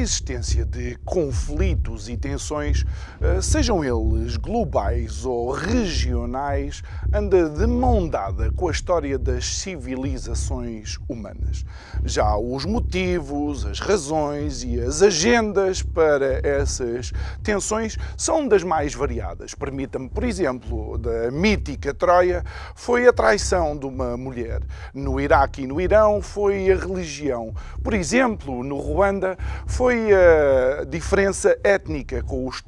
Existência 0.00 0.64
de 0.64 0.96
conflitos 1.04 2.08
e 2.08 2.16
tensões, 2.16 2.84
eh, 3.20 3.40
sejam 3.42 3.84
eles 3.84 4.36
globais 4.36 5.24
ou 5.24 5.50
regionais, 5.50 6.82
anda 7.12 7.48
de 7.48 7.66
mão 7.66 8.08
dada 8.08 8.50
com 8.52 8.68
a 8.68 8.70
história 8.70 9.18
das 9.18 9.44
civilizações 9.44 10.98
humanas. 11.08 11.64
Já 12.04 12.36
os 12.36 12.64
motivos, 12.64 13.66
as 13.66 13.78
razões 13.78 14.64
e 14.64 14.80
as 14.80 15.02
agendas 15.02 15.82
para 15.82 16.40
essas 16.46 17.12
tensões 17.42 17.98
são 18.16 18.48
das 18.48 18.62
mais 18.62 18.94
variadas. 18.94 19.54
Permita-me, 19.54 20.08
por 20.08 20.24
exemplo, 20.24 20.96
da 20.96 21.30
mítica 21.30 21.92
Troia 21.92 22.42
foi 22.74 23.06
a 23.06 23.12
traição 23.12 23.76
de 23.76 23.86
uma 23.86 24.16
mulher. 24.16 24.62
No 24.94 25.20
Iraque 25.20 25.62
e 25.62 25.66
no 25.66 25.80
Irão 25.80 26.22
foi 26.22 26.70
a 26.70 26.76
religião. 26.76 27.52
Por 27.82 27.92
exemplo, 27.92 28.64
no 28.64 28.78
Ruanda 28.78 29.36
foi 29.66 29.89
a 29.90 30.84
diferença 30.84 31.58
étnica 31.64 32.22
com 32.22 32.46
os, 32.46 32.62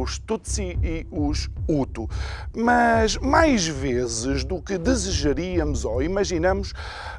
os 0.00 0.18
Tutsi 0.18 0.78
e 0.82 1.06
os 1.10 1.50
Hutu. 1.68 2.08
Mas 2.54 3.16
mais 3.16 3.66
vezes 3.66 4.44
do 4.44 4.62
que 4.62 4.78
desejaríamos 4.78 5.84
ou 5.84 6.02
imaginamos, 6.02 6.72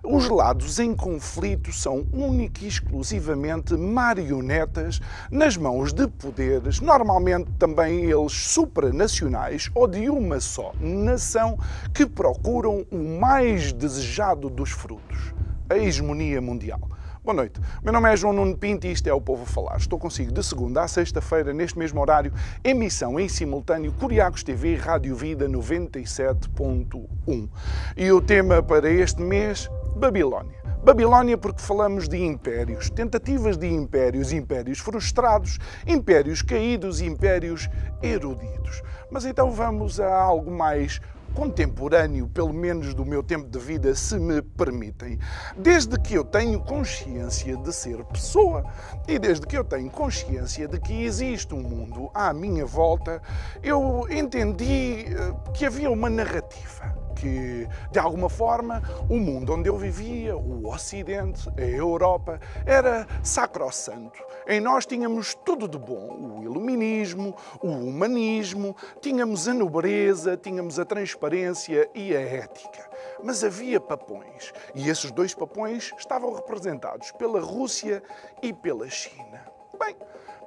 os 0.04 0.30
lados 0.30 0.80
em 0.80 0.96
conflito 0.96 1.74
são 1.74 2.06
única 2.14 2.64
e 2.64 2.68
exclusivamente 2.68 3.74
marionetas 3.76 5.02
nas 5.30 5.58
mãos 5.58 5.92
de 5.92 6.08
poderes, 6.08 6.80
normalmente 6.80 7.52
também 7.60 8.06
eles 8.06 8.32
supranacionais 8.34 9.70
ou 9.76 9.88
de 9.88 10.10
uma 10.10 10.40
só 10.40 10.74
nação, 10.80 11.60
que 11.94 12.06
procuram 12.06 12.86
o 12.92 13.20
mais 13.20 13.74
desejado 13.74 14.50
dos 14.50 14.72
frutos, 14.72 15.34
a 15.70 15.78
hegemonia 15.78 16.42
mundial. 16.42 16.82
Boa 17.24 17.34
noite. 17.34 17.58
Meu 17.82 17.94
nome 17.94 18.12
é 18.12 18.18
João 18.18 18.34
Nuno 18.34 18.58
Pinto 18.58 18.86
e 18.86 18.92
isto 18.92 19.08
é 19.08 19.14
o 19.14 19.22
Povo 19.22 19.44
a 19.44 19.46
Falar. 19.46 19.78
Estou 19.78 19.98
consigo 19.98 20.34
de 20.34 20.44
segunda 20.44 20.84
a 20.84 20.90
sexta-feira, 20.90 21.54
neste 21.54 21.80
mesmo 21.80 22.02
horário, 22.02 22.34
emissão 22.62 23.18
em 23.18 23.30
simultâneo 23.30 23.94
Curiacos 23.94 24.44
TV 24.44 24.76
Rádio 24.76 25.16
Vida 25.16 25.48
97.1. 25.48 27.50
E 27.96 28.12
o 28.12 28.20
tema 28.20 28.62
para 28.62 28.90
este 28.90 29.22
mês, 29.22 29.70
Babilónia. 29.96 30.62
Babilónia 30.84 31.38
porque 31.38 31.62
falamos 31.62 32.10
de 32.10 32.18
impérios, 32.18 32.90
tentativas 32.90 33.56
de 33.56 33.68
impérios, 33.68 34.34
impérios 34.34 34.80
frustrados, 34.80 35.60
impérios 35.88 36.42
caídos, 36.42 37.00
impérios 37.00 37.70
erudidos. 38.02 38.84
Mas 39.10 39.24
então 39.24 39.50
vamos 39.50 39.98
a 39.98 40.14
algo 40.14 40.52
mais 40.52 41.00
contemporâneo, 41.34 42.28
pelo 42.28 42.54
menos 42.54 42.94
do 42.94 43.06
meu 43.06 43.24
tempo 43.24 43.50
de 43.50 43.60
vida, 43.60 43.94
se 43.96 44.18
me 44.18 44.42
permitem. 44.42 45.20
Desde 45.58 46.00
que 46.00 46.14
eu 46.14 46.24
tenho 46.24 46.60
consciência 46.60 47.58
de 47.58 47.74
ser 47.74 48.04
pessoa 48.06 48.64
e 49.08 49.18
desde 49.20 49.46
que 49.46 49.58
eu 49.58 49.64
tenho 49.64 49.90
consciência 49.90 50.68
de 50.68 50.80
que 50.80 51.04
existe 51.04 51.54
um 51.54 51.62
mundo 51.62 52.10
à 52.14 52.34
minha 52.34 52.66
volta, 52.66 53.22
eu 53.62 54.08
entendi 54.10 55.06
eh, 55.08 55.34
que 55.54 55.66
havia 55.66 55.90
uma 55.92 56.10
narrativa 56.10 57.03
que, 57.14 57.68
de 57.92 58.00
alguma 58.00 58.30
forma, 58.30 58.82
o 59.10 59.18
mundo 59.18 59.54
onde 59.54 59.70
eu 59.70 59.78
vivia, 59.78 60.36
o 60.36 60.68
Ocidente, 60.68 61.50
a 61.58 61.62
Europa, 61.62 62.40
era 62.66 63.08
sacrossanto. 63.24 64.22
Em 64.48 64.60
nós 64.60 64.86
tínhamos 64.86 65.34
tudo 65.34 65.68
de 65.68 65.78
bom: 65.78 66.38
o 66.38 66.44
iluminismo, 66.44 67.36
o 67.62 67.68
humanismo, 67.68 68.76
tínhamos 69.02 69.48
a 69.48 69.54
nobreza, 69.54 70.38
tínhamos 70.38 70.80
a 70.80 70.86
transparência 70.86 71.90
e 71.94 72.16
a 72.16 72.22
ética. 72.22 72.90
Mas 73.24 73.44
havia 73.44 73.80
papões, 73.80 74.52
e 74.76 74.90
esses 74.90 75.12
dois 75.12 75.34
papões 75.34 75.94
estavam 75.98 76.34
representados 76.34 77.12
pela 77.12 77.40
Rússia 77.40 78.04
e 78.42 78.52
pela 78.52 78.90
China. 78.90 79.42
Bem, 79.80 79.96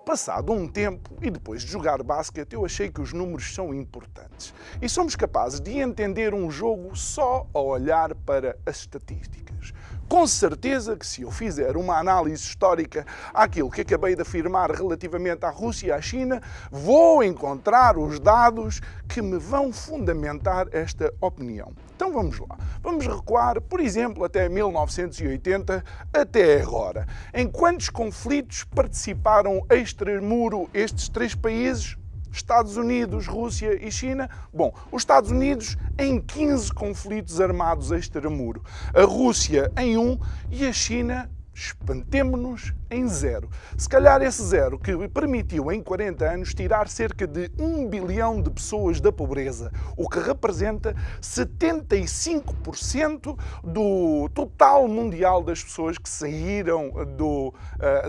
Passado 0.06 0.52
um 0.52 0.68
tempo 0.68 1.18
e 1.20 1.28
depois 1.28 1.62
de 1.62 1.72
jogar 1.72 2.00
basquete, 2.00 2.52
eu 2.52 2.64
achei 2.64 2.88
que 2.88 3.00
os 3.00 3.12
números 3.12 3.52
são 3.52 3.74
importantes. 3.74 4.54
E 4.80 4.88
somos 4.88 5.16
capazes 5.16 5.60
de 5.60 5.80
entender 5.80 6.32
um 6.32 6.48
jogo 6.48 6.94
só 6.94 7.44
a 7.52 7.58
olhar 7.58 8.14
para 8.14 8.56
as 8.64 8.76
estatísticas. 8.76 9.72
Com 10.08 10.24
certeza 10.24 10.96
que 10.96 11.04
se 11.04 11.22
eu 11.22 11.32
fizer 11.32 11.76
uma 11.76 11.98
análise 11.98 12.40
histórica 12.40 13.04
àquilo 13.34 13.68
que 13.68 13.80
acabei 13.80 14.14
de 14.14 14.22
afirmar 14.22 14.70
relativamente 14.70 15.44
à 15.44 15.50
Rússia 15.50 15.88
e 15.88 15.90
à 15.90 16.00
China, 16.00 16.40
vou 16.70 17.24
encontrar 17.24 17.98
os 17.98 18.20
dados 18.20 18.80
que 19.08 19.20
me 19.20 19.38
vão 19.38 19.72
fundamentar 19.72 20.68
esta 20.70 21.12
opinião. 21.20 21.72
Então 21.96 22.12
vamos 22.12 22.38
lá. 22.38 22.58
Vamos 22.82 23.06
recuar, 23.06 23.58
por 23.58 23.80
exemplo, 23.80 24.22
até 24.22 24.50
1980, 24.50 25.82
até 26.12 26.60
agora. 26.60 27.06
Em 27.32 27.48
quantos 27.48 27.88
conflitos 27.88 28.64
participaram 28.64 29.64
extramuro 29.70 30.68
estes 30.74 31.08
três 31.08 31.34
países? 31.34 31.96
Estados 32.30 32.76
Unidos, 32.76 33.26
Rússia 33.26 33.82
e 33.82 33.90
China. 33.90 34.28
Bom, 34.52 34.74
os 34.92 35.00
Estados 35.00 35.30
Unidos 35.30 35.78
em 35.98 36.20
15 36.20 36.70
conflitos 36.74 37.40
armados 37.40 37.90
extramuro, 37.90 38.62
a 38.94 39.04
Rússia 39.04 39.72
em 39.78 39.96
um 39.96 40.18
e 40.50 40.66
a 40.66 40.72
China 40.74 41.30
espantemo-nos 41.56 42.74
em 42.90 43.08
zero. 43.08 43.48
Se 43.78 43.88
calhar 43.88 44.20
esse 44.20 44.42
zero 44.42 44.78
que 44.78 45.08
permitiu 45.08 45.72
em 45.72 45.82
40 45.82 46.30
anos 46.30 46.52
tirar 46.52 46.86
cerca 46.86 47.26
de 47.26 47.50
1 47.58 47.88
bilhão 47.88 48.42
de 48.42 48.50
pessoas 48.50 49.00
da 49.00 49.10
pobreza, 49.10 49.72
o 49.96 50.06
que 50.06 50.20
representa 50.20 50.94
75% 51.20 53.38
do 53.64 54.28
total 54.34 54.86
mundial 54.86 55.42
das 55.42 55.64
pessoas 55.64 55.96
que 55.96 56.10
saíram 56.10 56.90
do, 57.16 57.48
uh, 57.48 57.54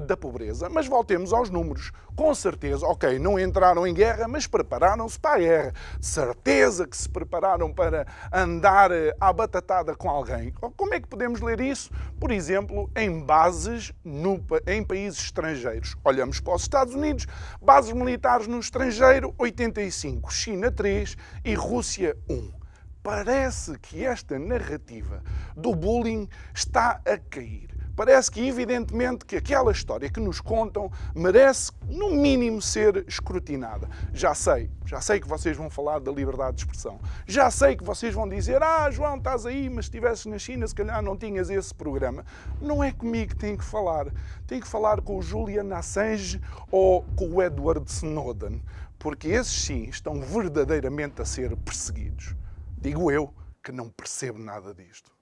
da 0.02 0.18
pobreza. 0.18 0.70
Mas 0.70 0.88
voltemos 0.88 1.32
aos 1.32 1.50
números. 1.50 1.94
Com 2.18 2.34
certeza, 2.34 2.84
ok, 2.88 3.20
não 3.20 3.40
entraram 3.40 3.86
em 3.86 3.94
guerra, 3.94 4.28
mas 4.28 4.48
prepararam-se 4.48 5.20
para 5.20 5.36
a 5.36 5.40
guerra. 5.40 5.74
Certeza 6.02 6.88
que 6.88 6.98
se 6.98 7.08
prepararam 7.08 7.72
para 7.72 8.08
andar 8.34 8.92
eh, 8.92 9.16
à 9.20 9.32
batatada 9.32 9.96
com 9.96 10.10
alguém. 10.10 10.52
Como 10.76 10.96
é 10.96 11.00
que 11.00 11.08
podemos 11.08 11.42
ler 11.42 11.62
isso? 11.62 11.92
Por 12.20 12.32
exemplo, 12.32 12.90
em 12.96 13.08
bases 13.38 13.94
no, 14.04 14.44
em 14.66 14.84
países 14.84 15.26
estrangeiros. 15.26 15.96
Olhamos 16.04 16.40
para 16.40 16.56
os 16.56 16.64
Estados 16.64 16.96
Unidos, 16.96 17.28
bases 17.62 17.94
militares 17.94 18.48
no 18.48 18.60
estrangeiro, 18.60 19.36
85, 19.38 20.34
China 20.34 20.72
3 20.72 21.16
e 21.46 21.54
Rússia 21.54 22.18
1. 22.28 22.52
Parece 23.04 23.78
que 23.78 24.04
esta 24.04 24.40
narrativa 24.40 25.22
do 25.56 25.76
bullying 25.76 26.28
está 26.52 27.00
a 27.06 27.16
cair 27.30 27.77
parece 27.98 28.30
que 28.30 28.48
evidentemente 28.48 29.26
que 29.26 29.36
aquela 29.36 29.72
história 29.72 30.08
que 30.08 30.20
nos 30.20 30.40
contam 30.40 30.92
merece, 31.16 31.72
no 31.88 32.12
mínimo, 32.12 32.62
ser 32.62 33.04
escrutinada. 33.08 33.90
Já 34.14 34.36
sei, 34.36 34.70
já 34.86 35.02
sei 35.02 35.20
que 35.20 35.28
vocês 35.28 35.58
vão 35.58 35.68
falar 35.68 36.00
da 36.00 36.12
liberdade 36.12 36.58
de 36.58 36.62
expressão. 36.64 37.00
Já 37.26 37.50
sei 37.50 37.76
que 37.76 37.84
vocês 37.84 38.14
vão 38.14 38.30
dizer, 38.30 38.62
ah, 38.62 38.90
João, 38.92 39.18
estás 39.18 39.48
aí, 39.48 39.68
mas 39.68 39.86
se 39.86 39.90
estivesses 39.90 40.28
na 40.28 40.38
China, 40.38 40.68
se 40.68 40.76
calhar 40.76 41.02
não 41.02 41.18
tinhas 41.18 41.50
esse 41.50 41.74
programa. 41.74 42.24
Não 42.62 42.84
é 42.84 42.92
comigo 42.92 43.32
que 43.32 43.36
tem 43.36 43.58
que 43.58 43.66
falar. 43.66 44.14
Tem 44.46 44.60
que 44.60 44.68
falar 44.68 45.02
com 45.02 45.18
o 45.18 45.22
Julian 45.22 45.76
Assange 45.76 46.40
ou 46.70 47.02
com 47.16 47.34
o 47.34 47.42
Edward 47.42 47.92
Snowden, 47.92 48.62
porque 49.00 49.30
esses 49.30 49.60
sim 49.60 49.86
estão 49.86 50.22
verdadeiramente 50.22 51.20
a 51.20 51.26
ser 51.26 51.58
perseguidos. 51.58 52.36
Digo 52.78 53.12
eu 53.12 53.34
que 53.64 53.72
não 53.72 53.90
percebo 53.90 54.38
nada 54.38 54.72
disto. 54.72 55.18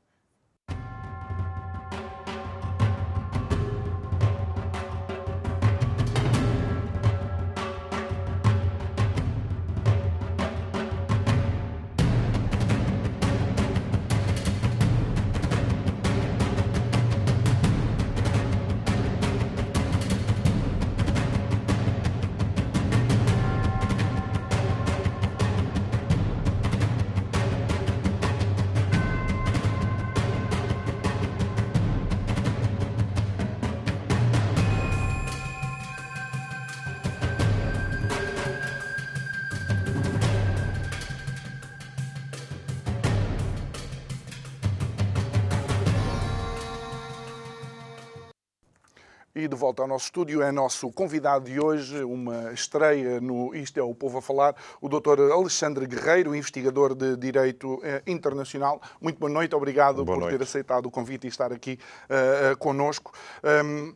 E 49.45 49.47
de 49.47 49.55
volta 49.55 49.83
ao 49.83 49.87
nosso 49.87 50.05
estúdio 50.05 50.41
é 50.41 50.51
nosso 50.51 50.91
convidado 50.91 51.45
de 51.45 51.59
hoje, 51.59 52.03
uma 52.03 52.51
estreia 52.51 53.21
no 53.21 53.53
Isto 53.53 53.79
é 53.79 53.83
o 53.83 53.93
Povo 53.93 54.17
a 54.17 54.21
Falar, 54.23 54.55
o 54.81 54.89
Dr. 54.89 55.31
Alexandre 55.31 55.85
Guerreiro, 55.85 56.35
investigador 56.35 56.95
de 56.95 57.15
Direito 57.15 57.79
eh, 57.83 58.01
Internacional. 58.07 58.81
Muito 58.99 59.19
boa 59.19 59.31
noite, 59.31 59.53
obrigado 59.53 60.03
boa 60.03 60.17
por 60.17 60.21
noite. 60.21 60.35
ter 60.39 60.43
aceitado 60.43 60.87
o 60.87 60.89
convite 60.89 61.25
e 61.25 61.27
estar 61.27 61.53
aqui 61.53 61.77
uh, 62.09 62.53
uh, 62.53 62.57
connosco. 62.57 63.11
Um, 63.43 63.93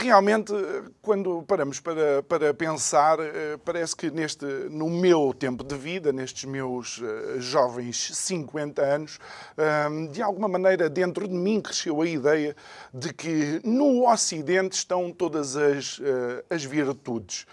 Realmente, 0.00 0.52
quando 1.02 1.42
paramos 1.42 1.80
para, 1.80 2.22
para 2.22 2.54
pensar, 2.54 3.18
parece 3.64 3.96
que 3.96 4.12
neste, 4.12 4.44
no 4.70 4.88
meu 4.88 5.34
tempo 5.34 5.64
de 5.64 5.74
vida, 5.74 6.12
nestes 6.12 6.44
meus 6.44 7.02
jovens 7.38 8.10
50 8.14 8.80
anos, 8.80 9.18
de 10.12 10.22
alguma 10.22 10.46
maneira 10.46 10.88
dentro 10.88 11.26
de 11.26 11.34
mim 11.34 11.60
cresceu 11.60 12.00
a 12.00 12.06
ideia 12.06 12.54
de 12.94 13.12
que 13.12 13.60
no 13.64 14.08
Ocidente 14.08 14.76
estão 14.76 15.10
todas 15.10 15.56
as, 15.56 16.00
as 16.48 16.62
virtudes. 16.62 17.44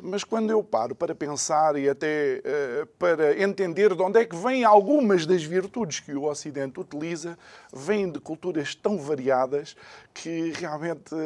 Mas 0.00 0.22
quando 0.22 0.50
eu 0.50 0.62
paro 0.62 0.94
para 0.94 1.12
pensar 1.12 1.76
e 1.76 1.88
até 1.88 2.40
uh, 2.44 2.86
para 2.98 3.42
entender 3.42 3.96
de 3.96 4.00
onde 4.00 4.20
é 4.20 4.24
que 4.24 4.36
vêm 4.36 4.62
algumas 4.62 5.26
das 5.26 5.42
virtudes 5.42 5.98
que 5.98 6.12
o 6.12 6.24
Ocidente 6.24 6.78
utiliza, 6.78 7.36
vêm 7.72 8.08
de 8.08 8.20
culturas 8.20 8.76
tão 8.76 8.96
variadas 8.96 9.76
que 10.14 10.52
realmente 10.52 11.12
uh, 11.12 11.18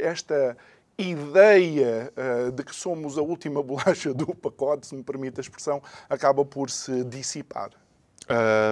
esta 0.00 0.56
ideia 0.96 2.10
uh, 2.16 2.50
de 2.50 2.62
que 2.62 2.74
somos 2.74 3.18
a 3.18 3.22
última 3.22 3.60
bolacha 3.62 4.14
do 4.14 4.34
pacote, 4.34 4.86
se 4.86 4.94
me 4.94 5.02
permite 5.02 5.38
a 5.38 5.42
expressão, 5.42 5.82
acaba 6.08 6.46
por 6.46 6.70
se 6.70 7.04
dissipar. 7.04 7.72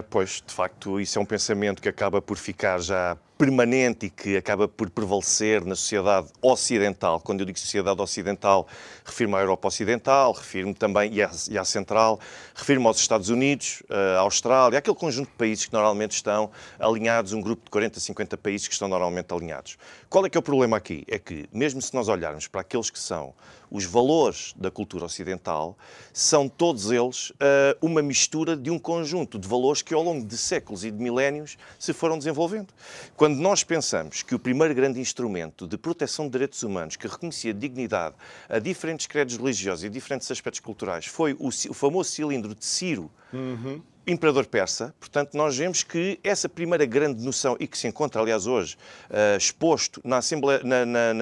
pois, 0.09 0.43
de 0.47 0.55
facto, 0.55 0.99
isso 0.99 1.19
é 1.19 1.23
um 1.23 1.27
pensamento 1.27 1.83
que 1.83 1.91
acaba 1.91 2.23
por 2.23 2.39
ficar 2.39 2.79
já 2.81 3.19
permanente 3.43 4.07
e 4.07 4.11
que 4.11 4.37
acaba 4.37 4.69
por 4.69 4.89
prevalecer 4.89 5.65
na 5.65 5.75
sociedade 5.75 6.29
ocidental. 6.41 7.19
Quando 7.19 7.41
eu 7.41 7.47
digo 7.47 7.59
sociedade 7.59 8.01
ocidental, 8.01 8.69
refiro-me 9.05 9.35
à 9.35 9.41
Europa 9.41 9.67
Ocidental, 9.67 10.31
refiro-me 10.31 10.75
também, 10.75 11.13
e 11.13 11.21
à, 11.21 11.29
e 11.51 11.59
à 11.59 11.65
Central, 11.65 12.21
refiro-me 12.55 12.87
aos 12.87 12.99
Estados 12.99 13.31
Unidos, 13.31 13.83
à 14.17 14.21
Austrália, 14.21 14.79
aquele 14.79 14.97
conjunto 14.97 15.27
de 15.27 15.35
países 15.35 15.67
que 15.67 15.73
normalmente 15.73 16.13
estão 16.13 16.53
alinhados, 16.79 17.33
um 17.33 17.41
grupo 17.41 17.65
de 17.65 17.71
40, 17.73 17.99
50 17.99 18.37
países 18.37 18.69
que 18.69 18.75
estão 18.75 18.87
normalmente 18.87 19.35
alinhados. 19.35 19.77
Qual 20.09 20.25
é 20.25 20.31
que 20.31 20.39
é 20.39 20.41
o 20.41 20.43
problema 20.43 20.77
aqui? 20.77 21.05
É 21.09 21.19
que, 21.19 21.49
mesmo 21.53 21.83
se 21.83 21.93
nós 21.95 22.07
olharmos 22.07 22.47
para 22.47 22.61
aqueles 22.61 22.91
que 22.91 22.99
são 22.99 23.35
os 23.73 23.87
valores 23.87 24.53
da 24.55 24.71
cultura 24.71 25.07
ocidental, 25.07 25.77
são 26.13 26.47
todos 26.47 26.91
eles 26.91 27.31
uh, 27.31 27.35
uma 27.81 28.03
mistura 28.03 28.55
de 28.55 28.71
um 28.71 28.79
conjunto 28.79 29.39
de 29.39 29.49
valores 29.49 29.81
que 29.81 29.95
ao 29.95 30.03
longo 30.03 30.27
de 30.27 30.37
séculos 30.37 30.85
e 30.85 30.91
de 30.91 31.03
milénios 31.03 31.57
se 31.79 31.95
foram 31.95 32.19
desenvolvendo. 32.19 32.69
Quando 33.17 33.39
nós 33.39 33.65
pensamos 33.65 34.23
que 34.23 34.35
o 34.35 34.39
primeiro 34.39 34.75
grande 34.75 35.01
instrumento 35.01 35.67
de 35.67 35.79
proteção 35.79 36.27
de 36.27 36.33
direitos 36.33 36.63
humanos 36.63 36.97
que 36.97 37.09
reconhecia 37.09 37.55
dignidade 37.55 38.15
a 38.47 38.59
diferentes 38.59 39.07
credos 39.07 39.39
religiosos 39.39 39.85
e 39.85 39.89
diferentes 39.89 40.31
aspectos 40.31 40.61
culturais 40.61 41.07
foi 41.07 41.33
o, 41.33 41.49
o 41.49 41.75
famoso 41.75 42.11
cilindro 42.11 42.55
de 42.55 42.65
Ciro, 42.67 43.11
uhum 43.33 43.81
imperador 44.07 44.47
persa. 44.47 44.95
Portanto, 44.99 45.37
nós 45.37 45.57
vemos 45.57 45.83
que 45.83 46.19
essa 46.25 46.49
primeira 46.49 46.85
grande 46.85 47.25
noção, 47.25 47.57
e 47.61 47.67
que 47.67 47.79
se 47.79 47.87
encontra, 47.87 48.21
aliás, 48.21 48.47
hoje, 48.47 48.77
uh, 49.11 49.37
exposto 49.37 50.01
na, 50.05 50.19
Assembleia, 50.19 50.61
na, 50.65 50.85
na, 50.85 51.13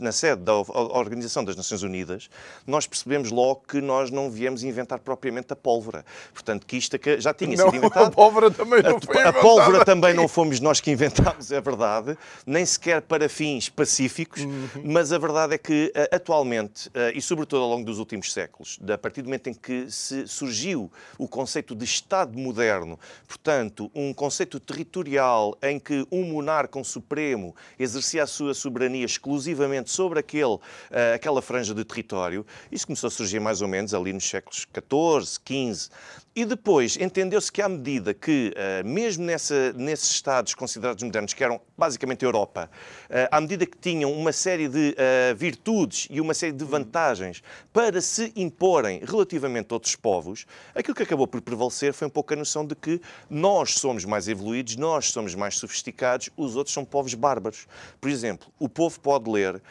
na, 0.00 0.12
sede 0.12 0.42
da 0.42 0.54
Organização 0.54 1.44
das 1.44 1.56
Nações 1.56 1.82
Unidas, 1.82 2.28
nós 2.66 2.86
percebemos 2.86 3.30
logo 3.30 3.62
que 3.66 3.80
nós 3.80 4.10
não 4.10 4.30
viemos 4.30 4.62
inventar 4.62 4.98
propriamente 4.98 5.52
a 5.52 5.56
pólvora. 5.56 6.04
Portanto, 6.32 6.66
que 6.66 6.76
isto 6.76 6.98
já 7.18 7.32
tinha 7.32 7.56
não, 7.56 7.66
sido 7.70 7.76
inventado. 7.76 8.06
A 8.06 8.10
pólvora 8.10 8.50
também 8.50 8.82
não 8.82 9.00
foi 9.00 9.22
A, 9.22 9.28
a 9.28 9.32
pólvora 9.32 9.84
também 9.84 10.14
não 10.14 10.28
fomos 10.28 10.60
nós 10.60 10.80
que 10.80 10.90
inventámos, 10.90 11.50
é 11.50 11.60
verdade, 11.60 12.16
nem 12.46 12.64
sequer 12.64 13.02
para 13.02 13.28
fins 13.28 13.68
pacíficos, 13.68 14.42
uhum. 14.42 14.68
mas 14.84 15.12
a 15.12 15.18
verdade 15.18 15.54
é 15.54 15.58
que, 15.58 15.92
uh, 15.94 16.14
atualmente, 16.14 16.88
uh, 16.88 17.12
e 17.14 17.22
sobretudo 17.22 17.62
ao 17.62 17.68
longo 17.68 17.84
dos 17.84 17.98
últimos 17.98 18.32
séculos, 18.32 18.78
a 18.92 18.98
partir 18.98 19.22
do 19.22 19.26
momento 19.26 19.48
em 19.48 19.54
que 19.54 19.90
se 19.90 20.26
surgiu 20.28 20.90
o 21.18 21.26
conceito 21.26 21.74
de 21.74 21.84
Estado 21.84 22.25
Estado 22.26 22.38
moderno, 22.38 22.98
portanto, 23.26 23.90
um 23.94 24.12
conceito 24.12 24.58
territorial 24.58 25.56
em 25.62 25.78
que 25.78 26.06
um 26.10 26.24
monarca, 26.24 26.78
um 26.78 26.84
supremo, 26.84 27.54
exercia 27.78 28.24
a 28.24 28.26
sua 28.26 28.52
soberania 28.52 29.04
exclusivamente 29.04 29.90
sobre 29.90 30.18
aquele, 30.18 30.54
uh, 30.54 30.60
aquela 31.14 31.40
franja 31.40 31.72
de 31.74 31.84
território, 31.84 32.44
isso 32.70 32.86
começou 32.86 33.08
a 33.08 33.10
surgir 33.10 33.40
mais 33.40 33.62
ou 33.62 33.68
menos 33.68 33.94
ali 33.94 34.12
nos 34.12 34.28
séculos 34.28 34.66
XIV, 34.66 35.74
XV. 35.74 35.90
E 36.38 36.44
depois 36.44 36.98
entendeu-se 36.98 37.50
que, 37.50 37.62
à 37.62 37.68
medida 37.68 38.12
que, 38.12 38.52
uh, 38.52 38.86
mesmo 38.86 39.24
nessa, 39.24 39.72
nesses 39.72 40.10
Estados 40.10 40.54
considerados 40.54 41.02
modernos, 41.02 41.32
que 41.32 41.42
eram 41.42 41.58
basicamente 41.78 42.26
a 42.26 42.28
Europa, 42.28 42.70
uh, 43.08 43.14
à 43.30 43.40
medida 43.40 43.64
que 43.64 43.78
tinham 43.78 44.12
uma 44.12 44.32
série 44.32 44.68
de 44.68 44.90
uh, 44.90 45.34
virtudes 45.34 46.06
e 46.10 46.20
uma 46.20 46.34
série 46.34 46.52
de 46.52 46.62
vantagens 46.62 47.42
para 47.72 48.02
se 48.02 48.34
imporem 48.36 49.00
relativamente 49.02 49.68
a 49.70 49.76
outros 49.76 49.96
povos, 49.96 50.44
aquilo 50.74 50.94
que 50.94 51.04
acabou 51.04 51.26
por 51.26 51.40
prevalecer 51.40 51.94
foi 51.94 52.06
um 52.06 52.10
pouco 52.10 52.34
a 52.34 52.36
noção 52.36 52.66
de 52.66 52.74
que 52.74 53.00
nós 53.30 53.72
somos 53.72 54.04
mais 54.04 54.28
evoluídos, 54.28 54.76
nós 54.76 55.06
somos 55.06 55.34
mais 55.34 55.56
sofisticados, 55.56 56.28
os 56.36 56.54
outros 56.54 56.74
são 56.74 56.84
povos 56.84 57.14
bárbaros. 57.14 57.66
Por 57.98 58.10
exemplo, 58.10 58.52
o 58.58 58.68
povo 58.68 59.00
pode 59.00 59.30
ler 59.30 59.62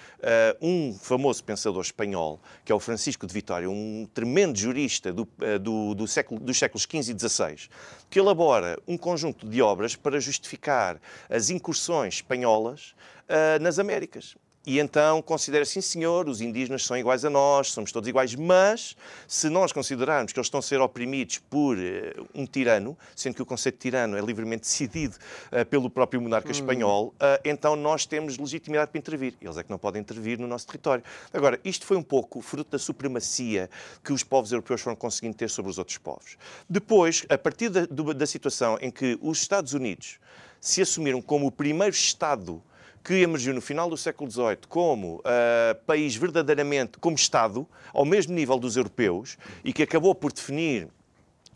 um 0.60 0.98
famoso 1.00 1.44
pensador 1.44 1.82
espanhol, 1.82 2.40
que 2.64 2.72
é 2.72 2.76
o 2.76 2.80
Francisco 2.80 3.28
de 3.28 3.34
Vitória, 3.34 3.70
um 3.70 4.08
tremendo 4.12 4.58
jurista 4.58 5.14
do, 5.14 5.28
do, 5.62 5.94
do 5.94 6.08
século 6.08 6.40
do 6.40 6.55
dos 6.56 6.60
séculos 6.60 6.84
XV 6.84 7.14
e 7.14 7.20
XVI, 7.20 7.70
que 8.10 8.20
elabora 8.20 8.80
um 8.88 8.98
conjunto 8.98 9.48
de 9.48 9.62
obras 9.62 9.96
para 9.96 10.20
justificar 10.20 11.00
as 11.30 11.50
incursões 11.50 12.16
espanholas 12.16 12.96
uh, 13.30 13.62
nas 13.62 13.78
Américas. 13.78 14.38
E 14.66 14.80
então 14.80 15.22
considera, 15.22 15.64
sim 15.64 15.80
senhor, 15.80 16.28
os 16.28 16.42
indígenas 16.42 16.84
são 16.86 16.98
iguais 16.98 17.24
a 17.24 17.30
nós, 17.30 17.72
somos 17.72 17.92
todos 17.92 18.10
iguais, 18.10 18.34
mas 18.34 18.96
se 19.28 19.48
nós 19.48 19.72
considerarmos 19.72 20.34
que 20.34 20.40
eles 20.40 20.48
estão 20.48 20.60
a 20.60 20.64
ser 20.64 20.82
oprimidos 20.82 21.38
por 21.38 21.78
uh, 21.78 22.28
um 22.34 22.48
tirano, 22.48 22.98
sendo 23.16 23.36
que 23.36 23.42
o 23.44 23.46
conceito 23.46 23.76
de 23.76 23.82
tirano 23.82 24.18
é 24.18 24.22
livremente 24.22 24.64
decidido 24.64 25.16
uh, 25.52 25.64
pelo 25.66 25.90
próprio 25.90 26.20
monarca 26.20 26.50
hum. 26.50 26.52
espanhol, 26.52 27.08
uh, 27.16 27.40
então 27.46 27.76
nós 27.76 28.08
temos 28.08 28.38
legitimidade 28.38 28.90
para 28.90 28.98
intervir. 28.98 29.36
Eles 29.40 29.58
é 29.58 29.64
que 29.64 29.70
não 29.70 29.78
podem 29.78 30.02
intervir 30.02 30.40
no 30.40 30.48
nosso 30.48 30.66
território. 30.66 31.04
Agora, 31.32 31.60
isto 31.64 31.86
foi 31.86 31.98
um 31.98 32.04
pouco 32.04 32.42
fruto 32.42 32.72
da 32.72 32.80
supremacia 32.80 33.70
que 34.04 34.12
os 34.12 34.24
povos 34.24 34.52
europeus 34.52 34.82
foram 34.82 34.96
conseguindo 34.96 35.38
ter 35.38 35.50
sobre 35.50 35.70
os 35.70 35.78
outros 35.78 36.00
povos. 36.00 36.38
Depois, 36.68 37.24
a 37.30 37.38
partir 37.38 37.70
da, 37.70 37.86
da 37.86 38.26
situação 38.26 38.78
em 38.82 38.90
que 38.90 39.18
os 39.22 39.40
Estados 39.40 39.74
Unidos 39.74 40.18
se 40.60 40.82
assumiram 40.82 41.22
como 41.22 41.46
o 41.46 41.52
primeiro 41.52 41.94
Estado 41.94 42.64
que 43.06 43.22
emergiu 43.22 43.54
no 43.54 43.62
final 43.62 43.88
do 43.88 43.96
século 43.96 44.32
XVIII 44.32 44.58
como 44.68 45.18
uh, 45.18 45.76
país 45.86 46.16
verdadeiramente, 46.16 46.98
como 46.98 47.16
Estado, 47.16 47.68
ao 47.94 48.04
mesmo 48.04 48.34
nível 48.34 48.58
dos 48.58 48.76
europeus, 48.76 49.38
e 49.64 49.72
que 49.72 49.84
acabou 49.84 50.16
por 50.16 50.34
definir 50.34 50.88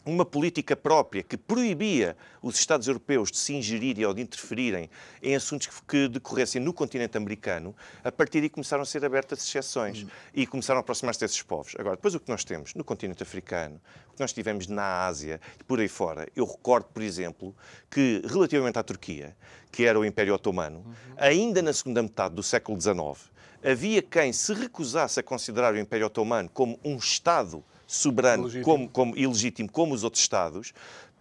uma 0.09 0.25
política 0.25 0.75
própria 0.75 1.23
que 1.23 1.37
proibia 1.37 2.17
os 2.41 2.57
Estados 2.57 2.87
europeus 2.87 3.31
de 3.31 3.37
se 3.37 3.53
ingerirem 3.53 4.05
ou 4.05 4.13
de 4.13 4.21
interferirem 4.21 4.89
em 5.21 5.35
assuntos 5.35 5.67
que 5.87 6.07
decorressem 6.07 6.61
no 6.61 6.73
continente 6.73 7.17
americano, 7.17 7.75
a 8.03 8.11
partir 8.11 8.39
daí 8.39 8.49
começaram 8.49 8.83
a 8.83 8.85
ser 8.85 9.05
abertas 9.05 9.39
exceções 9.39 10.03
uhum. 10.03 10.09
e 10.33 10.47
começaram 10.47 10.79
a 10.79 10.81
aproximar-se 10.81 11.19
desses 11.19 11.41
povos. 11.41 11.75
Agora, 11.77 11.95
depois 11.95 12.15
o 12.15 12.19
que 12.19 12.29
nós 12.29 12.43
temos 12.43 12.73
no 12.73 12.83
continente 12.83 13.23
africano, 13.23 13.79
o 14.09 14.13
que 14.15 14.19
nós 14.19 14.33
tivemos 14.33 14.67
na 14.67 15.05
Ásia 15.05 15.39
e 15.59 15.63
por 15.63 15.79
aí 15.79 15.87
fora, 15.87 16.27
eu 16.35 16.45
recordo, 16.45 16.85
por 16.93 17.03
exemplo, 17.03 17.55
que 17.89 18.21
relativamente 18.25 18.79
à 18.79 18.83
Turquia, 18.83 19.35
que 19.71 19.85
era 19.85 19.99
o 19.99 20.05
Império 20.05 20.33
Otomano, 20.33 20.79
uhum. 20.79 20.93
ainda 21.17 21.61
na 21.61 21.73
segunda 21.73 22.01
metade 22.01 22.35
do 22.35 22.43
século 22.43 22.79
XIX, 22.79 23.31
havia 23.63 24.01
quem 24.01 24.31
se 24.31 24.53
recusasse 24.53 25.19
a 25.19 25.23
considerar 25.23 25.73
o 25.73 25.77
Império 25.77 26.07
Otomano 26.07 26.49
como 26.49 26.79
um 26.83 26.95
Estado 26.95 27.63
soberano 27.89 28.43
ilegítimo. 28.43 28.63
Como, 28.65 28.89
como, 28.89 29.17
ilegítimo 29.17 29.71
como 29.71 29.95
os 29.95 30.03
outros 30.03 30.21
Estados, 30.21 30.73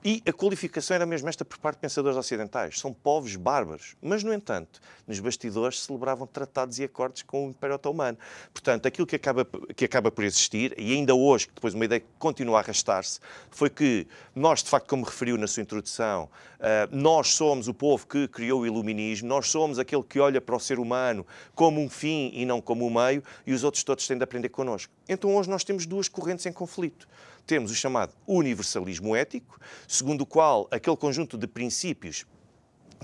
e 0.05 0.23
a 0.27 0.33
qualificação 0.33 0.95
era 0.95 1.05
mesmo 1.05 1.29
esta 1.29 1.45
por 1.45 1.59
parte 1.59 1.77
de 1.77 1.81
pensadores 1.81 2.17
ocidentais. 2.17 2.79
São 2.79 2.93
povos 2.93 3.35
bárbaros. 3.35 3.97
Mas, 4.01 4.23
no 4.23 4.33
entanto, 4.33 4.81
nos 5.07 5.19
bastidores 5.19 5.81
celebravam 5.81 6.25
tratados 6.25 6.79
e 6.79 6.85
acordos 6.85 7.23
com 7.23 7.47
o 7.47 7.51
Império 7.51 7.75
Otomano. 7.75 8.17
Portanto, 8.53 8.87
aquilo 8.87 9.07
que 9.07 9.17
acaba, 9.17 9.45
que 9.75 9.85
acaba 9.85 10.11
por 10.13 10.23
existir, 10.23 10.73
e 10.79 10.93
ainda 10.93 11.15
hoje, 11.17 11.49
que 11.49 11.55
depois 11.55 11.75
uma 11.75 11.85
ideia 11.85 12.01
que 12.01 12.07
continua 12.17 12.59
a 12.59 12.61
arrastar-se, 12.61 13.19
foi 13.51 13.69
que 13.69 14.07
nós, 14.37 14.63
de 14.63 14.71
facto, 14.71 14.87
como 14.87 15.05
referiu 15.05 15.37
na 15.37 15.49
sua 15.49 15.63
introdução, 15.63 16.25
uh, 16.61 16.97
nós 16.97 17.35
somos 17.35 17.67
o 17.67 17.75
povo 17.75 18.07
que 18.07 18.29
criou 18.29 18.61
o 18.61 18.67
iluminismo, 18.67 19.29
nós 19.29 19.51
somos 19.51 19.81
aquele 19.81 20.05
que 20.05 20.21
olha 20.21 20.41
para 20.41 20.55
o 20.55 20.61
ser 20.61 20.79
humano 20.79 21.27
como 21.57 21.81
um 21.81 21.89
fim 21.89 22.31
e 22.35 22.47
não 22.47 22.61
como 22.61 22.87
um 22.87 22.91
meio, 22.91 23.23
e 23.45 23.53
os 23.53 23.65
outros 23.65 23.83
todos 23.83 24.07
têm 24.07 24.17
de 24.17 24.23
aprender 24.23 24.49
connosco. 24.51 24.93
Então, 25.09 25.35
hoje 25.35 25.51
nós 25.51 25.65
temos 25.65 25.87
duas 25.87 26.07
correntes 26.09 26.47
em 26.47 26.53
conflito 26.53 27.09
temos 27.49 27.71
o 27.71 27.75
chamado 27.75 28.13
universalismo 28.27 29.17
ético, 29.17 29.59
segundo 29.89 30.21
o 30.21 30.27
qual 30.27 30.69
aquele 30.71 30.99
conjunto 30.99 31.39
de 31.39 31.47
princípios 31.47 32.27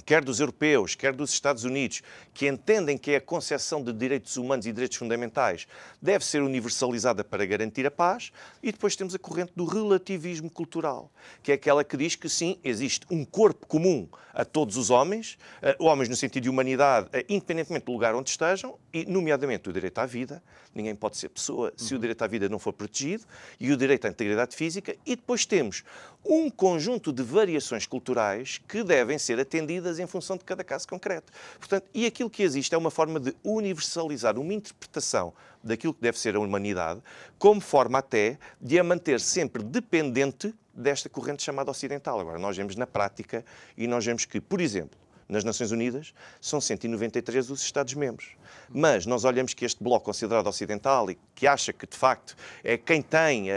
quer 0.03 0.25
dos 0.25 0.41
europeus, 0.41 0.95
quer 0.95 1.13
dos 1.13 1.31
Estados 1.31 1.65
Unidos, 1.65 2.03
que 2.33 2.49
entendem 2.49 2.99
que 2.99 3.15
a 3.15 3.21
concepção 3.21 3.83
de 3.83 3.93
direitos 3.93 4.37
humanos 4.37 4.67
e 4.67 4.73
direitos 4.73 4.97
fundamentais 4.97 5.67
deve 6.01 6.25
ser 6.25 6.43
universalizada 6.43 7.23
para 7.23 7.45
garantir 7.47 7.87
a 7.87 7.91
paz, 7.91 8.33
e 8.63 8.73
depois 8.73 8.97
temos 8.97 9.15
a 9.15 9.19
corrente 9.19 9.53
do 9.55 9.65
relativismo 9.65 10.51
cultural, 10.51 11.11
que 11.43 11.53
é 11.53 11.55
aquela 11.55 11.85
que 11.85 11.97
diz 11.97 12.17
que 12.17 12.29
sim, 12.29 12.59
existe 12.65 13.07
um 13.11 13.25
corpo 13.25 13.67
comum 13.67 14.09
a 14.33 14.45
todos 14.45 14.77
os 14.77 14.91
homens, 14.91 15.39
uh, 15.63 15.85
homens 15.85 16.09
no 16.09 16.17
sentido 16.17 16.45
de 16.45 16.51
humanidade, 16.51 17.07
uh, 17.09 17.25
independentemente 17.29 17.87
do 17.87 17.93
lugar 17.93 18.15
onde 18.15 18.31
estejam, 18.31 18.77
e 18.93 19.05
nomeadamente 19.07 19.69
o 19.69 19.73
direito 19.73 19.99
à 19.99 20.07
vida. 20.07 20.43
Ninguém 20.75 20.95
pode 20.95 21.17
ser 21.17 21.29
pessoa 21.29 21.73
se 21.77 21.93
uhum. 21.93 21.99
o 21.99 22.01
direito 22.01 22.23
à 22.23 22.27
vida 22.27 22.49
não 22.49 22.59
for 22.59 22.73
protegido, 22.73 23.25
e 23.61 23.71
o 23.71 23.77
direito 23.77 24.07
à 24.07 24.11
integridade 24.11 24.57
física, 24.57 24.97
e 25.07 25.15
depois 25.15 25.47
temos 25.47 25.85
um 26.25 26.51
conjunto 26.51 27.13
de 27.13 27.23
variações 27.23 27.87
culturais 27.87 28.61
que 28.67 28.83
devem 28.83 29.19
ser 29.19 29.39
atendidas 29.39 29.84
em 29.99 30.07
função 30.07 30.37
de 30.37 30.45
cada 30.45 30.64
caso 30.64 30.87
concreto. 30.88 31.33
Portanto, 31.59 31.87
e 31.93 32.07
aquilo 32.07 32.31
que 32.31 32.43
existe 32.43 32.75
é 32.75 32.79
uma 32.79 32.91
forma 32.91 33.19
de 33.21 33.35
universalizar 33.43 34.38
uma 34.38 34.53
interpretação 34.53 35.33
daquilo 35.62 35.95
que 35.95 36.00
deve 36.00 36.19
ser 36.19 36.37
a 36.37 36.41
humanidade, 36.41 37.00
como 37.38 37.61
forma 37.61 37.99
até 37.99 38.38
de 38.61 38.79
a 38.79 38.85
manter 38.85 39.21
sempre 39.21 39.62
dependente 39.62 40.55
desta 40.75 41.09
corrente 41.09 41.43
chamada 41.43 41.71
ocidental. 41.71 42.21
Agora, 42.21 42.38
nós 42.38 42.57
vemos 42.57 42.76
na 42.76 42.87
prática 42.87 43.45
e 43.76 43.87
nós 43.87 44.05
vemos 44.05 44.25
que, 44.25 44.41
por 44.41 44.61
exemplo, 44.61 44.99
nas 45.29 45.45
Nações 45.45 45.71
Unidas, 45.71 46.12
são 46.41 46.61
193 46.61 47.50
os 47.50 47.62
Estados-membros. 47.62 48.37
Mas 48.69 49.07
nós 49.07 49.25
olhamos 49.25 49.55
que 49.55 49.64
este 49.64 49.83
bloco 49.83 50.05
considerado 50.05 50.47
ocidental 50.47 51.11
e 51.11 51.19
que 51.35 51.47
acha 51.47 51.73
que, 51.73 51.87
de 51.87 51.97
facto, 51.97 52.37
é 52.62 52.76
quem 52.76 53.00
tem 53.00 53.50
a, 53.50 53.55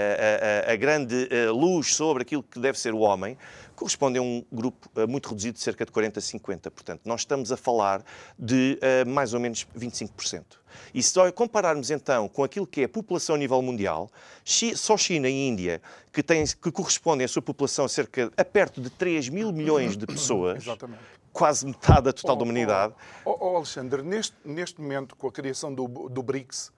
a, 0.67 0.73
a 0.73 0.75
grande 0.75 1.27
eh, 1.29 1.49
luz 1.49 1.93
sobre 1.93 2.23
aquilo 2.23 2.43
que 2.43 2.59
deve 2.59 2.79
ser 2.79 2.93
o 2.93 2.99
homem, 2.99 3.37
corresponde 3.77 4.17
a 4.17 4.21
um 4.21 4.43
grupo 4.51 4.89
uh, 4.95 5.07
muito 5.07 5.29
reduzido 5.29 5.53
de 5.53 5.63
cerca 5.63 5.85
de 5.85 5.91
40 5.91 6.19
a 6.19 6.21
50. 6.21 6.71
Portanto, 6.71 7.01
nós 7.05 7.21
estamos 7.21 7.51
a 7.51 7.57
falar 7.57 8.03
de 8.37 8.79
uh, 8.81 9.09
mais 9.09 9.33
ou 9.33 9.39
menos 9.39 9.65
25%. 9.77 10.43
E 10.93 11.01
se 11.01 11.13
compararmos 11.31 11.89
então 11.89 12.27
com 12.27 12.43
aquilo 12.43 12.67
que 12.67 12.81
é 12.81 12.83
a 12.85 12.89
população 12.89 13.35
a 13.35 13.37
nível 13.37 13.61
mundial, 13.61 14.09
só 14.75 14.97
China 14.97 15.29
e 15.29 15.47
Índia, 15.47 15.81
que, 16.11 16.21
têm, 16.21 16.45
que 16.45 16.71
correspondem 16.71 17.25
a 17.25 17.27
sua 17.27 17.41
população 17.41 17.85
a 17.85 17.89
cerca 17.89 18.31
a 18.35 18.43
perto 18.43 18.81
de 18.81 18.89
3 18.89 19.29
mil 19.29 19.51
milhões 19.51 19.95
de 19.95 20.05
pessoas, 20.05 20.63
Exatamente 20.63 21.17
quase 21.37 21.67
metade 21.67 22.01
da 22.01 22.13
total 22.13 22.35
oh, 22.35 22.39
da 22.39 22.43
humanidade. 22.43 22.93
Oh, 23.23 23.37
oh, 23.39 23.57
Alexandre, 23.57 24.01
neste, 24.01 24.35
neste 24.43 24.81
momento, 24.81 25.15
com 25.15 25.27
a 25.27 25.31
criação 25.31 25.71
do, 25.71 25.87
do 26.09 26.23
BRICS, 26.23 26.71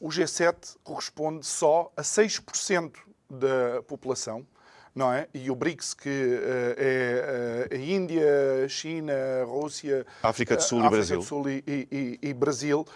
o 0.00 0.08
G7 0.08 0.76
corresponde 0.82 1.46
só 1.46 1.92
a 1.96 2.02
6% 2.02 2.96
da 3.30 3.82
população, 3.86 4.44
não 4.94 5.12
é? 5.12 5.28
E 5.32 5.50
o 5.50 5.54
BRICS, 5.54 5.94
que 5.94 6.08
uh, 6.08 6.74
é 6.76 7.68
uh, 7.70 7.74
a 7.74 7.78
Índia, 7.78 8.68
China, 8.68 9.12
Rússia, 9.44 10.06
África 10.22 10.56
do 10.56 10.62
Sul, 10.62 10.82
uh, 10.82 10.86
e, 10.86 10.90
Brasil. 10.90 11.18
Do 11.18 11.24
Sul 11.24 11.48
e, 11.48 11.62
e, 11.66 12.18
e 12.22 12.34
Brasil, 12.34 12.86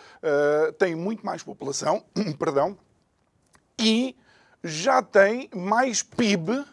tem 0.78 0.94
muito 0.94 1.24
mais 1.24 1.42
população, 1.42 2.04
perdão, 2.38 2.76
e 3.78 4.16
já 4.62 5.02
tem 5.02 5.48
mais 5.54 6.02
PIB 6.02 6.64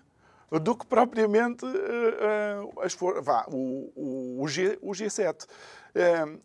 do 0.59 0.75
que 0.75 0.85
propriamente 0.85 1.65
uh, 1.65 2.73
uh, 2.75 2.81
as 2.81 2.93
vá, 2.95 3.45
o, 3.47 3.91
o, 3.95 4.43
o, 4.43 4.47
G, 4.47 4.77
o 4.81 4.91
G7. 4.91 5.45
Uh, 5.95 6.39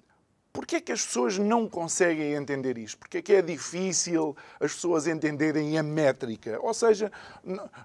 Porquê 0.56 0.76
é 0.76 0.80
que 0.80 0.90
as 0.90 1.04
pessoas 1.04 1.36
não 1.36 1.68
conseguem 1.68 2.32
entender 2.32 2.78
isto? 2.78 2.96
Porquê 2.96 3.18
é 3.18 3.22
que 3.22 3.34
é 3.34 3.42
difícil 3.42 4.34
as 4.58 4.72
pessoas 4.72 5.06
entenderem 5.06 5.76
a 5.76 5.82
métrica? 5.82 6.58
Ou 6.62 6.72
seja, 6.72 7.12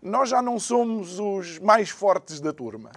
nós 0.01 0.29
já 0.29 0.41
não 0.41 0.57
somos 0.57 1.19
os 1.19 1.59
mais 1.59 1.89
fortes 1.89 2.39
da 2.39 2.53
turma. 2.53 2.89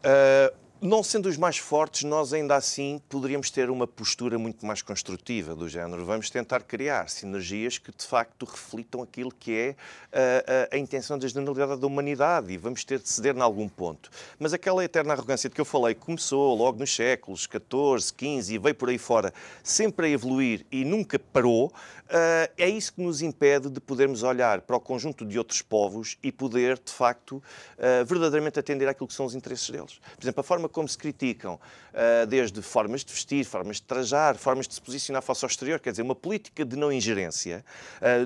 Uh, 0.00 0.52
não 0.82 1.02
sendo 1.02 1.28
os 1.28 1.36
mais 1.36 1.58
fortes, 1.58 2.04
nós 2.04 2.32
ainda 2.32 2.56
assim 2.56 3.00
poderíamos 3.08 3.50
ter 3.50 3.68
uma 3.68 3.86
postura 3.86 4.38
muito 4.38 4.64
mais 4.64 4.80
construtiva 4.80 5.54
do 5.54 5.68
género. 5.68 6.06
Vamos 6.06 6.30
tentar 6.30 6.60
criar 6.62 7.10
sinergias 7.10 7.76
que 7.76 7.90
de 7.94 8.06
facto 8.06 8.46
reflitam 8.46 9.02
aquilo 9.02 9.30
que 9.30 9.54
é 9.54 9.76
a, 10.10 10.18
ah, 10.18 10.68
a, 10.72 10.76
a 10.76 10.78
intenção 10.78 11.18
da 11.18 11.28
generalidade 11.28 11.78
da 11.78 11.86
humanidade 11.86 12.50
e 12.50 12.56
vamos 12.56 12.82
ter 12.82 12.98
de 12.98 13.08
ceder 13.08 13.36
em 13.36 13.42
algum 13.42 13.68
ponto. 13.68 14.10
Mas 14.38 14.54
aquela 14.54 14.82
eterna 14.82 15.12
arrogância 15.12 15.50
de 15.50 15.54
que 15.54 15.60
eu 15.60 15.66
falei 15.66 15.94
começou 15.94 16.56
logo 16.56 16.78
nos 16.78 16.94
séculos 16.94 17.46
14, 17.46 18.12
15 18.14 18.54
e 18.54 18.58
veio 18.58 18.74
por 18.74 18.88
aí 18.88 18.98
fora, 18.98 19.34
sempre 19.62 20.06
a 20.06 20.10
evoluir 20.10 20.64
e 20.72 20.82
nunca 20.84 21.18
parou, 21.18 21.70
Uh, 22.10 22.50
é 22.58 22.68
isso 22.68 22.92
que 22.92 23.00
nos 23.00 23.22
impede 23.22 23.70
de 23.70 23.78
podermos 23.78 24.24
olhar 24.24 24.62
para 24.62 24.74
o 24.74 24.80
conjunto 24.80 25.24
de 25.24 25.38
outros 25.38 25.62
povos 25.62 26.18
e 26.20 26.32
poder, 26.32 26.76
de 26.76 26.92
facto, 26.92 27.36
uh, 27.36 28.04
verdadeiramente 28.04 28.58
atender 28.58 28.88
àquilo 28.88 29.06
que 29.06 29.14
são 29.14 29.24
os 29.24 29.36
interesses 29.36 29.70
deles. 29.70 30.00
Por 30.16 30.24
exemplo, 30.24 30.40
a 30.40 30.42
forma 30.42 30.68
como 30.70 30.88
se 30.88 30.96
criticam, 30.96 31.54
uh, 31.54 32.26
desde 32.26 32.62
formas 32.62 33.04
de 33.04 33.12
vestir, 33.12 33.44
formas 33.44 33.76
de 33.76 33.82
trajar, 33.82 34.36
formas 34.36 34.66
de 34.66 34.74
se 34.74 34.80
posicionar 34.80 35.22
face 35.22 35.44
ao 35.44 35.48
exterior, 35.48 35.80
quer 35.80 35.90
dizer, 35.90 36.02
uma 36.02 36.14
política 36.14 36.64
de 36.64 36.76
não 36.76 36.92
ingerência 36.92 37.64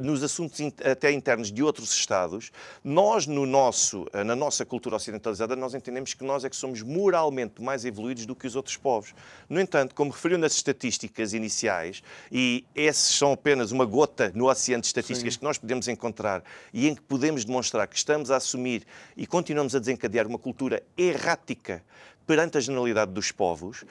nos 0.02 0.22
assuntos 0.22 0.60
até 0.84 1.10
internos 1.10 1.50
de 1.50 1.62
outros 1.62 1.92
Estados, 1.92 2.50
nós, 2.82 3.26
no 3.26 3.46
nosso, 3.46 4.06
na 4.12 4.36
nossa 4.36 4.64
cultura 4.64 4.96
ocidentalizada, 4.96 5.56
nós 5.56 5.74
entendemos 5.74 6.14
que 6.14 6.24
nós 6.24 6.44
é 6.44 6.50
que 6.50 6.56
somos 6.56 6.82
moralmente 6.82 7.62
mais 7.62 7.84
evoluídos 7.84 8.26
do 8.26 8.34
que 8.34 8.46
os 8.46 8.56
outros 8.56 8.76
povos. 8.76 9.14
No 9.48 9.60
entanto, 9.60 9.94
como 9.94 10.10
referiu 10.10 10.38
nas 10.38 10.54
estatísticas 10.54 11.32
iniciais, 11.32 12.02
e 12.30 12.64
esses 12.74 13.16
são 13.16 13.32
apenas 13.32 13.72
uma 13.72 13.84
gota 13.84 14.30
no 14.34 14.48
oceano 14.48 14.82
de 14.82 14.86
estatísticas 14.88 15.34
Sim. 15.34 15.38
que 15.40 15.44
nós 15.44 15.58
podemos 15.58 15.88
encontrar 15.88 16.42
e 16.72 16.88
em 16.88 16.94
que 16.94 17.02
podemos 17.02 17.44
demonstrar 17.44 17.86
que 17.86 17.96
estamos 17.96 18.30
a 18.30 18.36
assumir 18.36 18.84
e 19.16 19.26
continuamos 19.26 19.74
a 19.74 19.78
desencadear 19.78 20.26
uma 20.26 20.38
cultura 20.38 20.82
errática 20.96 21.82
perante 22.26 22.58
a 22.58 22.60
generalidade 22.60 23.12
dos 23.12 23.30
povos, 23.30 23.82
uh, 23.82 23.86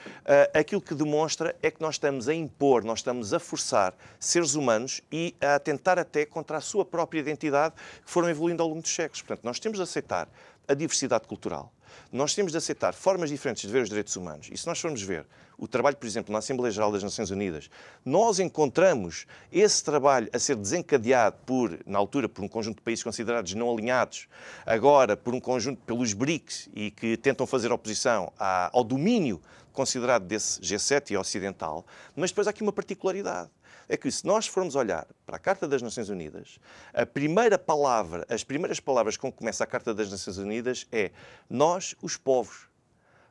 aquilo 0.54 0.82
que 0.82 0.94
demonstra 0.96 1.56
é 1.62 1.70
que 1.70 1.82
nós 1.82 1.96
estamos 1.96 2.28
a 2.28 2.34
impor, 2.34 2.84
nós 2.84 3.00
estamos 3.00 3.34
a 3.34 3.40
forçar 3.40 3.94
seres 4.20 4.56
humanos 4.56 5.02
e 5.12 5.36
a 5.40 5.60
tentar 5.60 6.00
até 6.00 6.26
contra 6.26 6.58
a 6.58 6.62
sua 6.62 6.84
própria 6.84 7.20
identidade 7.20 7.76
que 7.76 8.12
foram 8.12 8.30
evoluindo 8.30 8.64
ao 8.64 8.70
longo 8.70 8.82
dos 8.82 8.94
séculos. 8.94 9.22
Portanto, 9.22 9.44
nós 9.46 9.60
temos 9.60 9.78
de 9.78 9.84
aceitar 9.84 10.28
a 10.68 10.74
diversidade 10.74 11.28
cultural. 11.28 11.72
Nós 12.12 12.34
temos 12.36 12.52
de 12.52 12.58
aceitar 12.58 12.94
formas 12.94 13.30
diferentes 13.30 13.64
de 13.64 13.68
ver 13.68 13.84
os 13.84 13.90
direitos 13.90 14.16
humanos. 14.16 14.50
E 14.52 14.58
se 14.58 14.68
nós 14.68 14.80
formos 14.80 15.02
ver 15.02 15.26
o 15.58 15.68
trabalho, 15.68 15.96
por 15.96 16.06
exemplo, 16.08 16.32
na 16.32 16.40
Assembleia 16.40 16.72
Geral 16.72 16.92
das 16.92 17.04
Nações 17.04 17.32
Unidas, 17.32 17.70
nós 18.04 18.40
encontramos 18.40 19.26
esse 19.52 19.84
trabalho 19.84 20.30
a 20.34 20.40
ser 20.40 20.56
desencadeado 20.56 21.38
por, 21.46 21.80
na 21.86 21.98
altura, 21.98 22.28
por 22.28 22.44
um 22.44 22.48
conjunto 22.48 22.78
de 22.78 22.82
países 22.82 23.04
considerados 23.04 23.54
não 23.54 23.72
alinhados, 23.72 24.28
agora 24.66 25.16
por 25.16 25.34
um 25.34 25.40
conjunto 25.40 25.82
pelos 25.86 26.14
BRICS 26.14 26.70
e 26.76 26.92
que 26.92 27.16
tentam 27.18 27.46
fazer 27.46 27.72
oposição 27.72 28.32
ao 28.38 28.84
domínio 28.84 29.42
considerado 29.72 30.24
desse 30.26 30.62
G7 30.62 31.12
e 31.12 31.18
ocidental, 31.18 31.86
mas 32.16 32.32
depois 32.32 32.48
há 32.48 32.52
aqui 32.52 32.62
uma 32.62 32.72
particularidade 32.72 33.50
é 33.94 33.98
que 33.98 34.10
se 34.10 34.26
nós 34.26 34.48
formos 34.48 34.74
olhar 34.76 35.06
para 35.24 35.36
a 35.36 35.40
Carta 35.40 35.68
das 35.68 35.80
Nações 35.80 36.10
Unidas, 36.10 36.58
a 36.92 37.06
primeira 37.06 37.60
palavra, 37.60 38.26
as 38.28 38.44
primeiras 38.44 38.80
palavras 38.80 39.18
com 39.18 39.32
que 39.32 39.38
começa 39.38 39.64
a 39.64 39.68
Carta 39.68 39.94
das 39.94 40.10
Nações 40.10 40.40
Unidas 40.40 40.88
é 40.92 41.12
nós, 41.48 41.94
os 42.02 42.18
povos. 42.18 42.68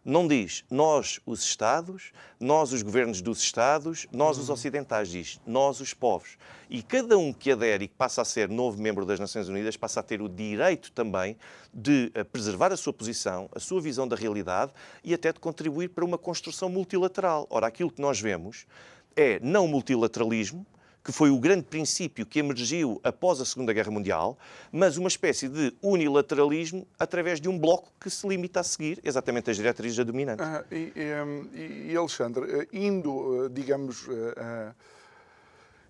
Não 0.04 0.26
diz 0.28 0.64
nós, 0.70 1.18
os 1.26 1.42
Estados, 1.42 2.12
nós, 2.38 2.72
os 2.72 2.80
governos 2.80 3.20
dos 3.20 3.40
Estados, 3.40 4.06
nós, 4.12 4.38
os 4.38 4.50
ocidentais. 4.50 5.08
Diz 5.08 5.40
nós, 5.44 5.80
os 5.80 5.94
povos. 5.94 6.38
E 6.70 6.80
cada 6.80 7.18
um 7.18 7.32
que 7.32 7.50
adere 7.50 7.86
e 7.86 7.88
que 7.88 7.94
passa 7.94 8.22
a 8.22 8.24
ser 8.24 8.48
novo 8.48 8.80
membro 8.80 9.04
das 9.04 9.18
Nações 9.18 9.48
Unidas 9.48 9.76
passa 9.76 9.98
a 9.98 10.02
ter 10.02 10.22
o 10.22 10.28
direito 10.28 10.92
também 10.92 11.36
de 11.74 12.12
eh, 12.14 12.22
preservar 12.22 12.72
a 12.72 12.76
sua 12.76 12.92
posição, 12.92 13.48
a 13.52 13.58
sua 13.58 13.80
visão 13.80 14.06
da 14.06 14.14
realidade 14.14 14.72
e 15.02 15.12
até 15.12 15.32
de 15.32 15.40
contribuir 15.40 15.88
para 15.88 16.04
uma 16.04 16.18
construção 16.18 16.68
multilateral. 16.68 17.48
Ora, 17.50 17.66
aquilo 17.66 17.90
que 17.90 18.00
nós 18.00 18.20
vemos 18.20 18.64
é 19.16 19.38
não 19.40 19.66
multilateralismo, 19.66 20.66
que 21.04 21.10
foi 21.10 21.30
o 21.30 21.38
grande 21.38 21.64
princípio 21.64 22.24
que 22.24 22.38
emergiu 22.38 23.00
após 23.02 23.40
a 23.40 23.44
Segunda 23.44 23.72
Guerra 23.72 23.90
Mundial, 23.90 24.38
mas 24.70 24.96
uma 24.96 25.08
espécie 25.08 25.48
de 25.48 25.74
unilateralismo 25.82 26.86
através 26.98 27.40
de 27.40 27.48
um 27.48 27.58
bloco 27.58 27.92
que 28.00 28.08
se 28.08 28.26
limita 28.26 28.60
a 28.60 28.62
seguir 28.62 29.00
exatamente 29.02 29.50
as 29.50 29.56
diretrizes 29.56 29.96
da 29.96 30.04
dominante. 30.04 30.42
Ah, 30.42 30.64
e, 30.70 30.92
e, 31.90 31.96
Alexandre, 31.96 32.44
eh, 32.48 32.68
indo, 32.72 33.46
eh, 33.46 33.48
digamos, 33.50 34.06
uh, 34.06 34.74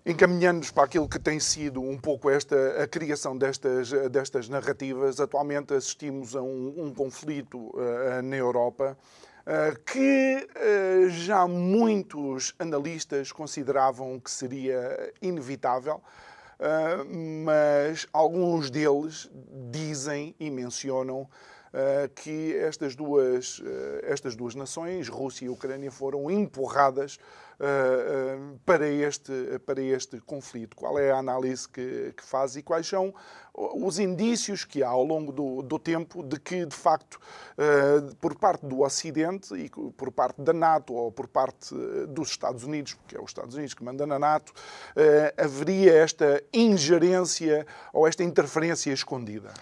encaminhando-nos 0.05 0.71
para 0.71 0.83
aquilo 0.83 1.07
que 1.07 1.19
tem 1.19 1.39
sido 1.39 1.81
um 1.81 1.97
pouco 1.97 2.29
esta 2.29 2.83
a 2.83 2.87
criação 2.87 3.37
destas, 3.37 3.91
destas 4.11 4.49
narrativas, 4.49 5.19
atualmente 5.19 5.73
assistimos 5.73 6.35
a 6.35 6.41
um, 6.41 6.73
um 6.77 6.93
conflito 6.93 7.71
na 8.23 8.35
Europa 8.35 8.97
eh, 8.97 9.23
que 9.85 10.47
eh, 10.55 11.07
já 11.09 11.45
muitos 11.47 12.53
analistas 12.57 13.31
consideravam 13.31 14.19
que 14.19 14.31
seria 14.31 15.13
inevitável, 15.21 16.01
eh, 16.59 17.03
mas 17.43 18.07
alguns 18.13 18.69
deles 18.69 19.29
dizem 19.69 20.35
e 20.39 20.49
mencionam 20.49 21.27
que 22.13 22.55
estas 22.57 22.95
duas, 22.95 23.59
estas 24.03 24.35
duas 24.35 24.53
nações, 24.53 25.09
Rússia 25.09 25.47
e 25.47 25.49
Ucrânia, 25.49 25.89
foram 25.89 26.29
empurradas 26.29 27.17
para 28.65 28.87
este, 28.87 29.59
para 29.65 29.81
este 29.81 30.19
conflito? 30.21 30.75
Qual 30.75 30.97
é 30.97 31.11
a 31.11 31.17
análise 31.17 31.67
que, 31.67 32.13
que 32.15 32.23
faz 32.23 32.55
e 32.55 32.63
quais 32.63 32.87
são 32.87 33.13
os 33.55 33.99
indícios 33.99 34.65
que 34.65 34.81
há 34.81 34.89
ao 34.89 35.03
longo 35.03 35.31
do, 35.31 35.61
do 35.61 35.77
tempo 35.77 36.23
de 36.23 36.39
que, 36.39 36.65
de 36.65 36.75
facto, 36.75 37.19
por 38.19 38.35
parte 38.35 38.65
do 38.65 38.81
Ocidente 38.81 39.53
e 39.53 39.69
por 39.69 40.11
parte 40.11 40.41
da 40.41 40.53
NATO 40.53 40.93
ou 40.93 41.11
por 41.11 41.27
parte 41.27 41.73
dos 42.09 42.29
Estados 42.29 42.63
Unidos, 42.63 42.95
porque 42.95 43.15
é 43.15 43.19
os 43.21 43.29
Estados 43.29 43.53
Unidos 43.53 43.75
que 43.75 43.83
manda 43.83 44.07
na 44.07 44.17
NATO, 44.17 44.51
haveria 45.37 45.93
esta 45.93 46.43
ingerência 46.51 47.65
ou 47.93 48.07
esta 48.07 48.23
interferência 48.23 48.91
escondida? 48.91 49.53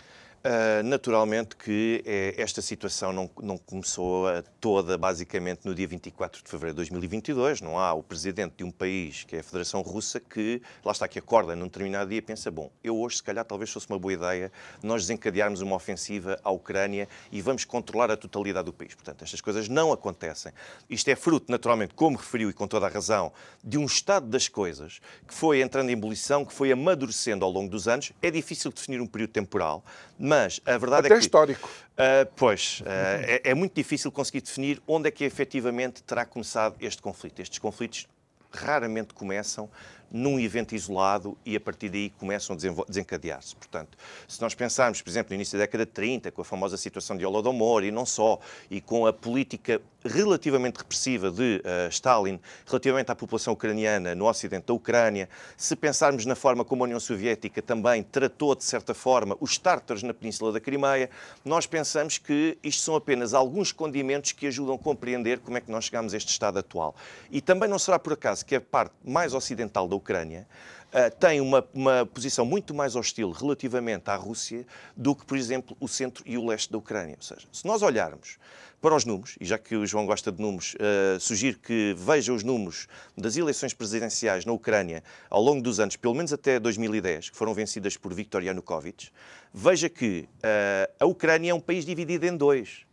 Uh, 0.44 0.82
naturalmente 0.84 1.56
que 1.56 2.02
eh, 2.04 2.34
esta 2.36 2.64
situação 2.64 3.14
não, 3.14 3.30
não 3.44 3.60
começou 3.60 4.26
toda, 4.60 4.98
basicamente, 4.98 5.62
no 5.66 5.76
dia 5.76 5.88
24 5.88 6.44
de 6.44 6.50
fevereiro 6.50 6.74
de 6.74 6.78
2022. 6.78 7.62
Não 7.62 7.78
há 7.78 7.94
o 7.94 8.02
presidente 8.02 8.56
de 8.58 8.64
um 8.64 8.72
país, 8.72 9.24
que 9.24 9.36
é 9.36 9.42
a 9.42 9.44
Federação 9.44 9.82
Russa, 9.82 10.20
que 10.20 10.60
lá 10.84 10.94
está, 10.94 11.08
que 11.08 11.20
acorda 11.20 11.56
num 11.56 11.66
determinado 11.66 12.10
dia 12.10 12.18
e 12.18 12.22
pensa: 12.24 12.50
bom, 12.50 12.72
eu 12.84 12.98
hoje, 12.98 13.18
se 13.18 13.24
calhar, 13.24 13.46
talvez 13.46 13.70
fosse 13.70 13.88
uma 13.88 14.00
boa 14.00 14.14
ideia 14.14 14.52
nós 14.82 15.04
desencadearmos 15.04 15.62
uma 15.62 15.76
ofensiva 15.76 16.40
à 16.44 16.50
Ucrânia 16.50 17.08
e 17.32 17.40
vamos 17.40 17.64
controlar 17.64 18.10
a 18.10 18.18
totalidade 18.18 18.66
do 18.66 18.74
país. 18.74 18.96
Portanto, 18.96 19.24
estas 19.24 19.42
coisas 19.42 19.70
não 19.70 19.94
acontecem. 19.94 20.52
Isto 20.90 21.10
é 21.10 21.16
fruto, 21.16 21.52
naturalmente, 21.52 21.94
como 21.94 22.18
referiu 22.18 22.50
e 22.50 22.54
com 22.54 22.68
toda 22.68 22.88
a 22.88 22.90
razão, 22.90 23.32
de 23.64 23.78
um 23.78 23.86
estado 23.86 24.26
das 24.26 24.48
coisas 24.48 25.02
que 25.28 25.36
foi 25.36 25.62
entrando 25.62 25.90
em 25.90 25.94
ebulição, 25.94 26.44
que 26.44 26.54
foi 26.54 26.72
amadurecendo 26.72 27.46
ao 27.46 27.52
longo 27.52 27.70
dos 27.70 27.88
anos. 27.88 28.12
É 28.24 28.32
difícil 28.32 28.72
definir 28.72 29.00
um 29.00 29.08
período 29.08 29.32
temporal 29.34 29.84
mas 30.22 30.62
a 30.66 30.78
verdade 30.78 31.08
Até 31.08 31.16
é 31.16 31.18
que. 31.18 31.24
histórico. 31.24 31.70
Uh, 31.94 32.32
pois, 32.36 32.82
uh, 32.82 32.86
é, 32.88 33.42
é, 33.44 33.54
muito 33.56 33.74
difícil 33.74 34.12
conseguir 34.12 34.42
definir 34.42 34.82
onde 34.88 35.08
é 35.08 35.12
que 35.12 35.24
efetivamente 35.24 36.04
terá 36.04 36.26
começado 36.26 36.76
este 36.80 37.02
conflito. 37.02 37.42
Estes 37.42 37.58
conflitos 37.58 38.08
raramente 38.52 39.14
começam 39.16 39.70
num 40.12 40.40
evento 40.40 40.76
isolado 40.76 41.38
e 41.46 41.56
a 41.56 41.60
partir 41.60 41.90
daí 41.90 42.10
começam 42.10 42.56
a 42.56 42.84
desencadear-se. 42.88 43.56
Portanto, 43.56 43.98
se 44.28 44.42
nós 44.42 44.54
pensarmos, 44.54 45.02
por 45.02 45.10
exemplo, 45.10 45.32
no 45.32 45.36
início 45.36 45.58
da 45.58 45.64
década 45.64 45.86
de 45.86 45.92
30, 45.92 46.32
com 46.32 46.42
a 46.42 46.46
famosa 46.46 46.78
situação 46.78 47.16
de 47.16 47.26
Holodomor 47.26 47.84
e 47.84 47.92
não 47.92 48.06
só, 48.06 48.40
e 48.70 48.82
com 48.82 49.06
a 49.06 49.14
política 49.14 49.82
relativamente 50.04 50.78
repressiva 50.78 51.30
de 51.30 51.62
uh, 51.64 51.90
Stalin 51.90 52.40
relativamente 52.66 53.12
à 53.12 53.16
população 53.16 53.54
ucraniana 53.54 54.16
no 54.16 54.28
ocidente 54.28 54.66
da 54.68 54.74
Ucrânia, 54.74 55.30
se 55.56 55.76
pensarmos 55.76 56.26
na 56.26 56.36
forma 56.36 56.66
como 56.66 56.84
a 56.84 56.86
União 56.86 57.00
Soviética 57.00 57.62
também 57.62 58.04
tratou, 58.04 58.56
de 58.56 58.64
certa 58.64 58.94
forma, 58.94 59.38
os 59.40 59.58
tártaros 59.58 60.04
na 60.04 60.14
Península 60.14 60.52
da 60.52 60.60
Crimeia, 60.60 61.10
nós 61.46 61.68
pensamos 61.68 62.18
que 62.18 62.58
isto 62.64 62.82
são 62.82 62.96
apenas 62.96 63.34
alguns 63.34 63.72
condimentos 63.72 64.32
que 64.32 64.48
ajudam 64.48 64.76
a 64.76 64.80
compreender 64.80 65.40
como 65.40 65.58
é 65.58 65.62
que 65.62 65.72
nós 65.72 65.86
chegamos 65.86 66.14
a 66.14 66.18
este 66.18 66.30
estado 66.30 66.58
atual. 66.58 66.96
E 67.30 67.40
também 67.40 67.70
não 67.70 67.78
será 67.78 68.00
por 68.00 68.14
acaso 68.14 68.46
que 68.46 68.56
a 68.56 68.62
parte 68.62 68.94
mais 69.04 69.34
ocidental 69.34 69.88
da 69.88 69.96
Ucrânia 70.02 70.48
uh, 70.92 71.16
tem 71.20 71.40
uma, 71.40 71.66
uma 71.74 72.06
posição 72.06 72.46
muito 72.46 72.74
mais 72.74 72.96
hostil 72.96 73.32
relativamente 73.32 74.10
à 74.10 74.16
Rússia 74.16 74.66
do 74.98 75.16
que, 75.16 75.26
por 75.26 75.38
exemplo, 75.38 75.78
o 75.80 75.88
centro 75.88 76.24
e 76.26 76.38
o 76.38 76.46
leste 76.46 76.72
da 76.72 76.78
Ucrânia. 76.78 77.16
Ou 77.16 77.24
seja, 77.24 77.48
se 77.52 77.66
nós 77.66 77.82
olharmos 77.82 78.38
para 78.82 78.96
os 78.96 79.06
números, 79.06 79.36
e 79.40 79.46
já 79.46 79.60
que 79.60 79.76
o 79.76 79.86
João 79.86 80.08
gosta 80.08 80.32
de 80.32 80.42
números, 80.42 80.74
uh, 80.74 81.20
sugiro 81.20 81.60
que 81.60 81.96
veja 81.96 82.34
os 82.34 82.44
números 82.44 82.88
das 83.16 83.38
eleições 83.38 83.74
presidenciais 83.76 84.44
na 84.44 84.52
Ucrânia 84.52 85.04
ao 85.30 85.42
longo 85.42 85.62
dos 85.62 85.80
anos, 85.80 85.96
pelo 85.96 86.16
menos 86.16 86.34
até 86.34 86.60
2010, 86.60 87.30
que 87.30 87.38
foram 87.38 87.54
vencidas 87.54 87.96
por 87.96 88.12
Viktor 88.12 88.44
Yanukovych, 88.44 89.12
veja 89.54 89.88
que 89.88 90.28
uh, 90.38 90.94
a 91.00 91.06
Ucrânia 91.06 91.52
é 91.52 91.54
um 91.54 91.60
país 91.60 91.86
dividido 91.86 92.26
em 92.26 92.36
dois. 92.36 92.86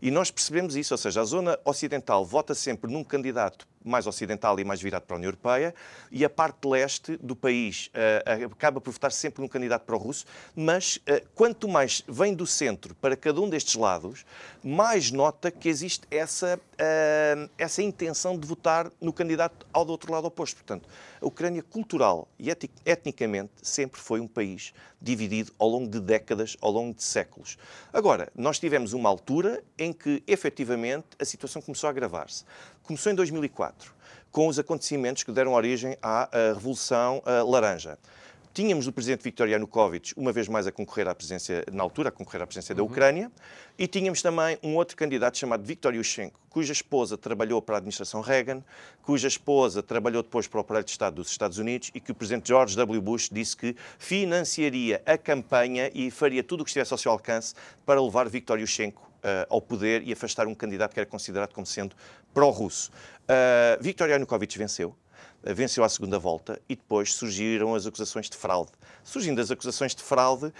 E 0.00 0.10
nós 0.10 0.30
percebemos 0.30 0.76
isso, 0.76 0.92
ou 0.92 0.98
seja, 0.98 1.20
a 1.20 1.24
zona 1.24 1.58
ocidental 1.64 2.24
vota 2.24 2.54
sempre 2.54 2.90
num 2.90 3.04
candidato 3.04 3.66
mais 3.84 4.06
ocidental 4.06 4.58
e 4.58 4.64
mais 4.64 4.80
virado 4.80 5.02
para 5.02 5.16
a 5.16 5.18
União 5.18 5.28
Europeia, 5.28 5.74
e 6.10 6.24
a 6.24 6.30
parte 6.30 6.66
leste 6.66 7.16
do 7.18 7.36
país 7.36 7.88
uh, 7.88 8.46
acaba 8.46 8.80
por 8.80 8.90
votar 8.92 9.12
sempre 9.12 9.42
num 9.42 9.48
candidato 9.48 9.84
para 9.84 9.94
o 9.94 9.98
russo, 9.98 10.24
mas 10.56 10.96
uh, 10.96 11.24
quanto 11.34 11.68
mais 11.68 12.02
vem 12.08 12.34
do 12.34 12.46
centro 12.46 12.94
para 12.94 13.14
cada 13.16 13.40
um 13.40 13.48
destes 13.48 13.74
lados, 13.74 14.24
mais 14.62 15.10
nota 15.10 15.50
que 15.50 15.68
existe 15.68 16.06
essa, 16.10 16.58
uh, 16.58 17.50
essa 17.58 17.82
intenção 17.82 18.38
de 18.38 18.46
votar 18.46 18.90
no 19.00 19.12
candidato 19.12 19.66
ao 19.72 19.84
do 19.84 19.92
outro 19.92 20.10
lado 20.10 20.26
oposto. 20.26 20.56
Portanto, 20.56 20.88
a 21.20 21.26
Ucrânia, 21.26 21.62
cultural 21.62 22.28
e 22.38 22.48
etnicamente, 22.86 23.52
sempre 23.62 24.00
foi 24.00 24.20
um 24.20 24.28
país 24.28 24.72
dividido 25.00 25.52
ao 25.58 25.68
longo 25.68 25.90
de 25.90 26.00
décadas, 26.00 26.56
ao 26.60 26.70
longo 26.70 26.94
de 26.94 27.02
séculos. 27.02 27.58
Agora, 27.92 28.30
nós 28.34 28.58
tivemos 28.58 28.94
uma 28.94 29.08
altura 29.08 29.62
em 29.78 29.92
que, 29.92 30.22
efetivamente, 30.26 31.06
a 31.18 31.24
situação 31.24 31.60
começou 31.60 31.88
a 31.88 31.90
agravar-se. 31.90 32.44
Começou 32.84 33.10
em 33.10 33.14
2004, 33.14 33.94
com 34.30 34.46
os 34.46 34.58
acontecimentos 34.58 35.22
que 35.22 35.32
deram 35.32 35.54
origem 35.54 35.96
à 36.02 36.28
Revolução 36.52 37.22
Laranja. 37.48 37.98
Tínhamos 38.54 38.86
o 38.86 38.92
presidente 38.92 39.24
Viktor 39.24 39.48
Yanukovych, 39.48 40.14
uma 40.16 40.30
vez 40.30 40.46
mais 40.46 40.64
a 40.64 40.70
concorrer 40.70 41.08
à 41.08 41.14
presidência, 41.14 41.64
na 41.72 41.82
altura, 41.82 42.10
a 42.10 42.12
concorrer 42.12 42.40
à 42.40 42.46
presidência 42.46 42.72
da 42.72 42.84
uhum. 42.84 42.88
Ucrânia, 42.88 43.32
e 43.76 43.88
tínhamos 43.88 44.22
também 44.22 44.56
um 44.62 44.76
outro 44.76 44.96
candidato 44.96 45.36
chamado 45.36 45.64
Viktor 45.64 45.92
Yushchenko, 45.92 46.38
cuja 46.48 46.72
esposa 46.72 47.18
trabalhou 47.18 47.60
para 47.60 47.74
a 47.74 47.78
administração 47.78 48.20
Reagan, 48.20 48.62
cuja 49.02 49.26
esposa 49.26 49.82
trabalhou 49.82 50.22
depois 50.22 50.46
para 50.46 50.58
o 50.58 50.60
aparelho 50.60 50.84
de 50.84 50.92
Estado 50.92 51.16
dos 51.16 51.32
Estados 51.32 51.58
Unidos 51.58 51.90
e 51.92 51.98
que 51.98 52.12
o 52.12 52.14
presidente 52.14 52.46
George 52.46 52.76
W. 52.76 53.00
Bush 53.02 53.28
disse 53.28 53.56
que 53.56 53.74
financiaria 53.98 55.02
a 55.04 55.18
campanha 55.18 55.90
e 55.92 56.08
faria 56.12 56.44
tudo 56.44 56.60
o 56.60 56.64
que 56.64 56.70
estivesse 56.70 56.92
ao 56.94 56.98
seu 56.98 57.10
alcance 57.10 57.56
para 57.84 58.00
levar 58.00 58.28
Viktor 58.28 58.60
Yushchenko 58.60 59.02
uh, 59.02 59.46
ao 59.50 59.60
poder 59.60 60.06
e 60.06 60.12
afastar 60.12 60.46
um 60.46 60.54
candidato 60.54 60.94
que 60.94 61.00
era 61.00 61.10
considerado 61.10 61.52
como 61.52 61.66
sendo 61.66 61.96
pró-russo. 62.32 62.92
Uh, 63.24 63.82
Viktor 63.82 64.08
Yanukovych 64.08 64.56
venceu, 64.56 64.94
venceu 65.52 65.84
à 65.84 65.88
segunda 65.88 66.18
volta 66.18 66.60
e 66.68 66.76
depois 66.76 67.12
surgiram 67.12 67.74
as 67.74 67.86
acusações 67.86 68.30
de 68.30 68.36
fraude. 68.36 68.70
Surgindo 69.02 69.40
as 69.40 69.50
acusações 69.50 69.94
de 69.94 70.02
fraude, 70.02 70.52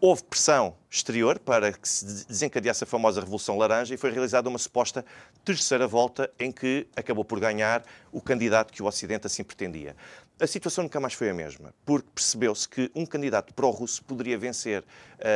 houve 0.00 0.24
pressão 0.24 0.74
exterior 0.90 1.38
para 1.38 1.72
que 1.72 1.86
se 1.86 2.26
desencadeasse 2.26 2.84
a 2.84 2.86
famosa 2.86 3.20
Revolução 3.20 3.58
Laranja 3.58 3.94
e 3.94 3.98
foi 3.98 4.10
realizada 4.10 4.48
uma 4.48 4.58
suposta 4.58 5.04
terceira 5.44 5.86
volta 5.86 6.30
em 6.38 6.50
que 6.50 6.86
acabou 6.96 7.24
por 7.24 7.38
ganhar 7.38 7.84
o 8.10 8.20
candidato 8.20 8.72
que 8.72 8.82
o 8.82 8.86
Ocidente 8.86 9.26
assim 9.26 9.44
pretendia. 9.44 9.94
A 10.40 10.46
situação 10.46 10.84
nunca 10.84 10.98
mais 10.98 11.12
foi 11.12 11.28
a 11.28 11.34
mesma, 11.34 11.74
porque 11.84 12.08
percebeu-se 12.14 12.66
que 12.66 12.90
um 12.94 13.04
candidato 13.04 13.52
pró-russo 13.52 14.02
poderia 14.02 14.38
vencer 14.38 14.80
uh, 14.82 14.86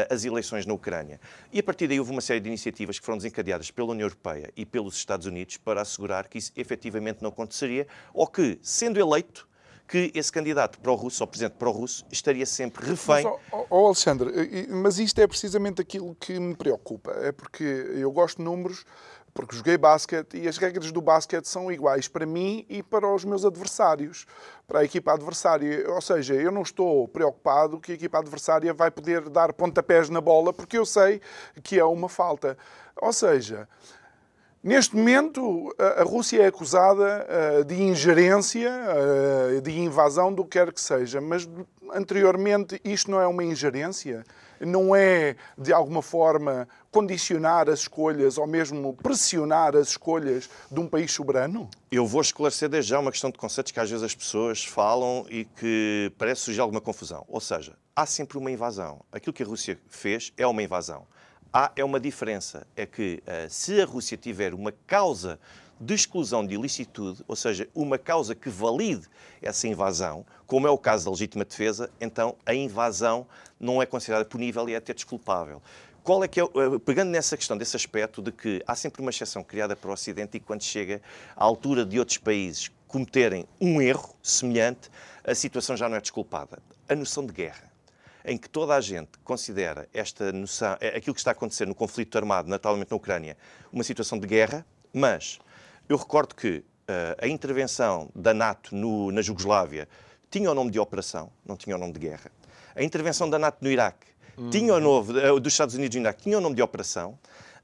as 0.09 0.25
eleições 0.25 0.65
na 0.65 0.73
Ucrânia. 0.73 1.21
E 1.53 1.61
a 1.61 1.63
partir 1.63 1.87
daí 1.87 2.01
houve 2.01 2.11
uma 2.11 2.23
série 2.23 2.41
de 2.41 2.49
iniciativas 2.49 2.99
que 2.99 3.05
foram 3.05 3.19
desencadeadas 3.19 3.71
pela 3.71 3.91
União 3.91 4.07
Europeia 4.07 4.51
e 4.57 4.65
pelos 4.65 4.97
Estados 4.97 5.27
Unidos 5.27 5.59
para 5.59 5.83
assegurar 5.83 6.27
que 6.27 6.39
isso 6.39 6.53
efetivamente 6.57 7.21
não 7.21 7.29
aconteceria 7.29 7.87
ou 8.15 8.27
que, 8.27 8.59
sendo 8.63 8.99
eleito, 8.99 9.47
que 9.87 10.11
esse 10.15 10.33
candidato 10.33 10.79
pró-russo, 10.81 11.23
ou 11.23 11.27
presidente 11.27 11.57
pró-russo, 11.57 12.05
estaria 12.11 12.47
sempre 12.47 12.87
refém. 12.87 13.25
Mas, 13.25 13.35
oh, 13.53 13.67
oh, 13.71 13.87
Alexandre, 13.87 14.67
mas 14.71 14.99
isto 14.99 15.21
é 15.21 15.27
precisamente 15.27 15.81
aquilo 15.81 16.15
que 16.15 16.39
me 16.41 16.55
preocupa. 16.55 17.13
É 17.23 17.33
porque 17.33 17.65
eu 17.65 18.11
gosto 18.11 18.39
de 18.39 18.45
números, 18.45 18.85
porque 19.35 19.57
joguei 19.57 19.77
basquete 19.77 20.39
e 20.39 20.49
as 20.49 20.57
regras 20.57 20.93
do 20.93 21.03
basquete 21.03 21.47
são 21.47 21.71
iguais 21.71 22.07
para 22.07 22.25
mim 22.25 22.65
e 22.69 22.83
para 22.83 23.13
os 23.13 23.25
meus 23.25 23.45
adversários, 23.45 24.27
para 24.67 24.81
a 24.81 24.85
equipa 24.85 25.13
adversária. 25.13 25.91
Ou 25.91 26.01
seja, 26.01 26.35
eu 26.35 26.53
não 26.53 26.63
estou 26.63 27.09
preocupado 27.09 27.81
que 27.81 27.93
a 27.93 27.95
equipa 27.97 28.19
adversária 28.19 28.73
vai 28.73 28.91
poder 28.91 29.29
dar 29.29 29.53
pontapés 29.53 30.09
na 30.09 30.21
bola, 30.21 30.53
porque 30.53 30.79
eu 30.79 30.87
sei 30.87 31.21
que 31.63 31.79
é 31.79 31.85
uma 31.85 32.09
falta. 32.09 32.57
Ou 32.97 33.13
seja, 33.13 33.69
Neste 34.65 34.97
momento, 34.97 35.77
a 35.79 36.03
Rússia 36.05 36.43
é 36.43 36.47
acusada 36.47 37.27
eh, 37.29 37.65
de 37.65 37.83
ingerência, 37.83 38.71
eh, 38.71 39.61
de 39.61 39.79
invasão, 39.79 40.33
do 40.33 40.43
que 40.43 40.59
quer 40.59 40.73
que 40.73 40.81
seja, 40.81 41.21
mas 41.21 41.47
anteriormente 41.93 42.81
isto 42.83 43.11
não 43.11 43.21
é 43.21 43.27
uma 43.27 43.45
ingerência? 43.45 44.25
Não 44.59 44.97
é, 44.97 45.37
de 45.59 45.71
alguma 45.71 46.01
forma, 46.01 46.67
condicionar 46.91 47.69
as 47.69 47.81
escolhas 47.81 48.39
ou 48.39 48.47
mesmo 48.47 48.95
pressionar 48.95 49.77
as 49.77 49.89
escolhas 49.89 50.49
de 50.71 50.81
um 50.81 50.89
país 50.89 51.13
soberano? 51.13 51.69
Eu 51.93 52.07
vou 52.07 52.23
esclarecer 52.23 52.71
desde 52.71 52.93
já 52.93 52.99
uma 52.99 53.11
questão 53.11 53.31
de 53.31 53.37
conceitos 53.37 53.71
que 53.71 53.81
às 53.81 53.91
vezes 53.91 54.03
as 54.03 54.15
pessoas 54.15 54.65
falam 54.65 55.27
e 55.29 55.45
que 55.45 56.11
parece 56.17 56.41
surgir 56.41 56.61
alguma 56.61 56.81
confusão. 56.81 57.23
Ou 57.29 57.41
seja, 57.41 57.77
há 57.95 58.07
sempre 58.07 58.39
uma 58.39 58.51
invasão. 58.51 59.03
Aquilo 59.13 59.35
que 59.35 59.43
a 59.43 59.47
Rússia 59.47 59.79
fez 59.91 60.33
é 60.39 60.47
uma 60.47 60.63
invasão. 60.63 61.07
Há 61.57 61.71
é 61.77 61.85
uma 61.85 62.01
diferença, 62.01 62.67
é 62.75 62.85
que 62.85 63.23
uh, 63.23 63.49
se 63.49 63.81
a 63.81 63.85
Rússia 63.85 64.17
tiver 64.17 64.53
uma 64.53 64.73
causa 64.73 65.39
de 65.81 65.95
exclusão 65.95 66.45
de 66.45 66.57
ilicitude, 66.57 67.23
ou 67.29 67.37
seja, 67.37 67.69
uma 67.73 67.97
causa 67.97 68.35
que 68.35 68.49
valide 68.51 69.07
essa 69.41 69.69
invasão, 69.69 70.27
como 70.49 70.67
é 70.67 70.71
o 70.71 70.77
caso 70.77 71.05
da 71.05 71.13
legítima 71.13 71.45
defesa, 71.45 71.89
então 72.01 72.35
a 72.45 72.53
invasão 72.53 73.25
não 73.61 73.81
é 73.81 73.87
considerada 73.87 74.25
punível 74.25 74.69
e 74.69 74.75
é 74.75 74.79
até 74.79 74.93
desculpável. 74.93 75.63
Qual 76.03 76.25
é 76.25 76.27
que 76.27 76.41
é, 76.41 76.43
eh, 76.43 76.79
pegando 76.85 77.11
nessa 77.11 77.37
questão, 77.37 77.57
desse 77.57 77.77
aspecto 77.77 78.21
de 78.21 78.33
que 78.33 78.61
há 78.67 78.75
sempre 78.75 79.01
uma 79.01 79.11
exceção 79.11 79.45
criada 79.45 79.77
para 79.77 79.91
o 79.91 79.93
Ocidente 79.93 80.37
e 80.39 80.41
quando 80.41 80.65
chega 80.65 81.01
à 81.37 81.45
altura 81.45 81.87
de 81.87 82.01
outros 82.01 82.19
países 82.19 82.69
cometerem 82.89 83.47
um 83.61 83.81
erro 83.81 84.13
semelhante, 84.21 84.91
a 85.23 85.37
situação 85.37 85.77
já 85.77 85.89
não 85.89 85.97
é 85.97 86.01
desculpada. 86.01 86.59
A 86.89 86.97
noção 86.97 87.25
de 87.25 87.33
guerra 87.33 87.74
em 88.25 88.39
que 88.39 88.49
toda 88.49 88.75
a 88.75 88.81
gente 88.81 89.19
considera 89.23 89.87
esta 89.93 90.33
noção, 90.33 90.77
é, 90.81 90.97
aquilo 90.97 91.15
que 91.15 91.21
está 91.21 91.31
a 91.31 91.33
acontecer 91.33 91.67
no 91.67 91.75
conflito 91.75 92.17
armado, 92.17 92.49
naturalmente 92.49 92.91
na 92.91 92.97
Ucrânia, 92.97 93.37
uma 93.71 93.85
situação 93.85 94.19
de 94.19 94.27
guerra, 94.27 94.65
mas 94.93 95.39
eu 95.89 95.97
recordo 95.97 96.35
que 96.35 96.59
uh, 96.59 96.65
a 97.21 97.29
intervenção 97.29 98.11
da 98.15 98.33
NATO 98.33 98.75
no, 98.75 99.13
na 99.13 99.21
Jugoslávia 99.21 99.87
tinha 100.31 100.51
o 100.51 100.55
nome 100.55 100.71
de 100.71 100.79
operação, 100.79 101.31
não 101.45 101.57
tinha 101.57 101.77
o 101.77 101.79
nome 101.79 101.93
de 101.93 101.99
guerra. 101.99 102.31
A 102.75 102.83
intervenção 102.83 103.29
da 103.29 103.39
NATO 103.39 103.59
no 103.61 103.71
Iraque 103.71 104.07
uhum. 104.39 104.51
tinha 104.51 104.75
o 104.75 104.81
nome, 104.81 105.19
uh, 105.19 105.39
dos 105.39 105.53
Estados 105.53 105.75
Unidos 105.75 105.95
no 105.95 106.03
Iraque 106.03 106.23
tinha 106.23 106.39
o 106.39 106.41
nome 106.41 106.57
de 106.57 106.63
operação. 106.63 107.19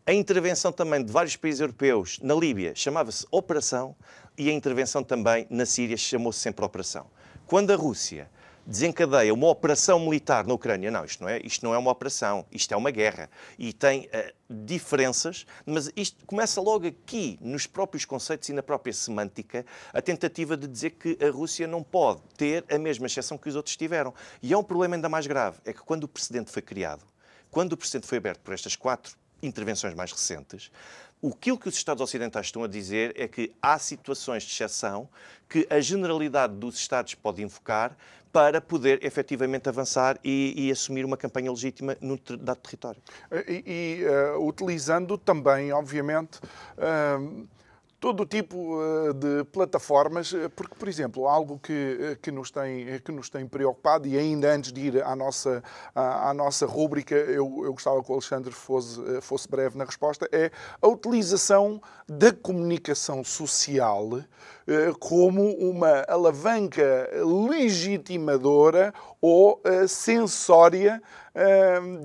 A 0.07 0.13
intervenção 0.13 0.73
também 0.73 1.03
de 1.03 1.11
vários 1.11 1.37
países 1.37 1.61
europeus 1.61 2.19
na 2.23 2.35
Líbia 2.35 2.75
chamava-se 2.75 3.27
Operação 3.31 3.97
e 4.37 4.51
a 4.51 4.53
intervenção 4.53 5.03
também 5.03 5.47
na 5.49 5.65
Síria 5.65 5.97
chamou-se 5.97 6.41
sempre 6.41 6.65
Operação. 6.65 7.07
Quando 7.47 7.73
a 7.73 7.77
Rússia 7.77 8.29
desencadeia 8.67 9.33
uma 9.33 9.49
operação 9.49 9.99
militar 10.01 10.47
na 10.47 10.55
Ucrânia. 10.55 10.91
Não, 10.91 11.05
isto 11.05 11.23
não 11.23 11.29
é, 11.29 11.41
isto 11.45 11.65
não 11.65 11.75
é 11.75 11.79
uma 11.79 11.91
operação, 11.91 12.47
isto 12.51 12.73
é 12.73 12.77
uma 12.77 12.91
guerra. 12.91 13.31
E 13.59 13.73
tem 13.73 14.07
uh, 14.07 14.33
diferenças, 14.49 15.47
mas 15.67 15.91
isto 15.97 16.25
começa 16.27 16.61
logo 16.61 16.87
aqui, 16.87 17.39
nos 17.41 17.67
próprios 17.67 18.05
conceitos 18.05 18.49
e 18.49 18.53
na 18.53 18.63
própria 18.63 18.93
semântica, 18.93 19.65
a 19.93 20.01
tentativa 20.03 20.57
de 20.57 20.67
dizer 20.67 20.91
que 20.91 21.19
a 21.25 21.31
Rússia 21.31 21.67
não 21.67 21.83
pode 21.83 22.21
ter 22.37 22.65
a 22.71 22.79
mesma 22.79 23.07
exceção 23.07 23.39
que 23.39 23.49
os 23.49 23.57
outros 23.57 23.77
tiveram. 23.77 24.15
E 24.43 24.53
é 24.53 24.57
um 24.57 24.65
problema 24.65 24.95
ainda 24.95 25.09
mais 25.09 25.27
grave, 25.27 25.59
é 25.65 25.73
que 25.73 25.81
quando 25.81 26.05
o 26.05 26.09
precedente 26.09 26.51
foi 26.51 26.63
criado, 26.63 27.05
quando 27.51 27.73
o 27.73 27.77
precedente 27.77 28.07
foi 28.07 28.19
aberto 28.19 28.41
por 28.41 28.55
estas 28.55 28.77
quatro 28.77 29.17
intervenções 29.43 29.95
mais 29.95 30.13
recentes, 30.13 30.71
o 31.23 31.35
que 31.35 31.53
os 31.53 31.75
Estados 31.75 32.03
ocidentais 32.03 32.47
estão 32.47 32.65
a 32.65 32.69
dizer 32.69 33.13
é 33.17 33.29
que 33.29 33.53
há 33.61 33.79
situações 33.79 34.43
de 34.43 34.53
exceção 34.53 35.09
que 35.49 35.67
a 35.69 35.81
generalidade 35.81 36.55
dos 36.55 36.77
Estados 36.77 37.15
pode 37.15 37.43
invocar 37.43 37.97
para 38.33 38.61
poder 38.61 39.05
efetivamente 39.05 39.69
avançar 39.69 40.19
e, 40.25 40.55
e 40.57 40.71
assumir 40.71 41.05
uma 41.05 41.17
campanha 41.17 41.51
legítima 41.51 41.97
no 42.01 42.17
dado 42.39 42.61
território. 42.61 43.03
E, 43.49 43.65
e 43.67 44.05
uh, 44.07 44.47
utilizando 44.47 45.19
também, 45.19 45.73
obviamente, 45.73 46.39
uh, 46.79 47.47
todo 48.01 48.25
tipo 48.25 48.81
eh, 48.83 49.13
de 49.13 49.45
plataformas, 49.45 50.33
eh, 50.33 50.49
porque, 50.49 50.75
por 50.75 50.89
exemplo, 50.89 51.29
algo 51.29 51.59
que, 51.59 51.99
eh, 52.01 52.19
que, 52.21 52.33
nos, 52.33 52.51
tem, 52.51 52.99
que 53.01 53.13
nos 53.13 53.29
tem 53.29 53.47
preocupado, 53.47 54.09
e 54.09 54.17
ainda 54.17 54.51
antes 54.53 54.73
de 54.73 54.81
ir 54.81 55.05
à 55.05 55.15
nossa, 55.15 55.63
à, 55.95 56.31
à 56.31 56.35
nossa 56.35 56.65
rúbrica, 56.65 57.15
eu, 57.15 57.63
eu 57.63 57.73
gostava 57.75 58.03
que 58.03 58.11
o 58.11 58.15
Alexandre 58.15 58.53
fosse, 58.53 58.99
fosse 59.21 59.47
breve 59.47 59.77
na 59.77 59.85
resposta, 59.85 60.27
é 60.33 60.51
a 60.81 60.89
utilização 60.89 61.81
da 62.09 62.33
comunicação 62.33 63.23
social 63.23 64.21
como 64.99 65.53
uma 65.57 66.05
alavanca 66.09 67.11
legitimadora 67.51 68.95
ou 69.21 69.61
sensória 69.89 71.03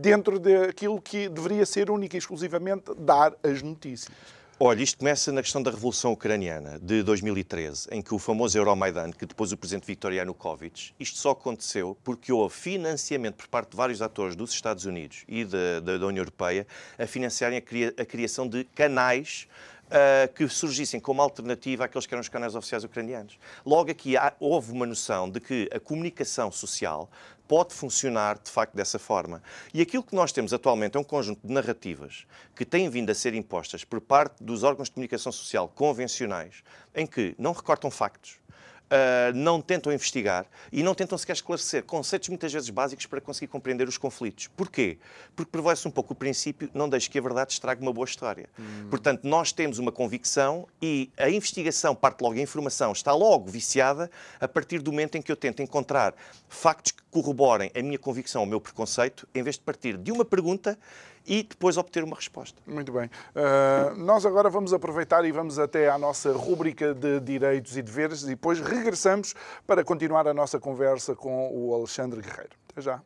dentro 0.01 0.39
daquilo 0.39 0.99
que 0.99 1.29
deveria 1.29 1.65
ser 1.65 1.91
única 1.91 2.17
e 2.17 2.19
exclusivamente 2.19 2.93
dar 2.97 3.33
as 3.43 3.61
notícias. 3.61 4.34
Olha, 4.57 4.81
isto 4.81 4.99
começa 4.99 5.33
na 5.33 5.41
questão 5.41 5.61
da 5.61 5.69
Revolução 5.69 6.13
Ucraniana 6.13 6.79
de 6.81 7.03
2013, 7.03 7.89
em 7.91 8.01
que 8.01 8.13
o 8.13 8.17
famoso 8.17 8.57
Euromaidan, 8.57 9.11
que 9.11 9.25
depois 9.25 9.51
o 9.51 9.57
presidente 9.57 9.85
Viktor 9.85 10.13
Yanukovych, 10.13 10.95
isto 10.97 11.17
só 11.17 11.31
aconteceu 11.31 11.97
porque 12.05 12.31
houve 12.31 12.55
financiamento 12.55 13.35
por 13.35 13.49
parte 13.49 13.71
de 13.71 13.75
vários 13.75 14.01
atores 14.01 14.33
dos 14.33 14.53
Estados 14.53 14.85
Unidos 14.85 15.25
e 15.27 15.43
da, 15.43 15.81
da, 15.81 15.97
da 15.97 16.07
União 16.07 16.21
Europeia 16.21 16.65
a 16.97 17.05
financiarem 17.05 17.57
a, 17.57 17.61
cria, 17.61 17.93
a 17.99 18.05
criação 18.05 18.47
de 18.47 18.63
canais 18.63 19.45
Uh, 19.85 20.33
que 20.33 20.47
surgissem 20.49 20.99
como 20.99 21.21
alternativa 21.21 21.85
àqueles 21.85 22.07
que 22.07 22.13
eram 22.15 22.21
os 22.21 22.27
canais 22.27 22.55
oficiais 22.55 22.83
ucranianos. 22.83 23.37
Logo 23.63 23.91
aqui 23.91 24.17
há, 24.17 24.33
houve 24.39 24.71
uma 24.71 24.83
noção 24.83 25.29
de 25.29 25.39
que 25.39 25.69
a 25.71 25.79
comunicação 25.79 26.51
social 26.51 27.07
pode 27.47 27.73
funcionar 27.73 28.37
de 28.37 28.49
facto 28.49 28.75
dessa 28.75 28.99
forma. 28.99 29.41
E 29.73 29.81
aquilo 29.81 30.03
que 30.03 30.15
nós 30.15 30.31
temos 30.31 30.53
atualmente 30.53 30.97
é 30.97 30.99
um 30.99 31.03
conjunto 31.03 31.45
de 31.45 31.53
narrativas 31.53 32.25
que 32.55 32.65
têm 32.65 32.89
vindo 32.89 33.09
a 33.09 33.15
ser 33.15 33.33
impostas 33.33 33.83
por 33.83 34.01
parte 34.01 34.43
dos 34.43 34.63
órgãos 34.63 34.87
de 34.87 34.93
comunicação 34.93 35.31
social 35.31 35.67
convencionais, 35.67 36.63
em 36.93 37.05
que 37.05 37.35
não 37.37 37.51
recortam 37.51 37.91
factos, 37.91 38.39
uh, 38.85 39.35
não 39.35 39.61
tentam 39.61 39.91
investigar 39.91 40.45
e 40.71 40.83
não 40.83 40.93
tentam 40.93 41.17
sequer 41.17 41.33
esclarecer 41.33 41.83
conceitos 41.83 42.29
muitas 42.29 42.51
vezes 42.51 42.69
básicos 42.69 43.05
para 43.05 43.21
conseguir 43.21 43.47
compreender 43.47 43.87
os 43.87 43.97
conflitos. 43.97 44.47
Porquê? 44.47 44.97
Porque 45.35 45.51
prevalece 45.51 45.87
um 45.87 45.91
pouco 45.91 46.13
o 46.13 46.15
princípio 46.15 46.69
não 46.73 46.89
deixe 46.89 47.09
que 47.09 47.17
a 47.17 47.21
verdade 47.21 47.53
estrague 47.53 47.81
uma 47.81 47.93
boa 47.93 48.05
história. 48.05 48.49
Hum. 48.59 48.87
Portanto, 48.89 49.23
nós 49.23 49.51
temos 49.51 49.79
uma 49.79 49.91
convicção 49.91 50.67
e 50.81 51.11
a 51.17 51.29
investigação 51.29 51.95
parte 51.95 52.21
logo, 52.21 52.35
a 52.35 52.41
informação 52.41 52.91
está 52.91 53.13
logo 53.13 53.49
viciada 53.49 54.09
a 54.39 54.47
partir 54.47 54.79
do 54.79 54.91
momento 54.91 55.17
em 55.17 55.21
que 55.21 55.31
eu 55.31 55.35
tento 55.35 55.61
encontrar 55.61 56.13
factos 56.47 56.91
que 56.91 57.03
corroborem 57.11 57.71
a 57.75 57.81
minha 57.81 57.97
convicção, 57.97 58.43
o 58.43 58.45
meu 58.45 58.59
preconceito, 58.59 59.27
em 59.33 59.41
vez 59.41 59.55
de 59.55 59.61
partir 59.61 59.97
de 59.97 60.11
uma 60.11 60.25
pergunta 60.25 60.77
e 61.25 61.43
depois 61.43 61.77
obter 61.77 62.03
uma 62.03 62.15
resposta. 62.15 62.61
Muito 62.65 62.91
bem. 62.91 63.05
Uh, 63.05 63.95
nós 63.97 64.25
agora 64.25 64.49
vamos 64.49 64.73
aproveitar 64.73 65.25
e 65.25 65.31
vamos 65.31 65.57
até 65.57 65.89
à 65.89 65.97
nossa 65.97 66.31
rúbrica 66.31 66.93
de 66.93 67.19
direitos 67.19 67.75
e 67.77 67.81
deveres 67.81 68.23
e 68.23 68.27
depois 68.27 68.59
regressamos 68.59 69.33
para 69.65 69.83
continuar 69.83 70.27
a 70.27 70.33
nossa 70.33 70.59
conversa 70.59 71.15
com 71.15 71.49
o 71.53 71.73
Alexandre 71.73 72.21
Guerreiro. 72.21 72.55
Até 72.69 72.81
já. 72.81 73.01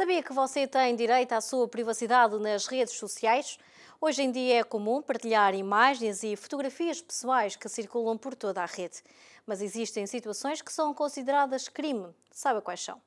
Sabia 0.00 0.22
que 0.22 0.32
você 0.32 0.66
tem 0.66 0.96
direito 0.96 1.32
à 1.32 1.42
sua 1.42 1.68
privacidade 1.68 2.38
nas 2.38 2.66
redes 2.66 2.94
sociais? 2.94 3.58
Hoje 4.00 4.22
em 4.22 4.32
dia 4.32 4.60
é 4.60 4.64
comum 4.64 5.02
partilhar 5.02 5.54
imagens 5.54 6.22
e 6.22 6.34
fotografias 6.36 7.02
pessoais 7.02 7.54
que 7.54 7.68
circulam 7.68 8.16
por 8.16 8.34
toda 8.34 8.62
a 8.62 8.64
rede. 8.64 9.02
Mas 9.46 9.62
existem 9.62 10.06
situações 10.06 10.62
que 10.62 10.72
são 10.72 10.92
consideradas 10.94 11.68
crime. 11.68 12.14
Sabe 12.30 12.60
quais 12.60 12.82
são? 12.82 13.00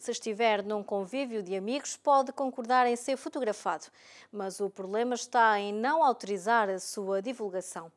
Se 0.00 0.12
estiver 0.12 0.64
num 0.64 0.82
convívio 0.82 1.42
de 1.42 1.54
amigos, 1.54 1.94
pode 1.94 2.32
concordar 2.32 2.86
em 2.86 2.96
ser 2.96 3.18
fotografado, 3.18 3.86
mas 4.32 4.58
o 4.58 4.70
problema 4.70 5.14
está 5.14 5.58
em 5.58 5.74
não 5.74 6.02
autorizar 6.02 6.70
a 6.70 6.78
sua 6.78 7.20
divulgação. 7.20 7.92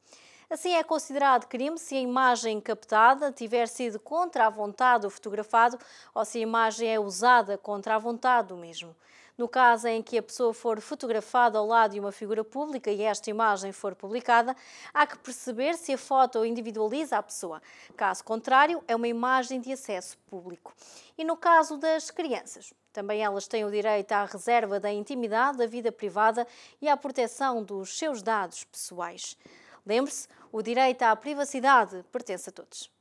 Assim, 0.50 0.74
é 0.74 0.84
considerado 0.84 1.48
crime 1.48 1.80
se 1.80 1.96
a 1.96 2.00
imagem 2.00 2.60
captada 2.60 3.32
tiver 3.32 3.68
sido 3.68 4.00
contra 4.00 4.46
a 4.46 4.50
vontade 4.50 5.04
do 5.04 5.10
fotografado 5.10 5.80
ou 6.14 6.26
se 6.26 6.40
a 6.40 6.42
imagem 6.42 6.94
é 6.94 7.00
usada 7.00 7.58
contra 7.58 7.96
a 7.96 7.98
vontade 7.98 8.50
do 8.50 8.58
mesmo. 8.58 8.94
No 9.38 9.48
caso 9.48 9.88
em 9.88 10.02
que 10.02 10.18
a 10.18 10.24
pessoa 10.24 10.54
for 10.54 10.80
fotografada 10.80 11.58
ao 11.58 11.66
lado 11.66 11.92
de 11.94 12.00
uma 12.00 12.12
figura 12.12 12.44
pública 12.44 12.92
e 12.92 13.02
esta 13.02 13.30
imagem 13.30 13.72
for 13.72 13.96
publicada, 13.96 14.56
há 14.94 15.08
que 15.08 15.18
perceber 15.18 15.76
se 15.76 15.94
a 15.94 15.98
foto 15.98 16.46
individualiza 16.46 17.18
a 17.18 17.24
pessoa. 17.24 17.62
Caso 17.98 18.24
contrário, 18.24 18.84
é 18.88 18.96
uma 18.96 19.08
imagem 19.08 19.60
de 19.60 19.72
acesso 19.72 20.18
público. 20.30 20.74
E 21.18 21.24
no 21.24 21.36
caso 21.36 21.78
das 21.78 22.12
crianças, 22.12 22.74
também 22.92 23.24
elas 23.24 23.48
têm 23.48 23.66
o 23.66 23.72
direito 23.72 24.12
à 24.12 24.24
reserva 24.24 24.80
da 24.80 24.94
intimidade, 24.94 25.58
da 25.58 25.66
vida 25.66 25.92
privada 25.92 26.48
e 26.80 26.88
à 26.88 26.96
proteção 26.96 27.64
dos 27.64 27.98
seus 27.98 28.22
dados 28.22 28.64
pessoais. 28.66 29.36
Lembre-se, 29.84 30.28
o 30.52 30.62
direito 30.62 31.02
à 31.02 31.16
privacidade 31.16 32.06
pertence 32.12 32.50
a 32.50 32.54
todos. 32.54 32.92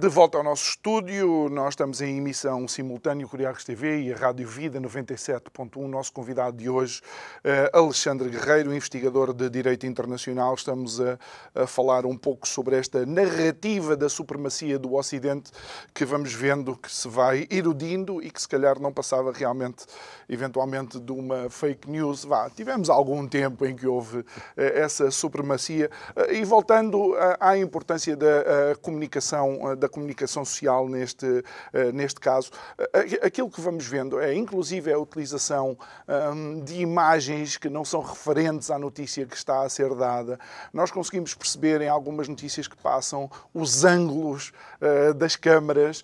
De 0.00 0.08
volta 0.08 0.38
ao 0.38 0.44
nosso 0.44 0.66
estúdio, 0.66 1.50
nós 1.50 1.74
estamos 1.74 2.00
em 2.00 2.16
emissão 2.16 2.66
simultânea 2.66 3.26
Curiacos 3.26 3.64
TV 3.64 4.04
e 4.04 4.12
a 4.14 4.16
Rádio 4.16 4.48
Vida 4.48 4.80
97.1. 4.80 5.86
Nosso 5.86 6.10
convidado 6.10 6.56
de 6.56 6.70
hoje, 6.70 7.02
eh, 7.44 7.70
Alexandre 7.70 8.30
Guerreiro, 8.30 8.72
investigador 8.72 9.34
de 9.34 9.50
Direito 9.50 9.84
Internacional. 9.84 10.54
Estamos 10.54 11.02
a, 11.02 11.18
a, 11.54 11.66
falar 11.66 12.06
um 12.06 12.16
pouco 12.16 12.48
sobre 12.48 12.76
esta 12.76 13.04
narrativa 13.04 13.94
da 13.94 14.08
supremacia 14.08 14.78
do 14.78 14.94
Ocidente 14.94 15.50
que 15.92 16.06
vamos 16.06 16.32
vendo 16.32 16.74
que 16.78 16.90
se 16.90 17.06
vai 17.06 17.46
erudindo 17.50 18.22
e 18.22 18.30
que 18.30 18.40
se 18.40 18.48
calhar 18.48 18.80
não 18.80 18.94
passava 18.94 19.30
realmente, 19.30 19.84
eventualmente, 20.30 20.98
de 20.98 21.12
uma 21.12 21.50
fake 21.50 21.90
news. 21.90 22.24
Vá, 22.24 22.48
tivemos 22.48 22.88
algum 22.88 23.28
tempo 23.28 23.66
em 23.66 23.76
que 23.76 23.86
houve 23.86 24.24
eh, 24.56 24.80
essa 24.80 25.10
supremacia. 25.10 25.90
Eh, 26.16 26.36
e 26.36 26.44
voltando 26.46 27.14
à 27.38 27.58
importância 27.58 28.16
da 28.16 28.74
comunicação, 28.80 29.76
da 29.76 29.89
comunicação 29.90 30.44
social 30.44 30.88
neste, 30.88 31.26
uh, 31.26 31.92
neste 31.92 32.20
caso. 32.20 32.50
Uh, 32.78 33.26
aquilo 33.26 33.50
que 33.50 33.60
vamos 33.60 33.86
vendo 33.86 34.20
é, 34.20 34.34
inclusive, 34.34 34.92
a 34.92 34.98
utilização 34.98 35.76
um, 36.08 36.60
de 36.60 36.80
imagens 36.80 37.56
que 37.56 37.68
não 37.68 37.84
são 37.84 38.00
referentes 38.00 38.70
à 38.70 38.78
notícia 38.78 39.26
que 39.26 39.36
está 39.36 39.62
a 39.62 39.68
ser 39.68 39.94
dada. 39.94 40.38
Nós 40.72 40.90
conseguimos 40.90 41.34
perceber 41.34 41.80
em 41.80 41.88
algumas 41.88 42.28
notícias 42.28 42.66
que 42.66 42.76
passam 42.76 43.30
os 43.52 43.84
ângulos 43.84 44.52
uh, 44.80 45.14
das 45.14 45.36
câmaras 45.36 46.02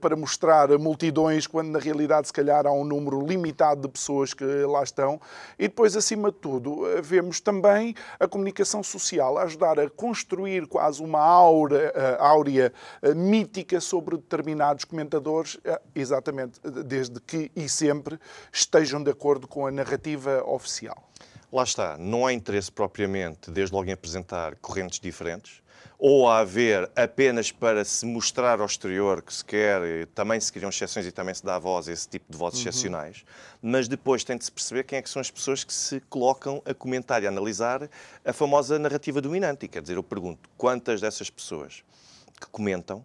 para 0.00 0.16
mostrar 0.16 0.68
multidões, 0.78 1.46
quando 1.46 1.68
na 1.70 1.78
realidade, 1.78 2.28
se 2.28 2.32
calhar, 2.32 2.66
há 2.66 2.72
um 2.72 2.84
número 2.84 3.24
limitado 3.24 3.82
de 3.82 3.88
pessoas 3.88 4.32
que 4.32 4.44
lá 4.44 4.82
estão. 4.82 5.20
E 5.58 5.68
depois, 5.68 5.96
acima 5.96 6.30
de 6.30 6.38
tudo, 6.38 6.82
vemos 7.02 7.40
também 7.40 7.94
a 8.18 8.28
comunicação 8.28 8.82
social 8.82 9.38
a 9.38 9.42
ajudar 9.42 9.78
a 9.78 9.90
construir 9.90 10.66
quase 10.66 11.02
uma 11.02 11.20
aura, 11.20 11.92
áurea 12.18 12.72
mítica 13.14 13.80
sobre 13.80 14.16
determinados 14.16 14.84
comentadores, 14.84 15.58
eh, 15.64 15.80
exatamente 15.94 16.60
desde 16.84 17.20
que 17.20 17.50
e 17.54 17.68
sempre 17.68 18.18
estejam 18.52 19.02
de 19.02 19.10
acordo 19.10 19.46
com 19.46 19.66
a 19.66 19.70
narrativa 19.70 20.42
oficial. 20.44 21.10
Lá 21.52 21.62
está, 21.62 21.96
não 21.96 22.26
há 22.26 22.32
interesse 22.32 22.70
propriamente, 22.72 23.50
desde 23.50 23.74
logo 23.74 23.88
em 23.88 23.92
apresentar 23.92 24.56
correntes 24.56 24.98
diferentes, 24.98 25.62
ou 25.98 26.28
a 26.28 26.40
haver 26.40 26.90
apenas 26.94 27.50
para 27.50 27.84
se 27.84 28.04
mostrar 28.04 28.60
ao 28.60 28.66
exterior 28.66 29.22
que 29.22 29.32
se 29.32 29.44
quer, 29.44 30.06
também 30.08 30.38
se 30.38 30.52
criam 30.52 30.68
exceções 30.68 31.06
e 31.06 31.12
também 31.12 31.34
se 31.34 31.44
dá 31.44 31.58
voz 31.58 31.88
a 31.88 31.92
esse 31.92 32.08
tipo 32.08 32.30
de 32.30 32.36
vozes 32.36 32.60
uhum. 32.60 32.68
excepcionais, 32.68 33.24
mas 33.62 33.88
depois 33.88 34.22
tem 34.22 34.36
de 34.36 34.44
se 34.44 34.52
perceber 34.52 34.84
quem 34.84 34.98
é 34.98 35.02
que 35.02 35.08
são 35.08 35.20
as 35.20 35.30
pessoas 35.30 35.64
que 35.64 35.72
se 35.72 36.00
colocam 36.10 36.62
a 36.66 36.74
comentar 36.74 37.22
e 37.22 37.26
a 37.26 37.30
analisar 37.30 37.88
a 38.24 38.32
famosa 38.32 38.78
narrativa 38.78 39.20
dominante. 39.20 39.64
E 39.64 39.68
quer 39.68 39.80
dizer, 39.80 39.96
eu 39.96 40.02
pergunto, 40.02 40.48
quantas 40.56 41.00
dessas 41.00 41.30
pessoas 41.30 41.82
que 42.40 42.46
comentam 42.48 43.04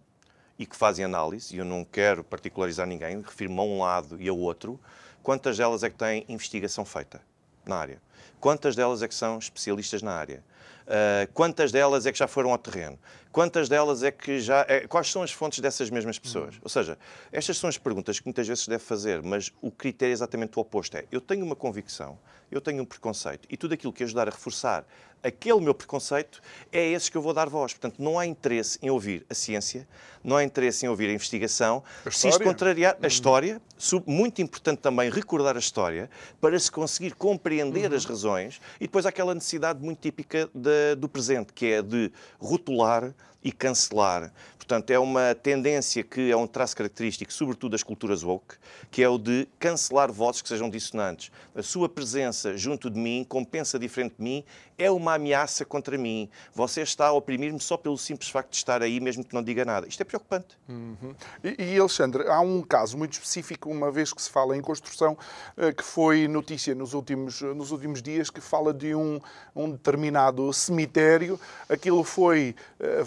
e 0.58 0.66
que 0.66 0.76
fazem 0.76 1.04
análise, 1.04 1.54
e 1.54 1.58
eu 1.58 1.64
não 1.64 1.84
quero 1.84 2.22
particularizar 2.22 2.86
ninguém, 2.86 3.20
refiro-me 3.20 3.58
a 3.58 3.62
um 3.62 3.80
lado 3.80 4.20
e 4.20 4.28
ao 4.28 4.38
outro, 4.38 4.78
quantas 5.22 5.56
delas 5.56 5.82
é 5.82 5.90
que 5.90 5.96
têm 5.96 6.24
investigação 6.28 6.84
feita 6.84 7.20
na 7.64 7.76
área? 7.76 8.00
Quantas 8.40 8.74
delas 8.74 9.02
é 9.02 9.08
que 9.08 9.14
são 9.14 9.38
especialistas 9.38 10.02
na 10.02 10.12
área? 10.12 10.42
Uh, 10.82 11.30
quantas 11.32 11.70
delas 11.70 12.06
é 12.06 12.12
que 12.12 12.18
já 12.18 12.26
foram 12.26 12.50
ao 12.50 12.58
terreno? 12.58 12.98
Quantas 13.30 13.68
delas 13.68 14.02
é 14.02 14.10
que 14.10 14.40
já. 14.40 14.66
É, 14.68 14.86
quais 14.86 15.10
são 15.10 15.22
as 15.22 15.30
fontes 15.30 15.60
dessas 15.60 15.88
mesmas 15.88 16.18
pessoas? 16.18 16.56
Uhum. 16.56 16.60
Ou 16.64 16.68
seja, 16.68 16.98
estas 17.30 17.56
são 17.56 17.68
as 17.68 17.78
perguntas 17.78 18.18
que 18.18 18.26
muitas 18.26 18.46
vezes 18.46 18.64
se 18.64 18.70
deve 18.70 18.82
fazer, 18.82 19.22
mas 19.22 19.52
o 19.62 19.70
critério 19.70 20.10
é 20.10 20.14
exatamente 20.14 20.58
o 20.58 20.60
oposto: 20.60 20.96
é 20.96 21.04
eu 21.10 21.20
tenho 21.20 21.44
uma 21.44 21.56
convicção, 21.56 22.18
eu 22.50 22.60
tenho 22.60 22.82
um 22.82 22.84
preconceito 22.84 23.46
e 23.48 23.56
tudo 23.56 23.74
aquilo 23.74 23.92
que 23.92 24.02
ajudar 24.02 24.28
a 24.28 24.30
reforçar 24.30 24.84
aquele 25.22 25.60
meu 25.60 25.74
preconceito, 25.74 26.40
é 26.70 26.90
esse 26.90 27.10
que 27.10 27.16
eu 27.16 27.22
vou 27.22 27.32
dar 27.32 27.48
voz. 27.48 27.72
Portanto, 27.72 28.02
não 28.02 28.18
há 28.18 28.26
interesse 28.26 28.78
em 28.82 28.90
ouvir 28.90 29.24
a 29.30 29.34
ciência, 29.34 29.86
não 30.22 30.36
há 30.36 30.44
interesse 30.44 30.84
em 30.84 30.88
ouvir 30.88 31.08
a 31.08 31.12
investigação, 31.12 31.82
a 32.04 32.10
se 32.10 32.28
isto 32.28 32.42
contrariar 32.42 32.94
a 32.94 33.02
uhum. 33.02 33.06
história, 33.06 33.62
muito 34.06 34.42
importante 34.42 34.80
também 34.80 35.10
recordar 35.10 35.56
a 35.56 35.60
história, 35.60 36.10
para 36.40 36.58
se 36.58 36.70
conseguir 36.70 37.14
compreender 37.14 37.90
uhum. 37.90 37.96
as 37.96 38.04
razões, 38.04 38.60
e 38.80 38.86
depois 38.86 39.06
há 39.06 39.10
aquela 39.10 39.34
necessidade 39.34 39.82
muito 39.82 40.00
típica 40.00 40.48
de, 40.54 40.94
do 40.96 41.08
presente, 41.08 41.52
que 41.52 41.66
é 41.66 41.82
de 41.82 42.10
rotular 42.38 43.14
e 43.42 43.50
cancelar. 43.50 44.32
Portanto, 44.62 44.90
é 44.90 44.98
uma 44.98 45.34
tendência 45.34 46.04
que 46.04 46.30
é 46.30 46.36
um 46.36 46.46
traço 46.46 46.76
característico, 46.76 47.32
sobretudo 47.32 47.72
das 47.72 47.82
culturas 47.82 48.22
woke, 48.22 48.54
que 48.92 49.02
é 49.02 49.08
o 49.08 49.18
de 49.18 49.48
cancelar 49.58 50.12
vozes 50.12 50.40
que 50.40 50.48
sejam 50.48 50.70
dissonantes. 50.70 51.32
A 51.52 51.62
sua 51.64 51.88
presença 51.88 52.56
junto 52.56 52.88
de 52.88 52.96
mim, 52.96 53.26
como 53.28 53.44
pensa 53.44 53.76
diferente 53.76 54.14
de 54.16 54.22
mim, 54.22 54.44
é 54.78 54.88
uma 54.88 55.14
ameaça 55.14 55.64
contra 55.64 55.98
mim. 55.98 56.30
Você 56.54 56.80
está 56.82 57.08
a 57.08 57.12
oprimir-me 57.12 57.58
só 57.58 57.76
pelo 57.76 57.98
simples 57.98 58.30
facto 58.30 58.50
de 58.50 58.56
estar 58.56 58.82
aí, 58.82 59.00
mesmo 59.00 59.24
que 59.24 59.34
não 59.34 59.42
diga 59.42 59.64
nada. 59.64 59.88
Isto 59.88 60.02
é 60.02 60.04
preocupante. 60.04 60.56
Uhum. 60.68 61.12
E, 61.42 61.74
e, 61.74 61.78
Alexandre, 61.78 62.28
há 62.28 62.40
um 62.40 62.62
caso 62.62 62.96
muito 62.96 63.14
específico, 63.14 63.68
uma 63.68 63.90
vez 63.90 64.12
que 64.12 64.22
se 64.22 64.30
fala 64.30 64.56
em 64.56 64.60
construção, 64.60 65.18
eh, 65.56 65.72
que 65.72 65.82
foi 65.82 66.28
notícia 66.28 66.72
nos 66.72 66.94
últimos, 66.94 67.42
nos 67.42 67.72
últimos 67.72 68.00
dias, 68.00 68.30
que 68.30 68.40
fala 68.40 68.72
de 68.72 68.94
um, 68.94 69.20
um 69.56 69.72
determinado 69.72 70.52
cemitério. 70.52 71.38
Aquilo 71.68 72.04
foi, 72.04 72.54
eh, 72.78 73.02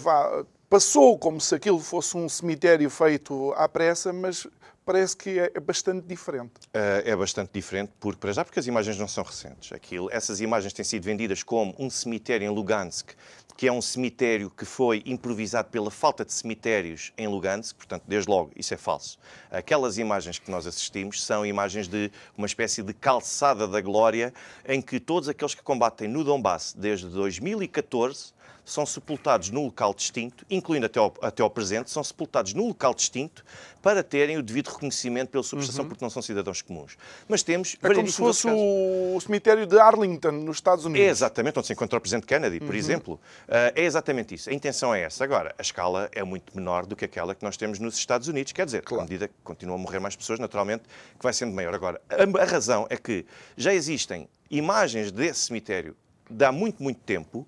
passou 0.68 1.18
como 1.18 1.40
se 1.40 1.54
aquilo 1.54 1.80
fosse 1.80 2.16
um 2.16 2.28
cemitério 2.28 2.88
feito 2.90 3.52
à 3.56 3.68
pressa, 3.68 4.12
mas 4.12 4.46
parece 4.84 5.16
que 5.16 5.38
é 5.38 5.60
bastante 5.60 6.06
diferente. 6.06 6.52
Uh, 6.68 7.02
é 7.04 7.16
bastante 7.16 7.50
diferente, 7.52 7.92
porque, 7.98 8.20
para 8.20 8.32
já, 8.32 8.44
porque 8.44 8.60
as 8.60 8.66
imagens 8.68 8.96
não 8.96 9.08
são 9.08 9.24
recentes. 9.24 9.72
Aquilo, 9.72 10.08
essas 10.12 10.40
imagens 10.40 10.72
têm 10.72 10.84
sido 10.84 11.02
vendidas 11.02 11.42
como 11.42 11.74
um 11.76 11.90
cemitério 11.90 12.46
em 12.46 12.50
Lugansk, 12.50 13.10
que 13.56 13.66
é 13.66 13.72
um 13.72 13.82
cemitério 13.82 14.50
que 14.50 14.64
foi 14.64 15.02
improvisado 15.06 15.70
pela 15.70 15.90
falta 15.90 16.24
de 16.24 16.32
cemitérios 16.32 17.12
em 17.16 17.26
Lugansk, 17.26 17.74
portanto, 17.74 18.04
desde 18.06 18.30
logo, 18.30 18.52
isso 18.54 18.74
é 18.74 18.76
falso. 18.76 19.18
Aquelas 19.50 19.98
imagens 19.98 20.38
que 20.38 20.50
nós 20.50 20.66
assistimos 20.66 21.24
são 21.24 21.44
imagens 21.44 21.88
de 21.88 22.12
uma 22.36 22.46
espécie 22.46 22.82
de 22.82 22.92
calçada 22.92 23.66
da 23.66 23.80
glória, 23.80 24.32
em 24.68 24.80
que 24.80 25.00
todos 25.00 25.28
aqueles 25.28 25.54
que 25.54 25.62
combatem 25.62 26.06
no 26.06 26.22
Donbass 26.22 26.74
desde 26.78 27.08
2014 27.08 28.36
são 28.66 28.84
sepultados 28.84 29.50
num 29.50 29.64
local 29.64 29.94
distinto, 29.94 30.44
incluindo 30.50 30.86
até 30.86 30.98
ao, 30.98 31.14
até 31.22 31.40
ao 31.40 31.48
presente, 31.48 31.88
são 31.88 32.02
sepultados 32.02 32.52
num 32.52 32.66
local 32.66 32.92
distinto 32.92 33.44
para 33.80 34.02
terem 34.02 34.36
o 34.36 34.42
devido 34.42 34.66
reconhecimento 34.66 35.30
pela 35.30 35.44
subestação, 35.44 35.84
uhum. 35.84 35.88
porque 35.88 36.04
não 36.04 36.10
são 36.10 36.20
cidadãos 36.20 36.60
comuns. 36.60 36.98
Mas 37.28 37.44
temos... 37.44 37.76
É 37.80 37.94
como 37.94 38.10
se 38.10 38.16
fosse 38.16 38.48
o 38.48 39.20
cemitério 39.20 39.64
de 39.64 39.78
Arlington, 39.78 40.32
nos 40.32 40.56
Estados 40.56 40.84
Unidos. 40.84 41.06
É 41.06 41.10
exatamente, 41.10 41.56
onde 41.56 41.68
se 41.68 41.72
encontra 41.72 41.96
o 41.96 42.00
Presidente 42.00 42.26
Kennedy, 42.26 42.58
por 42.58 42.70
uhum. 42.70 42.74
exemplo. 42.74 43.14
Uh, 43.14 43.70
é 43.76 43.84
exatamente 43.84 44.34
isso. 44.34 44.50
A 44.50 44.52
intenção 44.52 44.92
é 44.92 45.02
essa. 45.02 45.22
Agora, 45.22 45.54
a 45.56 45.62
escala 45.62 46.10
é 46.12 46.24
muito 46.24 46.56
menor 46.56 46.84
do 46.84 46.96
que 46.96 47.04
aquela 47.04 47.36
que 47.36 47.44
nós 47.44 47.56
temos 47.56 47.78
nos 47.78 47.96
Estados 47.96 48.26
Unidos. 48.26 48.50
Quer 48.52 48.66
dizer, 48.66 48.82
claro. 48.82 49.02
à 49.02 49.04
medida 49.04 49.28
que 49.28 49.34
continuam 49.44 49.78
a 49.78 49.80
morrer 49.80 50.00
mais 50.00 50.16
pessoas, 50.16 50.40
naturalmente, 50.40 50.82
que 51.16 51.22
vai 51.22 51.32
sendo 51.32 51.54
maior. 51.54 51.72
Agora, 51.72 52.00
a, 52.10 52.42
a 52.42 52.44
razão 52.44 52.88
é 52.90 52.96
que 52.96 53.24
já 53.56 53.72
existem 53.72 54.28
imagens 54.50 55.12
desse 55.12 55.42
cemitério 55.42 55.96
de 56.28 56.44
há 56.44 56.50
muito, 56.50 56.82
muito 56.82 56.98
tempo, 57.00 57.46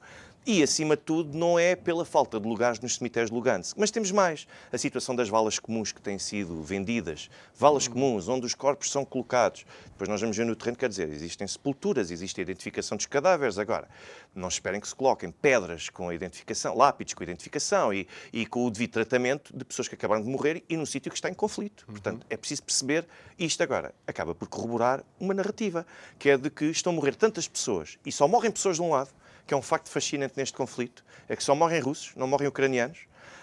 e, 0.49 0.63
acima 0.63 0.97
de 0.97 1.03
tudo, 1.03 1.37
não 1.37 1.59
é 1.59 1.77
pela 1.77 2.07
falta 2.07 2.41
de 2.41 2.49
lugares 2.49 2.81
nos 2.81 2.97
cemitérios 2.97 3.29
de 3.29 3.37
Lugansk. 3.37 3.77
Mas 3.77 3.91
temos 3.91 4.11
mais. 4.11 4.47
A 4.73 4.79
situação 4.79 5.15
das 5.15 5.29
valas 5.29 5.59
comuns 5.59 5.93
que 5.93 6.01
têm 6.01 6.19
sido 6.19 6.63
vendidas. 6.63 7.29
Valas 7.55 7.87
uhum. 7.87 7.93
comuns, 7.93 8.29
onde 8.31 8.47
os 8.47 8.55
corpos 8.55 8.91
são 8.91 9.05
colocados. 9.05 9.67
Depois 9.89 10.09
nós 10.09 10.23
vamos 10.23 10.35
ver 10.35 10.47
no 10.47 10.57
terreno, 10.57 10.79
quer 10.79 10.89
dizer, 10.89 11.07
existem 11.11 11.47
sepulturas, 11.47 12.11
existe 12.11 12.41
a 12.41 12.43
identificação 12.43 12.97
dos 12.97 13.05
cadáveres. 13.05 13.59
Agora, 13.59 13.91
não 14.35 14.49
esperem 14.49 14.81
que 14.81 14.89
se 14.89 14.95
coloquem 14.95 15.31
pedras 15.31 15.91
com 15.91 16.09
a 16.09 16.15
identificação, 16.15 16.75
lápides 16.75 17.13
com 17.13 17.23
a 17.23 17.25
identificação 17.25 17.93
e, 17.93 18.09
e 18.33 18.47
com 18.47 18.65
o 18.65 18.71
devido 18.71 18.93
tratamento 18.93 19.55
de 19.55 19.67
pessoas 19.67 19.87
que 19.87 19.97
acabaram 19.97 20.23
de 20.23 20.31
morrer 20.31 20.65
e 20.67 20.79
num 20.79 20.87
sítio 20.87 21.13
que 21.13 21.19
está 21.19 21.29
em 21.29 21.35
conflito. 21.35 21.85
Uhum. 21.87 21.93
Portanto, 21.93 22.27
é 22.31 22.39
preciso 22.39 22.63
perceber 22.63 23.07
isto 23.39 23.63
agora. 23.63 23.95
Acaba 24.07 24.35
por 24.35 24.49
corroborar 24.49 25.05
uma 25.21 25.35
narrativa, 25.35 25.87
que 26.19 26.31
é 26.31 26.39
de 26.39 26.49
que 26.49 26.65
estão 26.65 26.95
a 26.95 26.97
morrer 26.97 27.17
tantas 27.17 27.47
pessoas 27.47 27.99
e 28.07 28.11
só 28.11 28.27
morrem 28.27 28.51
pessoas 28.51 28.77
de 28.77 28.83
um 28.83 28.93
lado 28.93 29.11
que 29.49 29.55
é 29.55 29.57
um 29.57 29.63
facto 29.63 29.89
fascinante 29.89 30.35
neste 30.37 30.55
conflito, 30.55 31.03
é 31.27 31.35
que 31.35 31.43
só 31.43 31.55
morrem 31.55 31.81
russos, 31.81 32.13
não 32.15 32.29
morrem 32.29 32.47
ucranianos, 32.47 32.99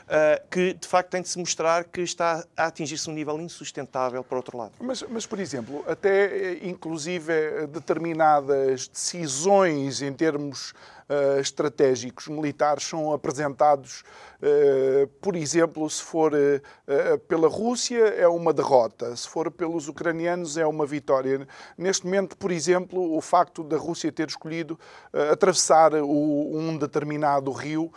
uh, 0.05 0.47
que 0.51 0.75
de 0.75 0.87
facto 0.87 1.09
tem 1.09 1.21
de 1.23 1.27
se 1.27 1.39
mostrar 1.39 1.83
que 1.83 2.01
está 2.01 2.45
a 2.55 2.67
atingir-se 2.67 3.09
um 3.09 3.13
nível 3.13 3.41
insustentável 3.41 4.23
para 4.23 4.35
o 4.35 4.37
outro 4.37 4.55
lado. 4.55 4.73
Mas, 4.79 5.01
mas, 5.09 5.25
por 5.25 5.39
exemplo, 5.39 5.83
até 5.87 6.25
eh, 6.25 6.59
inclusive 6.61 7.33
eh, 7.33 7.65
determinadas 7.65 8.87
decisões 8.87 10.03
em 10.03 10.13
termos 10.13 10.75
uh, 11.09 11.39
estratégicos 11.39 12.27
militares 12.27 12.83
são 12.83 13.13
apresentados 13.13 14.03
eh, 14.41 15.07
por 15.21 15.35
exemplo, 15.35 15.89
se 15.89 16.03
for 16.03 16.31
eh, 16.35 16.61
pela 17.27 17.47
Rússia, 17.47 17.97
é 17.97 18.27
uma 18.27 18.53
derrota, 18.53 19.15
se 19.15 19.27
for 19.27 19.49
pelos 19.49 19.87
ucranianos, 19.87 20.55
é 20.55 20.65
uma 20.67 20.85
vitória. 20.85 21.47
Neste 21.75 22.05
momento, 22.05 22.37
por 22.37 22.51
exemplo, 22.51 23.17
o 23.17 23.21
facto 23.21 23.63
da 23.63 23.75
Rússia 23.77 24.11
ter 24.11 24.27
escolhido 24.27 24.79
atravessar 25.31 25.93
um 25.95 26.77
determinado 26.77 27.51
rio 27.51 27.91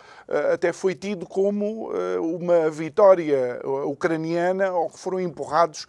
até 0.53 0.73
foi 0.73 0.95
tido 0.95 1.27
como 1.27 1.91
uma 2.21 2.71
vitória 2.71 3.61
ucraniana 3.85 4.73
ou 4.73 4.89
que 4.91 4.99
foram 4.99 5.21
empurrados 5.21 5.87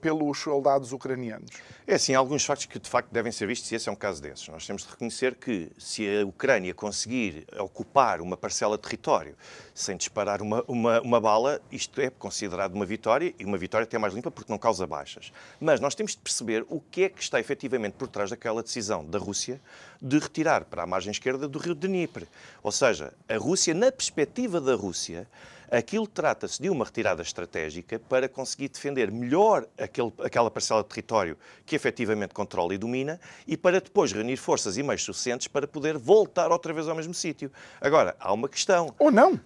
pelos 0.00 0.38
soldados 0.38 0.92
ucranianos. 0.92 1.50
É 1.86 1.96
assim, 1.96 2.14
há 2.14 2.18
alguns 2.18 2.46
factos 2.46 2.64
que 2.64 2.78
de 2.78 2.88
facto 2.88 3.10
devem 3.10 3.30
ser 3.30 3.46
vistos 3.46 3.70
e 3.70 3.74
esse 3.74 3.90
é 3.90 3.92
um 3.92 3.96
caso 3.96 4.22
desses. 4.22 4.48
Nós 4.48 4.66
temos 4.66 4.84
de 4.84 4.88
reconhecer 4.88 5.34
que 5.34 5.70
se 5.76 6.08
a 6.16 6.24
Ucrânia 6.24 6.72
conseguir 6.72 7.46
ocupar 7.58 8.22
uma 8.22 8.38
parcela 8.38 8.78
de 8.78 8.82
território 8.84 9.36
sem 9.74 9.94
disparar 9.94 10.40
uma, 10.40 10.64
uma, 10.66 11.02
uma, 11.02 11.20
bala, 11.20 11.60
isto 11.70 12.00
é 12.00 12.08
considerado 12.08 12.74
uma 12.74 12.86
vitória 12.86 13.34
e 13.38 13.44
uma 13.44 13.58
vitória 13.58 13.84
até 13.84 13.98
mais 13.98 14.14
limpa 14.14 14.30
porque 14.30 14.50
não 14.50 14.58
causa 14.58 14.86
baixas. 14.86 15.30
Mas 15.60 15.78
nós 15.78 15.94
temos 15.94 16.12
de 16.12 16.22
perceber 16.22 16.64
o 16.70 16.80
que 16.80 17.02
é 17.02 17.08
que 17.10 17.22
está 17.22 17.38
efetivamente 17.38 17.96
por 17.98 18.08
trás 18.08 18.30
daquela 18.30 18.62
decisão 18.62 19.04
da 19.04 19.18
Rússia 19.18 19.60
de 20.00 20.18
retirar 20.18 20.64
para 20.64 20.84
a 20.84 20.86
margem 20.86 21.10
esquerda 21.10 21.46
do 21.46 21.58
rio 21.58 21.74
Dnieper. 21.74 22.26
Ou 22.62 22.72
seja, 22.72 23.12
a 23.28 23.36
Rússia, 23.36 23.74
na 23.74 23.92
perspectiva 23.92 24.58
da 24.58 24.74
Rússia, 24.74 25.28
Aquilo 25.74 26.06
trata-se 26.06 26.62
de 26.62 26.70
uma 26.70 26.84
retirada 26.84 27.20
estratégica 27.20 27.98
para 27.98 28.28
conseguir 28.28 28.68
defender 28.68 29.10
melhor 29.10 29.66
aquele, 29.76 30.12
aquela 30.20 30.48
parcela 30.48 30.84
de 30.84 30.88
território 30.88 31.36
que 31.66 31.74
efetivamente 31.74 32.32
controla 32.32 32.72
e 32.72 32.78
domina 32.78 33.18
e 33.44 33.56
para 33.56 33.80
depois 33.80 34.12
reunir 34.12 34.36
forças 34.36 34.76
e 34.76 34.84
meios 34.84 35.02
suficientes 35.02 35.48
para 35.48 35.66
poder 35.66 35.98
voltar 35.98 36.52
outra 36.52 36.72
vez 36.72 36.88
ao 36.88 36.94
mesmo 36.94 37.12
sítio. 37.12 37.50
Agora, 37.80 38.14
há 38.20 38.32
uma 38.32 38.48
questão. 38.48 38.94
Ou 39.00 39.10
não. 39.10 39.40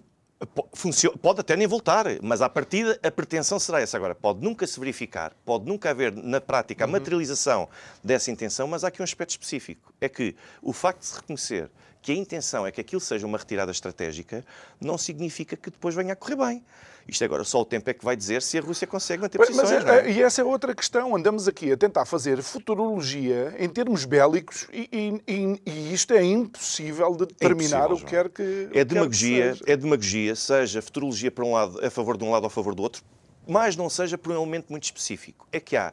Pode 1.19 1.41
até 1.41 1.55
nem 1.55 1.65
voltar, 1.65 2.05
mas 2.21 2.43
à 2.43 2.47
partida 2.47 2.99
a 3.01 3.09
pretensão 3.09 3.57
será 3.57 3.81
essa. 3.81 3.97
Agora, 3.97 4.13
pode 4.13 4.39
nunca 4.43 4.67
se 4.67 4.79
verificar, 4.79 5.33
pode 5.43 5.65
nunca 5.65 5.89
haver 5.89 6.15
na 6.15 6.39
prática 6.39 6.83
a 6.83 6.85
uhum. 6.85 6.91
materialização 6.91 7.67
dessa 8.03 8.29
intenção, 8.29 8.67
mas 8.67 8.83
há 8.83 8.89
aqui 8.89 9.01
um 9.01 9.03
aspecto 9.03 9.31
específico. 9.31 9.91
É 9.99 10.07
que 10.07 10.35
o 10.61 10.73
facto 10.73 10.99
de 10.99 11.07
se 11.07 11.15
reconhecer 11.15 11.71
que 12.01 12.11
a 12.11 12.15
intenção 12.15 12.65
é 12.65 12.71
que 12.71 12.79
aquilo 12.79 13.01
seja 13.01 13.25
uma 13.25 13.37
retirada 13.37 13.71
estratégica, 13.71 14.45
não 14.79 14.97
significa 14.97 15.55
que 15.55 15.69
depois 15.69 15.93
venha 15.95 16.13
a 16.13 16.15
correr 16.15 16.35
bem. 16.35 16.63
Isto 17.07 17.23
agora 17.23 17.43
só 17.43 17.61
o 17.61 17.65
tempo 17.65 17.89
é 17.89 17.93
que 17.93 18.05
vai 18.05 18.15
dizer 18.15 18.41
se 18.41 18.57
a 18.57 18.61
Rússia 18.61 18.85
consegue 18.85 19.23
manter 19.23 19.39
posições. 19.39 19.83
Mas, 19.83 19.85
é? 19.85 20.07
é? 20.07 20.11
E 20.11 20.21
essa 20.21 20.41
é 20.41 20.43
outra 20.43 20.75
questão. 20.75 21.15
Andamos 21.15 21.47
aqui 21.47 21.71
a 21.71 21.77
tentar 21.77 22.05
fazer 22.05 22.41
futurologia 22.43 23.55
em 23.57 23.67
termos 23.67 24.05
bélicos 24.05 24.67
e, 24.71 25.19
e, 25.27 25.61
e 25.65 25.93
isto 25.93 26.13
é 26.13 26.23
impossível 26.23 27.11
de 27.15 27.25
determinar 27.25 27.89
é 27.89 27.93
o 27.93 27.97
que 27.97 28.05
quer 28.05 28.29
que 28.29 28.69
É 28.73 28.83
demagogia, 28.85 29.55
que 29.55 29.71
é 29.71 29.75
demagogia, 29.75 30.35
seja 30.35 30.81
futurologia 30.81 31.31
para 31.31 31.43
um 31.43 31.53
lado, 31.53 31.83
a 31.83 31.89
favor 31.89 32.15
de 32.15 32.23
um 32.23 32.31
lado 32.31 32.43
ou 32.43 32.47
a 32.47 32.51
favor 32.51 32.75
do 32.75 32.83
outro, 32.83 33.03
mas 33.47 33.75
não 33.75 33.89
seja 33.89 34.17
por 34.17 34.31
um 34.31 34.35
elemento 34.35 34.67
muito 34.69 34.83
específico. 34.83 35.47
É 35.51 35.59
que 35.59 35.75
há 35.75 35.91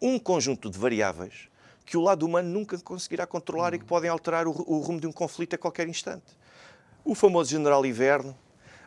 um 0.00 0.18
conjunto 0.18 0.70
de 0.70 0.78
variáveis 0.78 1.48
que 1.84 1.96
o 1.96 2.00
lado 2.00 2.24
humano 2.24 2.48
nunca 2.48 2.78
conseguirá 2.78 3.26
controlar 3.26 3.74
e 3.74 3.78
que 3.78 3.84
podem 3.84 4.10
alterar 4.10 4.46
o, 4.46 4.50
o 4.50 4.78
rumo 4.78 5.00
de 5.00 5.06
um 5.06 5.12
conflito 5.12 5.54
a 5.54 5.58
qualquer 5.58 5.88
instante. 5.88 6.24
O 7.04 7.14
famoso 7.14 7.50
general 7.50 7.84
inverno, 7.84 8.36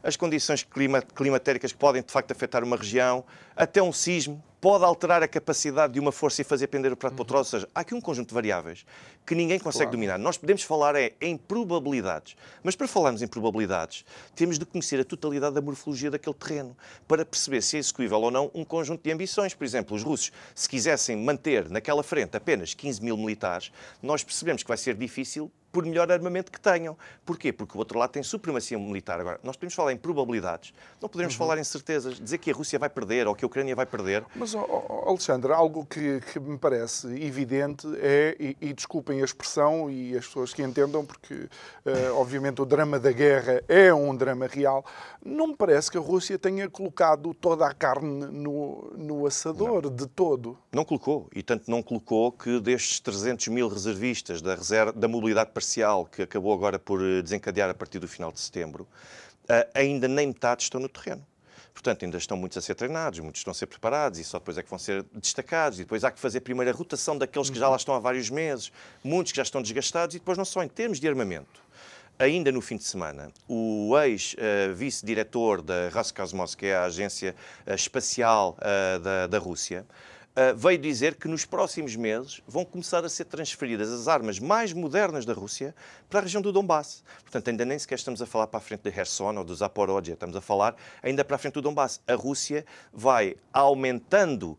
as 0.02 0.16
condições 0.16 0.68
climatéricas 1.16 1.72
que 1.72 1.78
podem 1.78 2.02
de 2.02 2.12
facto 2.12 2.32
afetar 2.32 2.64
uma 2.64 2.78
região, 2.78 3.24
até 3.56 3.82
um 3.82 3.94
sismo, 3.94 4.44
pode 4.60 4.84
alterar 4.84 5.22
a 5.22 5.28
capacidade 5.28 5.94
de 5.94 6.00
uma 6.00 6.12
força 6.12 6.42
e 6.42 6.44
fazer 6.44 6.68
pender 6.68 6.92
o 6.92 6.98
prato 6.98 7.16
para 7.16 7.22
o 7.22 7.26
troço. 7.26 7.56
Ou 7.56 7.62
seja, 7.62 7.72
há 7.74 7.82
aqui 7.82 7.94
um 7.94 8.02
conjunto 8.02 8.30
de 8.30 8.34
variáveis 8.34 8.86
que 9.26 9.36
ninguém 9.36 9.60
consegue 9.60 9.86
claro. 9.86 9.98
dominar. 9.98 10.18
Nós 10.18 10.38
podemos 10.38 10.64
falar 10.64 10.96
é, 10.96 11.14
em 11.22 11.38
probabilidades, 11.38 12.36
mas 12.64 12.76
para 12.76 12.88
falarmos 12.88 13.22
em 13.22 13.28
probabilidades, 13.28 14.06
temos 14.36 14.58
de 14.58 14.66
conhecer 14.66 15.00
a 15.00 15.04
totalidade 15.04 15.54
da 15.54 15.62
morfologia 15.62 16.10
daquele 16.10 16.36
terreno 16.36 16.76
para 17.08 17.26
perceber 17.26 17.62
se 17.62 17.76
é 17.76 17.80
execuível 17.80 18.20
ou 18.22 18.32
não 18.32 18.50
um 18.54 18.64
conjunto 18.64 19.04
de 19.04 19.12
ambições. 19.12 19.54
Por 19.54 19.64
exemplo, 19.64 19.96
os 19.96 20.04
russos, 20.04 20.32
se 20.56 20.68
quisessem 20.68 21.18
manter 21.18 21.70
naquela 21.70 22.04
frente 22.04 22.36
apenas 22.36 22.74
15 22.74 23.04
mil 23.04 23.18
militares, 23.18 23.72
nós 24.02 24.24
percebemos 24.24 24.64
que 24.64 24.68
vai 24.68 24.78
ser 24.78 24.96
difícil 24.96 25.52
por 25.78 25.86
melhor 25.86 26.12
armamento 26.12 26.52
que 26.52 26.60
tenham. 26.60 26.98
Porquê? 27.24 27.54
Porque 27.54 27.76
o 27.76 27.78
outro 27.78 28.00
lado 28.00 28.10
tem 28.10 28.24
supremacia 28.24 28.80
militar. 28.80 29.20
Agora, 29.20 29.40
nós 29.44 29.56
podemos 29.56 29.76
falar 29.76 29.94
em 29.94 29.98
probabilidades, 29.98 30.74
não 31.00 31.08
podemos 31.08 31.36
uhum. 31.36 31.38
falar 31.38 31.60
em 31.60 31.64
certezas. 31.64 32.20
Dizer 32.20 32.40
que 32.40 32.50
a 32.50 32.54
Rússia 32.56 32.80
vai 32.80 32.90
perder 32.90 33.28
ou 33.28 33.36
que 33.36 33.46
a 33.46 33.48
Ucrânia 33.48 33.76
vai 33.76 33.86
perder. 33.86 34.26
Mas, 34.36 34.56
oh, 34.56 34.66
oh, 34.68 35.10
Alexandre, 35.10 35.54
algo 35.54 35.86
que, 35.86 36.20
que, 36.34 36.40
me 36.40 36.58
parece 36.58 37.06
evidente 37.24 37.88
é, 38.00 38.36
e, 38.40 38.58
e, 38.60 38.74
desculpem 38.74 39.22
a 39.22 39.24
expressão 39.24 39.88
e 39.88 40.18
as 40.18 40.26
pessoas 40.26 40.52
que 40.52 40.64
entendam, 40.64 41.06
porque 41.06 41.36
uh, 41.36 42.16
obviamente 42.16 42.60
o 42.60 42.66
drama 42.66 43.00
da 43.00 43.12
guerra 43.12 43.62
é 43.68 43.94
um 43.94 44.16
drama 44.16 44.48
real, 44.48 44.84
não 45.24 45.50
me 45.50 45.56
parece 45.56 45.92
que 45.92 45.98
a 46.00 46.02
Rússia 46.02 46.40
tenha 46.40 46.68
colocado 46.68 47.36
toda 47.36 47.68
a 47.68 47.74
carne 47.74 48.26
no, 48.32 48.92
no 48.98 49.28
assador, 49.28 49.84
não. 49.84 49.96
de 49.96 50.08
todo. 50.08 50.58
Não 50.74 50.84
colocou, 50.84 51.30
e 51.36 51.44
tanto 51.44 51.70
não 51.70 51.84
colocou 51.84 52.32
que 52.32 52.60
destes 52.60 53.00
300 53.00 53.50
mil 53.50 53.68
reservistas 53.68 54.42
da, 54.42 54.56
reserva, 54.56 54.92
da 54.92 55.08
mobilidade 55.08 55.52
parcial 55.52 55.67
parcial 55.68 56.06
que 56.06 56.22
acabou 56.22 56.54
agora 56.54 56.80
por 56.80 57.04
eh, 57.04 57.22
desencadear 57.22 57.70
a 57.70 57.74
partir 57.74 58.00
do 58.00 58.08
final 58.08 58.32
de 58.32 58.40
setembro, 58.40 58.88
eh, 59.50 59.68
ainda 59.74 60.08
nem 60.08 60.28
metade 60.28 60.64
estão 60.64 60.80
no 60.80 60.88
terreno. 60.88 61.26
Portanto, 61.74 62.06
ainda 62.06 62.18
estão 62.18 62.38
muitos 62.38 62.58
a 62.58 62.62
ser 62.62 62.74
treinados, 62.74 63.20
muitos 63.20 63.42
estão 63.42 63.52
a 63.52 63.54
ser 63.54 63.68
preparados 63.68 64.18
e 64.18 64.24
só 64.24 64.40
depois 64.40 64.58
é 64.58 64.64
que 64.64 64.70
vão 64.70 64.80
ser 64.80 65.06
destacados. 65.14 65.80
E 65.80 65.84
depois 65.84 66.04
há 66.04 66.10
que 66.10 66.20
fazer 66.20 66.40
primeiro 66.40 66.72
a 66.72 66.74
rotação 66.74 67.18
daqueles 67.18 67.50
que 67.50 67.60
já 67.60 67.70
lá 67.70 67.76
estão 67.76 67.94
há 67.94 68.00
vários 68.00 68.30
meses, 68.30 68.72
muitos 69.04 69.32
que 69.32 69.38
já 69.38 69.44
estão 69.44 69.62
desgastados 69.62 70.16
e 70.16 70.20
depois 70.20 70.38
não 70.38 70.46
só 70.46 70.64
em 70.64 70.68
termos 70.68 71.00
de 71.00 71.08
armamento. 71.08 71.62
Ainda 72.18 72.52
no 72.52 72.62
fim 72.62 72.78
de 72.78 72.84
semana, 72.84 73.32
o 73.48 73.96
ex-vice-diretor 74.00 75.62
da 75.62 75.90
Roscosmos, 75.90 76.56
que 76.56 76.66
é 76.66 76.76
a 76.76 76.86
agência 76.86 77.36
eh, 77.64 77.76
espacial 77.76 78.58
da, 79.04 79.28
da 79.28 79.38
Rússia, 79.38 79.86
uh, 80.38 80.56
veio 80.56 80.78
dizer 80.78 81.16
que 81.16 81.28
nos 81.28 81.44
próximos 81.44 81.96
meses 81.96 82.42
vão 82.48 82.64
começar 82.64 83.04
a 83.04 83.10
ser 83.10 83.26
transferidas 83.26 83.92
as 83.92 84.08
armas 84.08 84.40
mais 84.40 84.72
modernas 84.72 85.26
da 85.26 85.34
Rússia 85.34 85.74
para 86.08 86.20
a 86.20 86.24
região 86.24 86.42
do 86.42 86.52
Donbass. 86.52 87.04
Portanto, 87.24 87.50
ainda 87.50 87.66
nem 87.66 87.80
sequer 87.80 87.96
estamos 87.96 88.22
a 88.22 88.28
falar 88.28 88.46
para 88.46 88.60
a 88.60 88.62
frente 88.62 88.82
de 88.82 88.92
Kherson 88.92 89.36
ou 89.36 89.44
do 89.44 89.56
Zaporozhye, 89.56 90.14
estamos 90.14 90.36
a 90.36 90.42
falar 90.42 90.76
ainda 91.02 91.26
para 91.26 91.36
a 91.36 91.40
frente 91.40 91.56
do 91.56 91.62
Donbass. 91.64 92.00
A 92.08 92.14
Rússia 92.14 92.66
vai 92.94 93.36
aumentando 93.52 94.52
uh, 94.52 94.58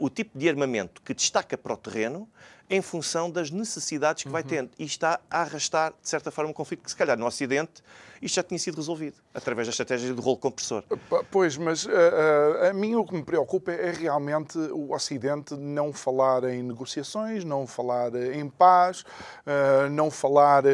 o 0.00 0.08
tipo 0.08 0.38
de 0.38 0.48
armamento 0.48 1.02
que 1.02 1.12
destaca 1.12 1.58
para 1.58 1.74
o 1.74 1.76
terreno 1.76 2.28
em 2.70 2.82
função 2.82 3.30
das 3.30 3.50
necessidades 3.50 4.24
que 4.24 4.28
vai 4.28 4.42
uhum. 4.42 4.48
tendo. 4.48 4.70
E 4.78 4.84
está 4.84 5.20
a 5.30 5.42
arrastar, 5.42 5.92
de 6.02 6.08
certa 6.08 6.30
forma, 6.30 6.50
um 6.50 6.54
conflito 6.54 6.82
que, 6.82 6.90
se 6.90 6.96
calhar, 6.96 7.18
no 7.18 7.26
Ocidente, 7.26 7.82
isto 8.20 8.34
já 8.34 8.42
tinha 8.42 8.58
sido 8.58 8.76
resolvido, 8.76 9.16
através 9.32 9.68
da 9.68 9.70
estratégia 9.70 10.12
do 10.12 10.20
rolo 10.20 10.36
compressor. 10.36 10.82
Pois, 11.30 11.56
mas 11.56 11.84
uh, 11.84 11.90
uh, 11.90 12.70
a 12.70 12.72
mim 12.72 12.96
o 12.96 13.04
que 13.04 13.14
me 13.14 13.22
preocupa 13.22 13.70
é 13.70 13.92
realmente 13.92 14.58
o 14.58 14.92
Ocidente 14.92 15.54
não 15.54 15.92
falar 15.92 16.44
em 16.44 16.62
negociações, 16.62 17.44
não 17.44 17.66
falar 17.66 18.14
em 18.14 18.48
paz, 18.48 19.02
uh, 19.02 19.88
não 19.90 20.10
falar 20.10 20.64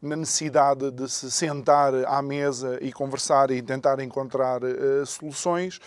na 0.00 0.16
necessidade 0.16 0.90
de 0.90 1.08
se 1.10 1.30
sentar 1.30 1.94
à 2.06 2.22
mesa 2.22 2.78
e 2.80 2.92
conversar 2.92 3.50
e 3.50 3.60
tentar 3.62 4.00
encontrar 4.00 4.60
soluções. 5.06 5.80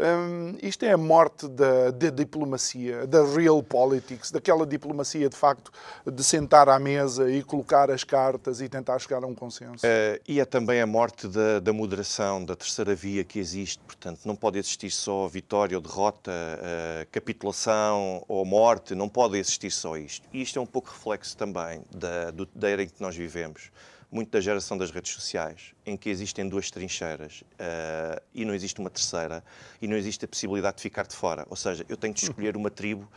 Um, 0.00 0.56
isto 0.62 0.82
é 0.84 0.92
a 0.92 0.96
morte 0.96 1.46
da, 1.46 1.90
da, 1.90 2.08
diplomacia, 2.08 3.06
da 3.06 3.22
real 3.22 3.62
politics, 3.62 4.30
daquela 4.30 4.66
diplomacia 4.66 5.28
de 5.28 5.36
facto 5.36 5.70
de 6.10 6.24
sentar 6.24 6.70
à 6.70 6.78
mesa 6.78 7.30
e 7.30 7.42
colocar 7.42 7.90
as 7.90 8.02
cartas 8.02 8.62
e 8.62 8.68
tentar 8.68 8.98
chegar 8.98 9.22
a 9.22 9.26
um 9.26 9.34
consenso. 9.34 9.84
Uh, 9.86 10.18
e 10.26 10.40
é 10.40 10.44
também 10.46 10.80
a 10.80 10.86
morte 10.86 11.28
da, 11.28 11.60
da, 11.60 11.72
moderação, 11.72 12.42
da 12.42 12.56
terceira 12.56 12.94
via 12.94 13.22
que 13.22 13.38
existe. 13.38 13.78
Portanto, 13.84 14.20
não 14.24 14.34
pode 14.34 14.58
existir 14.58 14.90
só 14.90 15.28
vitória 15.28 15.76
ou 15.76 15.82
derrota, 15.82 16.30
uh, 16.30 17.06
capitulação 17.12 18.24
ou 18.26 18.44
morte, 18.46 18.94
não 18.94 19.08
pode 19.08 19.36
existir 19.36 19.70
só 19.70 19.98
isto. 19.98 20.26
E 20.32 20.40
isto 20.40 20.58
é 20.58 20.62
um 20.62 20.66
pouco 20.66 20.88
reflexo 20.88 21.36
também 21.36 21.82
da, 21.94 22.30
do, 22.30 22.48
da 22.54 22.70
era 22.70 22.82
em 22.82 22.88
que 22.88 23.02
nós 23.02 23.14
vivemos 23.14 23.70
muito 24.10 24.30
da 24.30 24.40
geração 24.40 24.76
das 24.76 24.90
redes 24.90 25.12
sociais, 25.12 25.74
em 25.86 25.96
que 25.96 26.10
existem 26.10 26.48
duas 26.48 26.70
trincheiras 26.70 27.42
uh, 27.42 28.20
e 28.34 28.44
não 28.44 28.52
existe 28.52 28.80
uma 28.80 28.90
terceira, 28.90 29.44
e 29.80 29.86
não 29.86 29.96
existe 29.96 30.24
a 30.24 30.28
possibilidade 30.28 30.78
de 30.78 30.82
ficar 30.82 31.06
de 31.06 31.14
fora. 31.14 31.46
Ou 31.48 31.56
seja, 31.56 31.84
eu 31.88 31.96
tenho 31.96 32.12
de 32.12 32.20
escolher 32.24 32.56
uma 32.56 32.70
tribo 32.70 33.08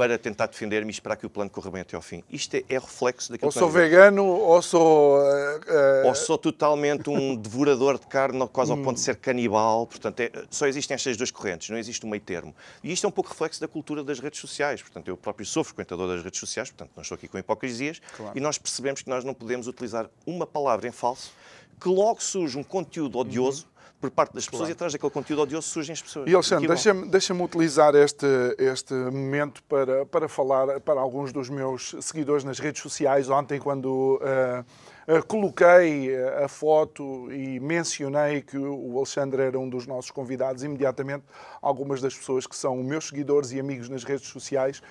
para 0.00 0.18
tentar 0.18 0.46
defender-me 0.46 0.88
e 0.88 0.92
esperar 0.92 1.14
que 1.14 1.26
o 1.26 1.28
plano 1.28 1.50
corra 1.50 1.70
bem 1.72 1.82
até 1.82 1.94
ao 1.94 2.00
fim. 2.00 2.24
Isto 2.30 2.54
é, 2.54 2.64
é 2.70 2.78
reflexo 2.78 3.30
daquilo 3.30 3.48
ou 3.48 3.52
que 3.52 3.58
sou 3.58 3.68
vegano, 3.68 4.24
ou 4.24 4.62
sou... 4.62 5.18
Uh, 5.18 6.06
ou 6.06 6.14
sou 6.14 6.38
totalmente 6.38 7.10
um 7.10 7.36
devorador 7.36 7.98
de 7.98 8.06
carne, 8.06 8.48
quase 8.48 8.70
ao 8.70 8.78
ponto 8.78 8.94
de 8.94 9.00
ser 9.02 9.16
canibal. 9.16 9.86
Portanto, 9.86 10.20
é, 10.20 10.32
só 10.48 10.66
existem 10.66 10.94
estas 10.94 11.18
duas 11.18 11.30
correntes, 11.30 11.68
não 11.68 11.76
existe 11.76 12.06
um 12.06 12.08
meio 12.08 12.22
termo. 12.22 12.56
E 12.82 12.90
isto 12.90 13.04
é 13.04 13.08
um 13.08 13.12
pouco 13.12 13.28
reflexo 13.28 13.60
da 13.60 13.68
cultura 13.68 14.02
das 14.02 14.20
redes 14.20 14.40
sociais. 14.40 14.80
Portanto, 14.80 15.06
eu 15.08 15.18
próprio 15.18 15.44
sou 15.44 15.62
frequentador 15.62 16.08
das 16.08 16.24
redes 16.24 16.40
sociais, 16.40 16.70
portanto, 16.70 16.92
não 16.96 17.02
estou 17.02 17.16
aqui 17.16 17.28
com 17.28 17.36
hipocrisias. 17.36 18.00
Claro. 18.16 18.32
E 18.34 18.40
nós 18.40 18.56
percebemos 18.56 19.02
que 19.02 19.10
nós 19.10 19.22
não 19.22 19.34
podemos 19.34 19.68
utilizar 19.68 20.08
uma 20.24 20.46
palavra 20.46 20.88
em 20.88 20.92
falso, 20.92 21.30
que 21.78 21.90
logo 21.90 22.22
surge 22.22 22.56
um 22.56 22.62
conteúdo 22.62 23.18
odioso, 23.18 23.64
uhum 23.64 23.79
por 24.00 24.10
parte 24.10 24.32
das 24.34 24.46
pessoas 24.46 24.60
claro. 24.60 24.70
e 24.70 24.72
atrás 24.72 24.92
daquele 24.92 25.10
conteúdo 25.10 25.42
odioso 25.42 25.68
surgem 25.68 25.92
as 25.92 26.00
pessoas. 26.00 26.28
E 26.28 26.34
Alexandre, 26.34 26.66
deixa-me 26.66 27.06
deixa 27.08 27.34
utilizar 27.34 27.94
este, 27.94 28.26
este 28.58 28.94
momento 28.94 29.62
para, 29.64 30.06
para 30.06 30.28
falar 30.28 30.80
para 30.80 31.00
alguns 31.00 31.32
dos 31.32 31.50
meus 31.50 31.94
seguidores 32.00 32.42
nas 32.42 32.58
redes 32.58 32.80
sociais. 32.80 33.28
Ontem, 33.28 33.60
quando 33.60 34.18
uh, 34.22 34.64
coloquei 35.26 36.14
a 36.42 36.46
foto 36.46 37.32
e 37.32 37.58
mencionei 37.58 38.42
que 38.42 38.58
o 38.58 38.96
Alexandre 38.96 39.42
era 39.42 39.58
um 39.58 39.68
dos 39.68 39.86
nossos 39.86 40.10
convidados, 40.10 40.62
imediatamente 40.62 41.24
algumas 41.60 42.00
das 42.00 42.16
pessoas 42.16 42.46
que 42.46 42.56
são 42.56 42.76
meus 42.76 43.08
seguidores 43.08 43.52
e 43.52 43.60
amigos 43.60 43.88
nas 43.88 44.04
redes 44.04 44.28
sociais 44.28 44.82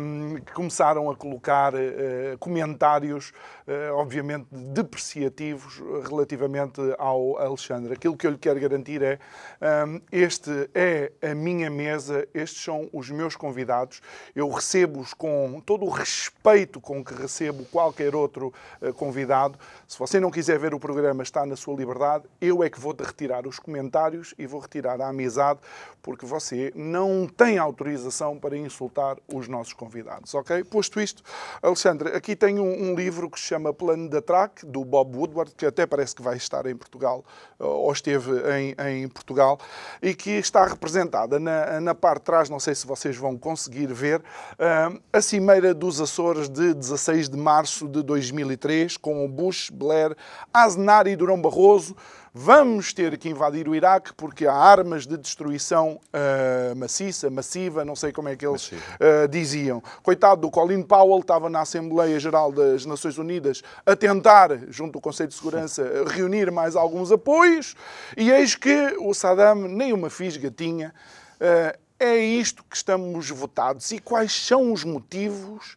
um, 0.00 0.36
que 0.36 0.52
começaram 0.52 1.10
a 1.10 1.16
colocar 1.16 1.74
uh, 1.74 2.38
comentários, 2.38 3.32
uh, 3.66 3.94
obviamente, 3.94 4.46
depreciativos 4.50 5.82
relativamente 6.08 6.80
ao 6.98 7.38
Alexandre. 7.38 7.94
Aquilo 7.94 8.16
que 8.16 8.26
eu 8.26 8.30
lhe 8.30 8.38
quero 8.38 8.60
garantir 8.60 9.02
é: 9.02 9.18
um, 9.86 10.00
este 10.10 10.50
é 10.74 11.12
a 11.22 11.34
minha 11.34 11.70
mesa, 11.70 12.26
estes 12.34 12.62
são 12.62 12.88
os 12.92 13.10
meus 13.10 13.36
convidados. 13.36 14.00
Eu 14.34 14.48
recebo-os 14.50 15.14
com 15.14 15.60
todo 15.64 15.84
o 15.84 15.90
respeito 15.90 16.80
com 16.80 17.04
que 17.04 17.14
recebo 17.14 17.64
qualquer 17.66 18.14
outro 18.14 18.52
uh, 18.80 18.92
convidado. 18.94 19.51
Se 19.86 19.98
você 19.98 20.18
não 20.18 20.30
quiser 20.30 20.58
ver 20.58 20.74
o 20.74 20.80
programa, 20.80 21.22
está 21.22 21.44
na 21.46 21.56
sua 21.56 21.74
liberdade. 21.76 22.24
Eu 22.40 22.62
é 22.62 22.70
que 22.70 22.80
vou 22.80 22.94
retirar 22.98 23.46
os 23.46 23.58
comentários 23.58 24.34
e 24.38 24.46
vou 24.46 24.60
retirar 24.60 25.00
a 25.00 25.08
amizade, 25.08 25.60
porque 26.02 26.26
você 26.26 26.72
não 26.74 27.26
tem 27.26 27.58
autorização 27.58 28.38
para 28.38 28.56
insultar 28.56 29.16
os 29.32 29.48
nossos 29.48 29.72
convidados, 29.72 30.34
ok? 30.34 30.64
Posto 30.64 31.00
isto, 31.00 31.22
Alexandre, 31.62 32.10
aqui 32.10 32.34
tenho 32.34 32.62
um, 32.62 32.90
um 32.90 32.94
livro 32.94 33.30
que 33.30 33.38
se 33.38 33.46
chama 33.46 33.72
Plano 33.72 34.08
da 34.08 34.20
Track, 34.20 34.66
do 34.66 34.84
Bob 34.84 35.16
Woodward, 35.16 35.52
que 35.56 35.66
até 35.66 35.86
parece 35.86 36.14
que 36.14 36.22
vai 36.22 36.36
estar 36.36 36.66
em 36.66 36.76
Portugal, 36.76 37.24
ou 37.58 37.92
esteve 37.92 38.30
em, 38.58 38.74
em 38.88 39.08
Portugal, 39.08 39.58
e 40.00 40.14
que 40.14 40.30
está 40.30 40.66
representada 40.66 41.38
na, 41.38 41.80
na 41.80 41.94
parte 41.94 42.20
de 42.20 42.24
trás, 42.24 42.48
não 42.48 42.60
sei 42.60 42.74
se 42.74 42.86
vocês 42.86 43.16
vão 43.16 43.36
conseguir 43.36 43.86
ver, 43.86 44.20
uh, 44.20 45.00
a 45.12 45.20
Cimeira 45.20 45.72
dos 45.74 46.00
Açores 46.00 46.48
de 46.48 46.74
16 46.74 47.28
de 47.28 47.36
março 47.36 47.88
de 47.88 48.02
2003, 48.02 48.96
com 48.96 49.24
o 49.24 49.28
Bush, 49.42 49.70
Blair, 49.70 50.16
Aznar 50.52 51.06
e 51.08 51.16
Durão 51.16 51.40
Barroso, 51.40 51.96
Vamos 52.34 52.94
ter 52.94 53.18
que 53.18 53.28
invadir 53.28 53.68
o 53.68 53.74
Iraque 53.74 54.14
porque 54.14 54.46
há 54.46 54.54
armas 54.54 55.06
de 55.06 55.18
destruição 55.18 56.00
uh, 56.06 56.74
maciça, 56.74 57.28
massiva, 57.28 57.84
não 57.84 57.94
sei 57.94 58.10
como 58.10 58.26
é 58.26 58.34
que 58.34 58.46
eles 58.46 58.72
uh, 58.72 59.28
diziam. 59.30 59.82
Coitado 60.02 60.40
do 60.40 60.50
Colin 60.50 60.82
Powell, 60.82 61.20
estava 61.20 61.50
na 61.50 61.60
Assembleia 61.60 62.18
Geral 62.18 62.50
das 62.50 62.86
Nações 62.86 63.18
Unidas 63.18 63.62
a 63.84 63.94
tentar, 63.94 64.48
junto 64.70 64.96
ao 64.96 65.02
Conselho 65.02 65.28
de 65.28 65.34
Segurança, 65.34 65.84
reunir 66.08 66.50
mais 66.50 66.74
alguns 66.74 67.12
apoios 67.12 67.76
e 68.16 68.30
eis 68.30 68.54
que 68.54 68.96
o 68.98 69.12
Saddam 69.12 69.68
nem 69.68 69.92
uma 69.92 70.08
fisga 70.08 70.50
tinha. 70.50 70.94
Uh, 71.34 71.78
é 72.00 72.16
isto 72.16 72.64
que 72.64 72.74
estamos 72.74 73.28
votados. 73.28 73.92
E 73.92 73.98
quais 73.98 74.32
são 74.32 74.72
os 74.72 74.84
motivos 74.84 75.76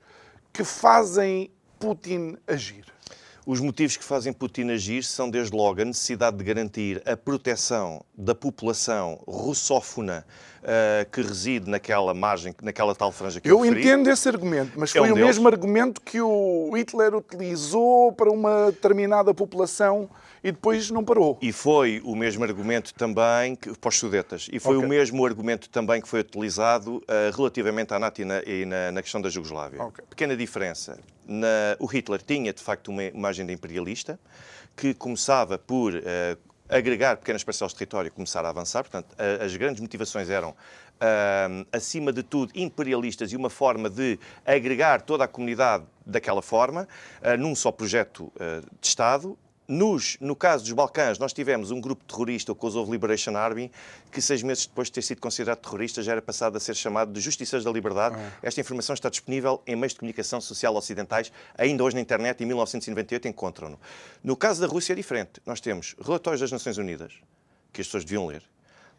que 0.53 0.63
fazem 0.63 1.51
Putin 1.77 2.37
agir? 2.47 2.94
Os 3.45 3.59
motivos 3.59 3.95
que 3.95 4.03
fazem 4.03 4.33
Putin 4.33 4.71
agir 4.71 5.03
são, 5.03 5.29
desde 5.29 5.55
logo, 5.55 5.79
a 5.79 5.85
necessidade 5.85 6.35
de 6.35 6.43
garantir 6.43 6.99
a 7.05 7.15
proteção 7.15 8.03
da 8.17 8.33
população 8.33 9.21
russófona 9.27 10.25
uh, 10.63 11.09
que 11.11 11.21
reside 11.21 11.69
naquela 11.69 12.11
margem, 12.15 12.55
naquela 12.63 12.95
tal 12.95 13.11
franja 13.11 13.39
que 13.39 13.47
eu 13.47 13.63
Eu 13.63 13.71
entendo 13.71 14.09
esse 14.09 14.27
argumento, 14.27 14.71
mas 14.75 14.91
foi 14.91 15.01
é 15.01 15.03
um 15.03 15.11
o 15.11 15.13
deles. 15.13 15.27
mesmo 15.27 15.47
argumento 15.47 16.01
que 16.01 16.19
o 16.19 16.71
Hitler 16.75 17.13
utilizou 17.13 18.11
para 18.13 18.31
uma 18.31 18.71
determinada 18.71 19.31
população 19.31 20.09
e 20.43 20.51
depois 20.51 20.89
não 20.89 21.03
parou. 21.03 21.37
E 21.39 21.51
foi 21.51 22.01
o 22.03 22.15
mesmo 22.15 22.43
argumento 22.43 22.95
também 22.95 23.55
que, 23.55 23.77
para 23.77 23.89
os 23.89 23.95
Sudetas, 23.95 24.47
e 24.51 24.59
foi 24.59 24.75
okay. 24.75 24.87
o 24.87 24.89
mesmo 24.89 25.23
argumento 25.23 25.69
também 25.69 26.01
que 26.01 26.07
foi 26.07 26.21
utilizado 26.21 26.95
uh, 26.95 27.35
relativamente 27.35 27.93
à 27.93 27.99
NATO 27.99 28.21
e 28.21 28.25
na, 28.25 28.41
e 28.41 28.65
na, 28.65 28.91
na 28.91 29.01
questão 29.03 29.21
da 29.21 29.29
Jugoslávia. 29.29 29.83
Okay. 29.83 30.03
Pequena 30.09 30.35
diferença. 30.35 30.97
Na, 31.27 31.75
o 31.79 31.85
Hitler 31.85 32.21
tinha, 32.21 32.53
de 32.53 32.61
facto, 32.61 32.89
uma, 32.89 33.03
uma 33.13 33.29
agenda 33.29 33.51
imperialista 33.51 34.19
que 34.75 34.93
começava 34.93 35.57
por 35.57 35.93
uh, 35.93 36.01
agregar 36.69 37.17
pequenas 37.17 37.43
parcelas 37.43 37.71
de 37.71 37.79
território 37.79 38.09
e 38.09 38.11
começar 38.11 38.45
a 38.45 38.49
avançar. 38.49 38.83
Portanto, 38.83 39.15
a, 39.17 39.43
as 39.43 39.55
grandes 39.55 39.81
motivações 39.81 40.29
eram, 40.29 40.51
uh, 40.51 41.67
acima 41.71 42.11
de 42.11 42.23
tudo, 42.23 42.51
imperialistas 42.55 43.31
e 43.31 43.35
uma 43.35 43.49
forma 43.49 43.89
de 43.89 44.19
agregar 44.45 45.01
toda 45.01 45.23
a 45.23 45.27
comunidade 45.27 45.85
daquela 46.05 46.41
forma, 46.41 46.87
uh, 47.21 47.37
num 47.37 47.55
só 47.55 47.71
projeto 47.71 48.31
de 48.79 48.87
Estado 48.87 49.37
nos, 49.67 50.17
no 50.19 50.35
caso 50.35 50.63
dos 50.63 50.73
Balcãs, 50.73 51.17
nós 51.17 51.33
tivemos 51.33 51.71
um 51.71 51.81
grupo 51.81 52.03
terrorista, 52.03 52.51
o 52.51 52.55
Kosovo 52.55 52.91
Liberation 52.91 53.35
Army, 53.35 53.71
que 54.11 54.21
seis 54.21 54.43
meses 54.43 54.67
depois 54.67 54.87
de 54.87 54.93
ter 54.93 55.01
sido 55.01 55.19
considerado 55.19 55.59
terrorista 55.59 56.03
já 56.03 56.11
era 56.11 56.21
passado 56.21 56.55
a 56.55 56.59
ser 56.59 56.75
chamado 56.75 57.11
de 57.11 57.19
Justiceiros 57.19 57.65
da 57.65 57.71
Liberdade. 57.71 58.15
Ah. 58.17 58.31
Esta 58.43 58.61
informação 58.61 58.93
está 58.93 59.09
disponível 59.09 59.61
em 59.65 59.75
meios 59.75 59.93
de 59.93 59.99
comunicação 59.99 60.39
social 60.39 60.75
ocidentais, 60.75 61.31
ainda 61.57 61.83
hoje 61.83 61.95
na 61.95 62.01
internet, 62.01 62.41
em 62.41 62.45
1998 62.45 63.27
encontram-no. 63.27 63.79
No 64.23 64.35
caso 64.35 64.61
da 64.61 64.67
Rússia 64.67 64.93
é 64.93 64.95
diferente. 64.95 65.41
Nós 65.45 65.59
temos 65.59 65.95
relatórios 65.99 66.41
das 66.41 66.51
Nações 66.51 66.77
Unidas, 66.77 67.13
que 67.73 67.81
as 67.81 67.87
pessoas 67.87 68.03
deviam 68.03 68.27
ler, 68.27 68.43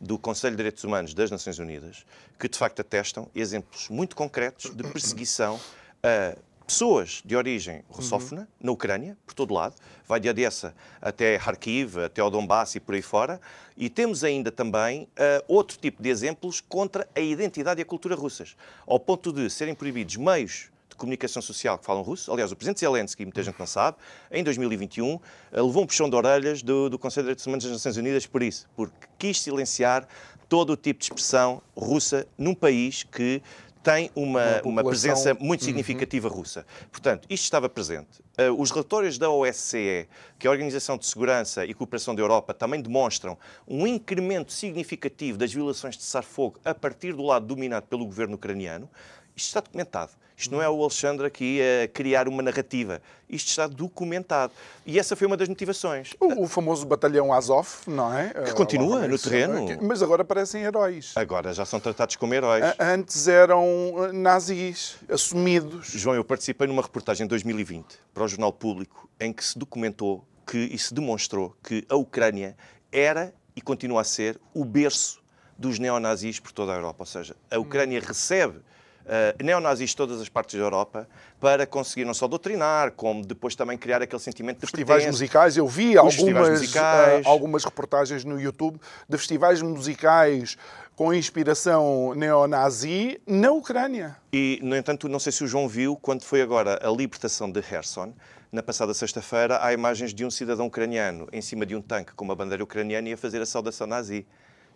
do 0.00 0.18
Conselho 0.18 0.52
de 0.52 0.58
Direitos 0.58 0.84
Humanos 0.84 1.14
das 1.14 1.30
Nações 1.30 1.58
Unidas, 1.58 2.04
que 2.38 2.48
de 2.48 2.58
facto 2.58 2.80
atestam 2.80 3.28
exemplos 3.34 3.88
muito 3.88 4.16
concretos 4.16 4.74
de 4.74 4.82
perseguição 4.84 5.58
a 6.02 6.36
pessoas 6.66 7.22
de 7.24 7.36
origem 7.36 7.84
russófona 7.88 8.42
uhum. 8.42 8.46
na 8.60 8.72
Ucrânia, 8.72 9.16
por 9.24 9.34
todo 9.34 9.54
lado, 9.54 9.76
vai 10.06 10.18
de 10.18 10.28
Odessa 10.28 10.74
até 11.00 11.36
Kharkiv, 11.36 11.98
até 11.98 12.22
o 12.22 12.28
Donbass 12.28 12.74
e 12.74 12.80
por 12.80 12.94
aí 12.94 13.02
fora, 13.02 13.40
e 13.76 13.88
temos 13.88 14.24
ainda 14.24 14.50
também 14.50 15.04
uh, 15.04 15.44
outro 15.46 15.78
tipo 15.78 16.02
de 16.02 16.08
exemplos 16.08 16.60
contra 16.60 17.08
a 17.14 17.20
identidade 17.20 17.80
e 17.80 17.82
a 17.82 17.86
cultura 17.86 18.16
russas, 18.16 18.56
ao 18.86 18.98
ponto 18.98 19.32
de 19.32 19.48
serem 19.48 19.74
proibidos 19.74 20.16
meios 20.16 20.70
de 20.88 20.96
comunicação 20.96 21.40
social 21.40 21.78
que 21.78 21.84
falam 21.84 22.02
russo. 22.02 22.32
Aliás, 22.32 22.50
o 22.50 22.56
presidente 22.56 22.80
Zelensky, 22.80 23.24
muita 23.24 23.42
gente 23.42 23.58
não 23.58 23.66
sabe, 23.66 23.98
em 24.30 24.42
2021 24.42 25.14
uh, 25.14 25.20
levou 25.52 25.84
um 25.84 25.86
puxão 25.86 26.10
de 26.10 26.16
orelhas 26.16 26.62
do, 26.62 26.90
do 26.90 26.98
Conselho 26.98 27.24
de 27.24 27.26
Direitos 27.28 27.46
Humanos 27.46 27.64
das 27.64 27.72
Nações 27.72 27.96
Unidas 27.96 28.26
por 28.26 28.42
isso, 28.42 28.68
porque 28.74 29.06
quis 29.18 29.40
silenciar 29.40 30.08
todo 30.48 30.70
o 30.70 30.76
tipo 30.76 31.00
de 31.00 31.06
expressão 31.06 31.60
russa 31.76 32.26
num 32.38 32.54
país 32.54 33.02
que 33.02 33.42
tem 33.87 34.11
uma, 34.16 34.61
uma, 34.62 34.62
uma 34.64 34.84
presença 34.84 35.32
muito 35.34 35.61
uhum. 35.61 35.66
significativa 35.66 36.26
uhum. 36.26 36.34
russa. 36.34 36.66
Portanto, 36.91 37.24
isto 37.30 37.45
estava 37.45 37.68
presente. 37.68 38.20
Uh, 38.37 38.61
os 38.61 38.72
relatórios 38.72 39.16
da 39.16 39.30
OSCE, 39.30 40.09
que 40.41 40.47
é 40.47 40.49
a 40.49 40.51
Organização 40.51 40.99
de 40.99 41.07
Segurança 41.07 41.64
e 41.64 41.72
Cooperação 41.72 42.12
da 42.12 42.20
Europa, 42.20 42.53
também 42.53 42.82
demonstram 42.82 43.39
um 43.66 43.87
incremento 43.87 44.53
significativo 44.53 45.39
das 45.39 45.53
violações 45.53 45.97
de 45.97 46.03
cessar-fogo 46.03 46.59
a 46.64 46.74
partir 46.74 47.12
do 47.12 47.22
lado 47.22 47.47
dominado 47.47 47.87
pelo 47.87 48.05
governo 48.05 48.34
ucraniano. 48.34 48.91
Isto 49.37 49.49
está 49.49 49.61
documentado. 49.61 50.12
Isto 50.37 50.53
não 50.53 50.61
é 50.61 50.68
o 50.68 50.82
Alexandre 50.82 51.26
aqui 51.26 51.61
a 51.62 51.89
criar 51.89 52.28
uma 52.28 52.43
narrativa. 52.43 53.01
Isto 53.28 53.49
está 53.49 53.66
documentado. 53.66 54.53
E 54.84 54.99
essa 54.99 55.16
foi 55.16 55.26
uma 55.26 55.37
das 55.37 55.49
motivações. 55.49 56.14
O, 56.20 56.45
o 56.45 56.47
famoso 56.47 56.84
batalhão 56.87 57.32
Azov, 57.32 57.68
não 57.87 58.12
é? 58.12 58.30
Que 58.45 58.53
continua 58.53 59.09
no 59.09 59.18
terreno. 59.18 59.66
Mas 59.82 60.03
agora 60.03 60.24
parecem 60.24 60.62
heróis. 60.62 61.12
Agora 61.16 61.55
já 61.55 61.64
são 61.64 61.80
tratados 61.80 62.16
como 62.16 62.34
heróis. 62.34 62.64
Antes 62.78 63.28
eram 63.28 63.64
eh, 64.05 64.12
nazis 64.12 64.97
assumidos. 65.09 65.89
João, 65.89 66.14
eu 66.14 66.24
participei 66.24 66.66
numa 66.66 66.82
reportagem 66.82 67.24
em 67.24 67.28
2020 67.28 67.99
para 68.12 68.24
o 68.24 68.28
Jornal 68.28 68.53
Público 68.53 69.09
em 69.18 69.32
que 69.32 69.43
se 69.43 69.59
documentou 69.59 70.26
que, 70.47 70.59
e 70.59 70.78
se 70.78 70.93
demonstrou 70.93 71.55
que 71.62 71.84
a 71.89 71.97
Ucrânia 71.97 72.57
era 72.93 73.34
e 73.55 73.62
continua 73.62 74.03
a 74.03 74.05
ser 74.05 74.39
o 74.53 74.64
berço 74.64 75.22
dos 75.59 75.78
neonazis 75.78 76.39
por 76.39 76.53
toda 76.53 76.72
a 76.72 76.76
Europa. 76.76 76.99
Ou 77.01 77.07
seja, 77.07 77.34
a 77.51 77.59
Ucrânia 77.59 78.01
recebe 78.01 78.61
uh, 79.07 79.42
neonazis 79.42 79.90
de 79.90 79.96
todas 79.96 80.20
as 80.20 80.28
partes 80.28 80.59
da 80.59 80.64
Europa 80.64 81.09
para 81.40 81.66
conseguir 81.66 82.04
não 82.04 82.14
só 82.14 82.26
doutrinar, 82.26 82.92
como 82.92 83.24
depois 83.24 83.54
também 83.54 83.78
criar 83.78 84.02
aquele 84.02 84.20
sentimento 84.20 84.57
de 84.57 84.66
Festivais 84.66 85.04
pertence. 85.04 85.22
musicais, 85.22 85.57
eu 85.57 85.66
vi 85.66 85.96
algumas, 85.96 86.74
uh, 86.74 86.78
algumas 87.24 87.64
reportagens 87.64 88.24
no 88.24 88.40
YouTube 88.40 88.80
de 89.09 89.18
festivais 89.18 89.62
musicais 89.62 90.57
com 90.94 91.12
inspiração 91.12 92.14
neonazi 92.14 93.20
na 93.26 93.50
Ucrânia. 93.50 94.16
E, 94.32 94.59
no 94.62 94.74
entanto, 94.74 95.09
não 95.09 95.18
sei 95.18 95.30
se 95.30 95.44
o 95.44 95.46
João 95.46 95.68
viu, 95.68 95.96
quando 95.96 96.22
foi 96.22 96.40
agora 96.40 96.80
a 96.82 96.90
libertação 96.90 97.50
de 97.50 97.61
Kherson, 97.61 98.14
na 98.50 98.62
passada 98.62 98.94
sexta-feira, 98.94 99.59
há 99.62 99.72
imagens 99.72 100.14
de 100.14 100.24
um 100.24 100.30
cidadão 100.30 100.66
ucraniano 100.66 101.28
em 101.32 101.42
cima 101.42 101.66
de 101.66 101.76
um 101.76 101.82
tanque 101.82 102.14
com 102.14 102.24
uma 102.24 102.34
bandeira 102.34 102.64
ucraniana 102.64 103.11
e 103.11 103.12
a 103.12 103.16
fazer 103.16 103.42
a 103.42 103.46
saudação 103.46 103.86
nazi. 103.86 104.26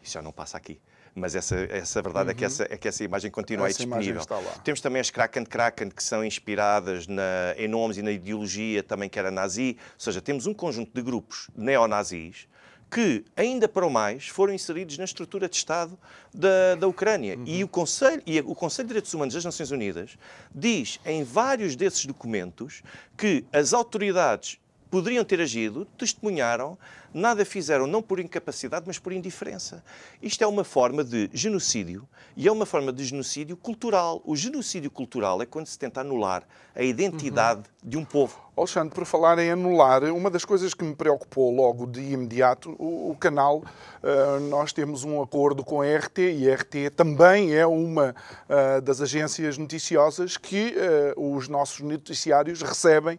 Isso 0.02 0.12
já 0.12 0.22
não 0.22 0.32
passa 0.32 0.58
aqui 0.58 0.78
mas 1.14 1.34
essa, 1.34 1.56
essa 1.70 2.02
verdade 2.02 2.26
uhum. 2.26 2.30
é, 2.30 2.34
que 2.34 2.44
essa, 2.44 2.66
é 2.70 2.76
que 2.76 2.88
essa 2.88 3.04
imagem 3.04 3.30
continua 3.30 3.68
essa 3.68 3.82
aí 3.82 3.86
disponível. 3.86 4.22
Temos 4.64 4.80
também 4.80 5.00
as 5.00 5.10
Kraken 5.10 5.44
Kraken, 5.44 5.90
que 5.90 6.02
são 6.02 6.24
inspiradas 6.24 7.06
na, 7.06 7.54
em 7.56 7.68
nomes 7.68 7.96
e 7.96 8.02
na 8.02 8.12
ideologia 8.12 8.82
também 8.82 9.08
que 9.08 9.18
era 9.18 9.30
nazi, 9.30 9.76
ou 9.94 10.00
seja, 10.00 10.20
temos 10.20 10.46
um 10.46 10.54
conjunto 10.54 10.92
de 10.94 11.02
grupos 11.02 11.48
neonazis 11.56 12.48
que, 12.90 13.24
ainda 13.36 13.68
para 13.68 13.86
o 13.86 13.90
mais, 13.90 14.26
foram 14.26 14.52
inseridos 14.52 14.98
na 14.98 15.04
estrutura 15.04 15.48
de 15.48 15.56
Estado 15.56 15.96
da, 16.34 16.74
da 16.74 16.88
Ucrânia. 16.88 17.36
Uhum. 17.36 17.44
E, 17.46 17.62
o 17.62 17.68
Conselho, 17.68 18.22
e 18.26 18.40
o 18.40 18.54
Conselho 18.54 18.86
de 18.86 18.88
Direitos 18.88 19.14
Humanos 19.14 19.34
das 19.34 19.44
Nações 19.44 19.70
Unidas 19.70 20.18
diz 20.52 20.98
em 21.06 21.22
vários 21.22 21.76
desses 21.76 22.04
documentos 22.04 22.82
que 23.16 23.44
as 23.52 23.72
autoridades 23.72 24.58
poderiam 24.90 25.24
ter 25.24 25.40
agido, 25.40 25.84
testemunharam 25.96 26.76
nada 27.12 27.44
fizeram 27.44 27.86
não 27.86 28.02
por 28.02 28.20
incapacidade, 28.20 28.84
mas 28.86 28.98
por 28.98 29.12
indiferença. 29.12 29.82
Isto 30.22 30.44
é 30.44 30.46
uma 30.46 30.64
forma 30.64 31.02
de 31.04 31.30
genocídio 31.32 32.08
e 32.36 32.48
é 32.48 32.52
uma 32.52 32.66
forma 32.66 32.92
de 32.92 33.04
genocídio 33.04 33.56
cultural. 33.56 34.22
O 34.24 34.36
genocídio 34.36 34.90
cultural 34.90 35.42
é 35.42 35.46
quando 35.46 35.66
se 35.66 35.78
tenta 35.78 36.00
anular 36.00 36.44
a 36.74 36.82
identidade 36.82 37.60
uhum. 37.82 37.90
de 37.90 37.96
um 37.96 38.04
povo. 38.04 38.50
Alexandre, 38.56 38.94
por 38.94 39.06
falar 39.06 39.38
em 39.38 39.50
anular, 39.50 40.04
uma 40.04 40.28
das 40.28 40.44
coisas 40.44 40.74
que 40.74 40.84
me 40.84 40.94
preocupou 40.94 41.50
logo 41.50 41.86
de 41.86 42.00
imediato, 42.12 42.76
o, 42.78 43.10
o 43.10 43.16
canal, 43.16 43.58
uh, 43.58 44.40
nós 44.50 44.72
temos 44.72 45.02
um 45.02 45.22
acordo 45.22 45.64
com 45.64 45.80
a 45.80 45.86
RT 45.86 46.18
e 46.18 46.50
a 46.50 46.54
RT 46.54 46.90
também 46.94 47.54
é 47.54 47.66
uma 47.66 48.14
uh, 48.48 48.80
das 48.82 49.00
agências 49.00 49.56
noticiosas 49.56 50.36
que 50.36 50.74
uh, 51.16 51.36
os 51.36 51.48
nossos 51.48 51.80
noticiários 51.80 52.60
recebem 52.60 53.18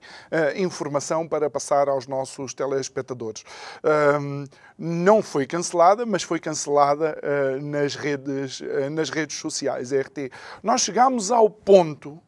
informação 0.55 1.27
para 1.27 1.49
passar 1.49 1.89
aos 1.89 2.07
nossos 2.07 2.53
telespectadores 2.53 3.43
não 4.77 5.21
foi 5.21 5.45
cancelada, 5.45 6.05
mas 6.07 6.23
foi 6.23 6.39
cancelada 6.39 7.15
uh, 7.21 7.63
nas, 7.63 7.95
redes, 7.95 8.59
uh, 8.61 8.89
nas 8.89 9.11
redes 9.11 9.37
sociais, 9.37 9.91
RT. 9.91 10.31
Nós 10.63 10.81
chegámos 10.81 11.31
ao 11.31 11.49
ponto, 11.49 12.19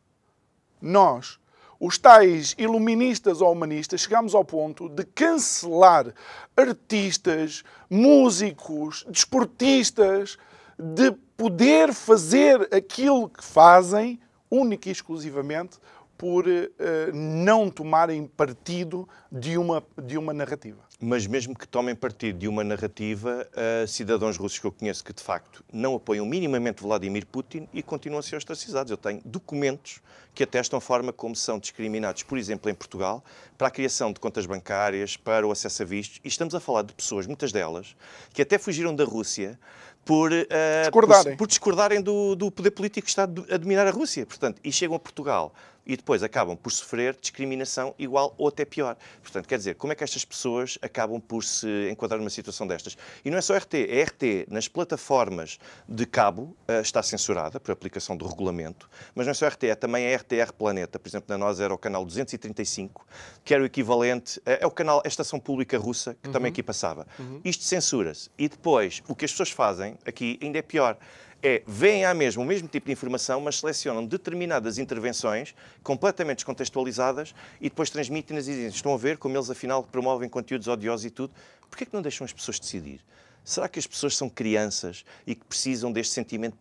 nós, 0.80 1.40
os 1.80 1.98
tais 1.98 2.56
iluministas 2.58 3.42
ou 3.42 3.52
humanistas, 3.52 4.02
chegámos 4.02 4.36
ao 4.36 4.46
ponto 4.46 4.88
de 4.88 5.04
cancelar 5.04 6.14
artistas, 6.56 7.64
músicos, 7.90 9.04
desportistas, 9.10 10.38
de 10.78 11.12
poder 11.36 11.92
fazer 11.92 12.70
aquilo 12.74 13.28
que 13.30 13.44
fazem 13.44 14.20
única 14.50 14.90
e 14.90 14.92
exclusivamente 14.92 15.80
por 16.18 16.48
uh, 16.48 16.70
não 17.14 17.70
tomarem 17.70 18.28
partido 18.28 19.10
de 19.32 19.58
uma, 19.58 19.84
de 20.02 20.18
uma 20.18 20.34
narrativa. 20.34 20.84
Mas 21.06 21.28
mesmo 21.28 21.54
que 21.54 21.68
tomem 21.68 21.94
partido 21.94 22.40
de 22.40 22.48
uma 22.48 22.64
narrativa, 22.64 23.46
uh, 23.52 23.86
cidadãos 23.86 24.38
russos 24.38 24.58
que 24.58 24.66
eu 24.66 24.72
conheço 24.72 25.04
que 25.04 25.12
de 25.12 25.22
facto 25.22 25.62
não 25.74 25.96
apoiam 25.96 26.26
minimamente 26.26 26.82
Vladimir 26.82 27.26
Putin 27.26 27.68
e 27.74 27.84
continuam 27.84 28.20
a 28.20 28.24
ser 28.24 28.38
ostracizados. 28.38 28.90
Eu 28.90 28.96
tenho 28.96 29.22
documentos 29.26 30.00
que 30.34 30.44
atestam 30.46 30.78
a 30.78 30.82
forma 30.82 31.12
como 31.12 31.36
são 31.36 31.60
discriminados, 31.60 32.24
por 32.24 32.38
exemplo, 32.38 32.72
em 32.72 32.74
Portugal, 32.74 33.22
para 33.58 33.68
a 33.68 33.72
criação 33.72 34.14
de 34.14 34.20
contas 34.22 34.46
bancárias, 34.46 35.18
para 35.18 35.46
o 35.46 35.52
acesso 35.52 35.84
a 35.84 35.86
vistos. 35.86 36.22
E 36.24 36.30
estamos 36.30 36.56
a 36.56 36.62
falar 36.62 36.84
de 36.84 36.94
pessoas, 36.94 37.28
muitas 37.28 37.52
delas, 37.52 37.98
que 38.34 38.42
até 38.42 38.58
fugiram 38.58 38.96
da 38.96 39.04
Rússia 39.04 39.60
por, 40.06 40.32
uh, 40.32 40.46
discordarem. 40.84 41.34
por, 41.34 41.38
por 41.38 41.48
discordarem 41.48 42.02
do, 42.02 42.34
do, 42.34 42.50
poder 42.50 42.72
político 42.72 43.04
que 43.04 43.12
está 43.12 43.24
a 43.24 43.58
dominar 43.58 43.86
a 43.86 43.92
Rússia. 43.92 44.26
Portanto, 44.26 44.62
e 44.64 44.72
chegam 44.72 44.96
a 44.96 45.00
Portugal 45.00 45.54
e 45.86 45.98
depois 45.98 46.24
acabam 46.24 46.56
por 46.56 46.72
sofrer 46.72 47.16
discriminação 47.20 47.94
igual 47.98 48.34
ou 48.38 48.48
até 48.48 48.66
pior. 48.66 48.96
Portanto, 49.22 49.48
quer 49.48 49.58
dizer, 49.58 49.76
como 49.76 49.94
é 49.94 49.96
que 49.96 50.04
estas 50.04 50.24
pessoas 50.24 50.78
acabam 50.82 51.20
por 51.20 51.44
se 51.44 51.90
enquadrar 51.90 52.20
numa 52.20 52.30
situação 52.30 52.66
destas? 52.66 52.98
E 53.24 53.30
não 53.30 53.38
é 53.38 53.42
só 53.42 53.56
RT, 53.58 53.74
é 53.90 54.04
RT 54.04 54.48
nas 54.50 54.68
plataformas 54.68 55.60
de 55.88 56.06
cabo 56.06 56.56
uh, 56.68 56.82
está 56.82 57.04
censurada 57.04 57.60
por 57.60 57.72
aplicação 57.72 58.16
do 58.16 58.28
regulamento, 58.28 58.90
mas 59.14 59.26
não 59.26 59.32
é 59.32 59.34
só 59.34 59.48
RT, 59.48 59.64
é 59.66 59.76
também 59.76 60.14
a 60.14 60.18
RTR 60.18 60.54
Planeta, 60.58 61.00
por 61.00 61.08
exemplo, 61.08 61.26
na 61.30 61.38
nós 61.38 61.60
era 61.60 61.74
o 61.74 61.78
canal 61.78 62.06
235, 62.06 63.06
que 63.44 63.54
era 63.54 63.64
o 63.64 63.66
equivalente, 63.66 64.40
uh, 64.40 64.58
é 64.62 64.66
o 64.66 64.72
canal, 64.72 65.02
a 65.04 65.08
estação 65.08 65.40
pública 65.40 65.78
russa, 65.78 66.16
que 66.22 66.28
uhum. 66.28 66.34
também 66.34 66.50
aqui 66.50 66.64
passava. 66.64 67.06
Uhum. 67.20 67.42
Isto 67.44 67.64
censura-se. 67.64 68.30
E 68.38 68.48
depois, 68.48 69.02
o 69.08 69.16
que 69.16 69.26
as 69.26 69.32
pessoas 69.32 69.52
fazem 69.52 69.98
aqui 70.06 70.40
ainda 70.42 70.60
é 70.60 70.62
pior 70.62 70.98
é, 71.44 71.62
veem 71.68 72.06
à 72.06 72.14
mesma 72.14 72.42
o 72.42 72.46
mesmo 72.46 72.70
tipo 72.70 72.86
de 72.86 72.94
informação, 72.94 73.42
mas 73.42 73.60
selecionam 73.60 74.06
determinadas 74.06 74.78
intervenções 74.78 75.54
completamente 75.84 76.38
descontextualizadas 76.38 77.36
e 77.60 77.68
depois 77.68 77.90
transmitem-nas 77.90 78.48
e 78.48 78.52
dizem, 78.52 78.68
estão 78.68 78.94
a 78.94 78.98
ver 78.98 79.18
como 79.18 79.36
eles 79.36 79.50
afinal 79.50 79.84
promovem 79.84 80.30
conteúdos 80.30 80.70
odiosos 80.70 81.06
e 81.06 81.10
tudo. 81.10 81.34
Porquê 81.70 81.84
é 81.84 81.88
que 81.88 81.94
não 81.94 82.02
deixam 82.02 82.24
as 82.24 82.32
pessoas 82.32 82.60
decidir? 82.60 83.02
Será 83.44 83.68
que 83.68 83.78
as 83.78 83.86
pessoas 83.86 84.16
são 84.16 84.30
crianças 84.30 85.04
e 85.28 85.36
que 85.36 85.46
precisam 85.46 85.92
deste 85.92 86.14
sentimento 86.14 86.56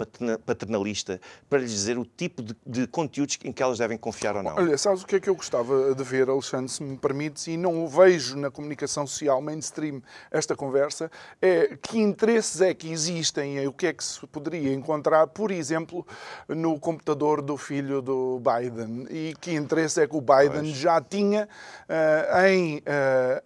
paternalista 0.44 1.20
para 1.48 1.60
lhes 1.60 1.70
dizer 1.70 1.96
o 1.96 2.04
tipo 2.04 2.42
de, 2.42 2.56
de, 2.66 2.86
conteúdos 2.86 3.38
em 3.44 3.52
que 3.52 3.62
elas 3.62 3.78
devem 3.78 3.96
confiar 3.96 4.36
ou 4.36 4.42
não? 4.42 4.56
Olha, 4.56 4.76
sabes 4.76 5.02
o 5.02 5.06
que 5.06 5.16
é 5.16 5.20
que 5.20 5.30
eu 5.30 5.34
gostava 5.34 5.94
de 5.94 6.04
ver, 6.04 6.28
Alexandre, 6.28 6.70
se 6.70 6.82
me 6.82 6.96
permites, 6.96 7.46
e 7.46 7.56
não 7.56 7.84
o 7.84 7.88
vejo 7.88 8.36
na 8.36 8.50
comunicação 8.50 9.06
social 9.06 9.40
mainstream 9.40 10.02
esta 10.30 10.56
conversa, 10.56 11.10
é 11.40 11.76
que 11.80 11.98
interesses 12.00 12.60
é 12.60 12.74
que 12.74 12.90
existem 12.90 13.58
e 13.58 13.66
o 13.66 13.72
que 13.72 13.86
é 13.86 13.92
que 13.92 14.02
se 14.02 14.26
poderia 14.26 14.72
encontrar, 14.72 15.28
por 15.28 15.50
exemplo, 15.50 16.06
no 16.48 16.78
computador 16.80 17.42
do 17.42 17.56
filho 17.56 18.02
do 18.02 18.40
Biden 18.40 19.06
e 19.08 19.34
que 19.40 19.54
interesse 19.54 20.00
é 20.00 20.06
que 20.06 20.16
o 20.16 20.20
Biden 20.20 20.62
pois. 20.62 20.76
já 20.76 21.00
tinha 21.00 21.48
uh, 21.88 22.46
em, 22.46 22.78
uh, 22.78 22.82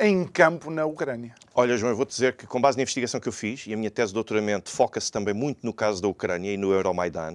em 0.00 0.24
campo 0.24 0.70
na 0.70 0.86
Ucrânia. 0.86 1.34
Olha, 1.54 1.76
João, 1.76 1.90
eu 1.90 1.96
vou 1.96 2.06
dizer 2.06 2.34
que, 2.36 2.46
com 2.46 2.60
base 2.60 2.76
na 2.76 2.82
investigação 2.82 3.18
que 3.18 3.25
eu 3.28 3.32
fiz, 3.32 3.66
e 3.66 3.74
a 3.74 3.76
minha 3.76 3.90
tese 3.90 4.08
de 4.08 4.14
doutoramento 4.14 4.70
foca-se 4.70 5.10
também 5.10 5.34
muito 5.34 5.58
no 5.62 5.72
caso 5.72 6.00
da 6.00 6.08
Ucrânia 6.08 6.52
e 6.52 6.56
no 6.56 6.72
Euromaidan, 6.72 7.34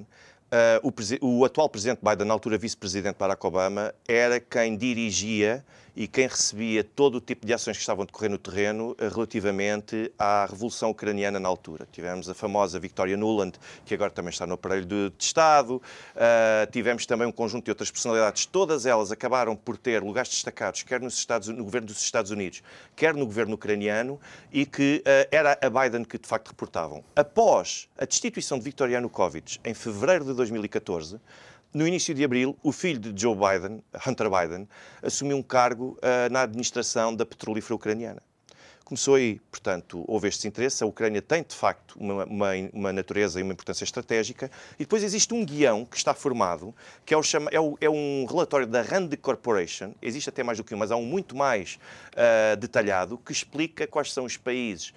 uh, 0.52 0.88
o, 1.22 1.40
o, 1.40 1.46
atual 1.46 1.70
presidente 1.70 2.00
Biden, 2.04 2.28
na 2.28 2.34
altura 2.34 2.58
vice-presidente 2.58 3.16
Barack 3.18 3.46
Obama, 3.46 3.94
era 4.08 4.40
quem 4.40 4.76
dirigia 4.76 5.66
e 5.96 6.08
quem 6.08 6.28
recebia 6.28 6.84
todo 6.84 7.16
o 7.16 7.22
tipo 7.22 7.46
de 7.46 7.54
ações 7.54 7.78
que 7.78 7.82
estavam 7.82 8.04
a 8.04 8.06
decorrer 8.06 8.30
no 8.30 8.38
terreno 8.38 8.96
eh, 8.98 9.08
relativamente 9.08 10.12
à 10.18 10.46
Revolução 10.46 10.90
Ucraniana 10.90 11.40
na 11.40 11.50
altura. 11.50 11.88
Tivemos 11.92 12.30
a 12.30 12.34
famosa 12.34 12.80
Victoria 12.80 13.18
Nuland, 13.18 13.58
que 13.86 13.94
agora 13.94 14.12
também 14.12 14.30
está 14.30 14.48
no 14.48 14.54
aparelho 14.54 14.86
de, 14.86 15.10
de 15.10 15.24
Estado, 15.24 15.76
uh, 15.76 16.72
tivemos 16.72 17.06
também 17.06 17.28
um 17.28 17.32
conjunto 17.32 17.66
de 17.66 17.72
outras 17.72 17.92
personalidades, 17.92 18.46
todas 18.46 18.86
elas 18.86 19.12
acabaram 19.12 19.56
por 19.56 19.78
ter 19.78 20.02
lugares 20.02 20.30
destacados, 20.30 20.84
quer 20.84 21.02
nos 21.02 21.16
Estados, 21.16 21.48
no 21.50 21.64
governo 21.64 21.88
dos 21.88 22.02
Estados 22.02 22.32
Unidos, 22.32 22.64
quer 22.96 23.14
no 23.14 23.26
governo 23.26 23.56
ucraniano, 23.56 24.20
e 24.52 24.66
que 24.66 25.04
uh, 25.06 25.28
era 25.32 25.58
a 25.62 25.70
Biden 25.70 26.04
que 26.04 26.18
de 26.18 26.28
facto 26.28 26.50
reportavam. 26.50 27.04
Após 27.16 27.90
a 27.98 28.06
destituição 28.06 28.58
de 28.58 28.64
Viktor 28.64 28.90
Yanukovych, 28.90 29.60
em 29.66 29.74
fevereiro 29.74 30.26
de 30.26 30.34
2014, 30.34 31.20
no 31.74 31.88
início 31.88 32.14
de 32.14 32.24
abril, 32.24 32.58
o 32.62 32.72
filho 32.72 33.00
de 33.00 33.22
Joe 33.22 33.36
Biden, 33.36 33.82
Hunter 34.06 34.30
Biden, 34.30 34.68
assumiu 35.02 35.38
um 35.38 35.44
cargo 35.44 35.98
uh, 36.00 36.32
na 36.32 36.42
administração 36.42 37.16
da 37.16 37.26
petrolífera 37.26 37.76
ucraniana. 37.76 38.22
Começou 38.84 39.16
aí, 39.16 39.40
portanto, 39.50 40.04
houve 40.06 40.28
este 40.28 40.46
interesse. 40.50 40.84
A 40.84 40.86
Ucrânia 40.86 41.22
tem, 41.22 41.44
de 41.44 41.56
facto, 41.56 41.96
uma, 41.98 42.26
uma, 42.26 42.50
uma, 42.74 42.92
natureza 42.92 43.40
e 43.40 43.44
uma 43.44 43.54
importância 43.54 43.86
estratégica. 43.86 44.52
E 44.76 44.80
depois 44.80 45.02
existe 45.02 45.34
um 45.34 45.46
guião 45.46 45.86
que 45.86 45.96
está 45.96 46.14
formado, 46.14 46.76
que 47.06 47.14
é, 47.14 47.18
o 47.18 47.22
é, 47.52 47.60
o, 47.62 47.78
é 47.80 47.90
um 47.90 48.26
relatório 48.26 48.68
da 48.68 48.82
Rand 48.82 49.10
Corporation. 49.22 49.94
Existe 50.02 50.28
até 50.28 50.44
mais 50.44 50.58
do 50.58 50.66
que 50.66 50.76
um, 50.76 50.78
mas 50.78 50.92
há 50.92 50.98
um 50.98 51.06
muito 51.06 51.38
mais 51.38 51.80
uh, 52.12 52.58
detalhado, 52.58 53.18
que 53.18 53.32
explica 53.32 53.88
quais 53.88 54.12
são 54.12 54.26
os 54.26 54.36
países 54.36 54.94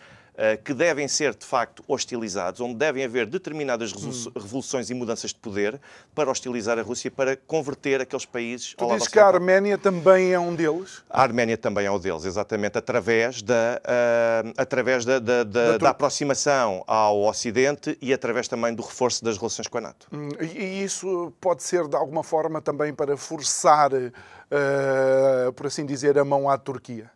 que 0.64 0.74
devem 0.74 1.06
ser, 1.06 1.34
de 1.34 1.44
facto, 1.44 1.84
hostilizados, 1.86 2.60
onde 2.60 2.74
devem 2.74 3.04
haver 3.04 3.26
determinadas 3.26 3.92
hum. 3.92 4.32
revoluções 4.34 4.90
e 4.90 4.94
mudanças 4.94 5.30
de 5.30 5.38
poder 5.38 5.80
para 6.14 6.30
hostilizar 6.30 6.78
a 6.78 6.82
Rússia, 6.82 7.10
para 7.10 7.36
converter 7.36 8.00
aqueles 8.00 8.24
países 8.24 8.74
tu 8.76 8.86
dizes 8.94 9.08
que 9.08 9.18
a 9.18 9.26
Arménia 9.26 9.78
também 9.78 10.32
é 10.32 10.38
um 10.38 10.54
deles? 10.54 11.02
A 11.08 11.22
Arménia 11.22 11.56
também 11.56 11.86
é 11.86 11.90
um 11.90 11.98
deles, 11.98 12.24
exatamente, 12.24 12.78
através 12.78 13.42
da, 13.42 13.80
uh, 13.84 14.52
através 14.56 15.04
da, 15.04 15.18
da, 15.18 15.44
da, 15.44 15.78
da, 15.78 15.90
aproximação 15.90 16.84
ao 16.86 17.22
Ocidente 17.22 17.96
e 18.00 18.12
através 18.12 18.48
também 18.48 18.74
do 18.74 18.82
reforço 18.82 19.24
das 19.24 19.36
relações 19.36 19.68
com 19.68 19.78
a 19.78 19.80
NATO. 19.80 20.06
Hum, 20.12 20.28
e 20.40 20.82
isso 20.82 21.32
pode 21.40 21.62
ser, 21.62 21.88
de 21.88 21.96
alguma 21.96 22.22
forma, 22.22 22.60
também 22.60 22.92
para 22.92 23.16
forçar, 23.16 23.92
uh, 23.92 25.52
por 25.54 25.66
assim 25.66 25.86
dizer, 25.86 26.18
a 26.18 26.24
mão 26.24 26.48
à 26.48 26.58
Turquia? 26.58 27.10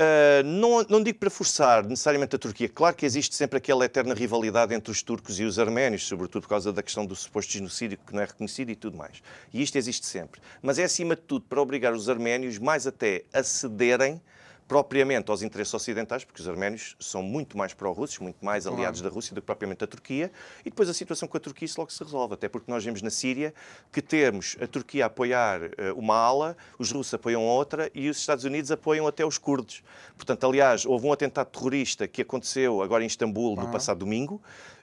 Uh, 0.00 0.42
não, 0.42 0.82
não, 0.88 1.02
digo 1.02 1.18
para 1.18 1.28
forçar 1.28 1.84
necessariamente 1.84 2.34
a 2.34 2.38
Turquia. 2.38 2.70
Claro 2.70 2.96
que 2.96 3.04
existe 3.04 3.34
sempre 3.34 3.58
aquela 3.58 3.84
eterna 3.84 4.14
rivalidade 4.14 4.72
entre 4.72 4.90
os 4.90 5.02
turcos 5.02 5.38
e 5.38 5.44
os 5.44 5.58
arménios, 5.58 6.06
sobretudo 6.06 6.40
por 6.40 6.48
causa 6.48 6.72
da 6.72 6.82
questão 6.82 7.04
do 7.04 7.14
suposto 7.14 7.52
genocídio 7.52 7.98
que 8.06 8.14
não 8.14 8.22
é 8.22 8.24
reconhecido 8.24 8.70
e 8.70 8.74
tudo 8.74 8.96
mais. 8.96 9.22
E 9.52 9.60
isto 9.60 9.76
existe 9.76 10.06
sempre. 10.06 10.40
Mas 10.62 10.78
é 10.78 10.84
acima 10.84 11.14
de 11.14 11.20
tudo 11.20 11.44
para 11.46 11.60
obrigar 11.60 11.92
os 11.92 12.08
arménios 12.08 12.56
mais 12.56 12.86
até 12.86 13.24
a 13.30 13.42
cederem 13.42 14.22
propriamente 14.70 15.28
aos 15.32 15.42
interesses 15.42 15.74
ocidentais, 15.74 16.22
porque 16.22 16.40
os 16.40 16.46
arménios 16.46 16.94
são 17.00 17.24
muito 17.24 17.58
mais 17.58 17.74
pró-russos, 17.74 18.20
muito 18.20 18.44
mais 18.44 18.68
aliados 18.68 19.00
claro. 19.00 19.10
da 19.10 19.14
Rússia 19.16 19.34
do 19.34 19.40
que 19.40 19.46
propriamente 19.46 19.82
a 19.82 19.86
Turquia, 19.88 20.30
e 20.60 20.70
depois 20.70 20.88
a 20.88 20.94
situação 20.94 21.26
com 21.26 21.36
a 21.36 21.40
Turquia 21.40 21.66
isso 21.66 21.80
logo 21.80 21.90
se 21.90 22.04
resolve, 22.04 22.34
até 22.34 22.48
porque 22.48 22.70
nós 22.70 22.84
vemos 22.84 23.02
na 23.02 23.10
Síria 23.10 23.52
que 23.90 24.00
temos 24.00 24.56
a 24.60 24.68
Turquia 24.68 25.06
a 25.06 25.06
apoiar 25.08 25.60
uh, 25.60 25.70
uma 25.96 26.14
ala, 26.14 26.56
os 26.78 26.92
russos 26.92 27.12
apoiam 27.12 27.42
outra 27.42 27.90
e 27.92 28.08
os 28.08 28.18
Estados 28.18 28.44
Unidos 28.44 28.70
apoiam 28.70 29.08
até 29.08 29.26
os 29.26 29.38
curdos. 29.38 29.82
Portanto, 30.16 30.46
aliás, 30.46 30.86
houve 30.86 31.04
um 31.04 31.12
atentado 31.12 31.48
terrorista 31.48 32.06
que 32.06 32.22
aconteceu 32.22 32.80
agora 32.80 33.02
em 33.02 33.08
Istambul 33.08 33.56
no 33.56 33.72
passado 33.72 33.98
domingo, 33.98 34.40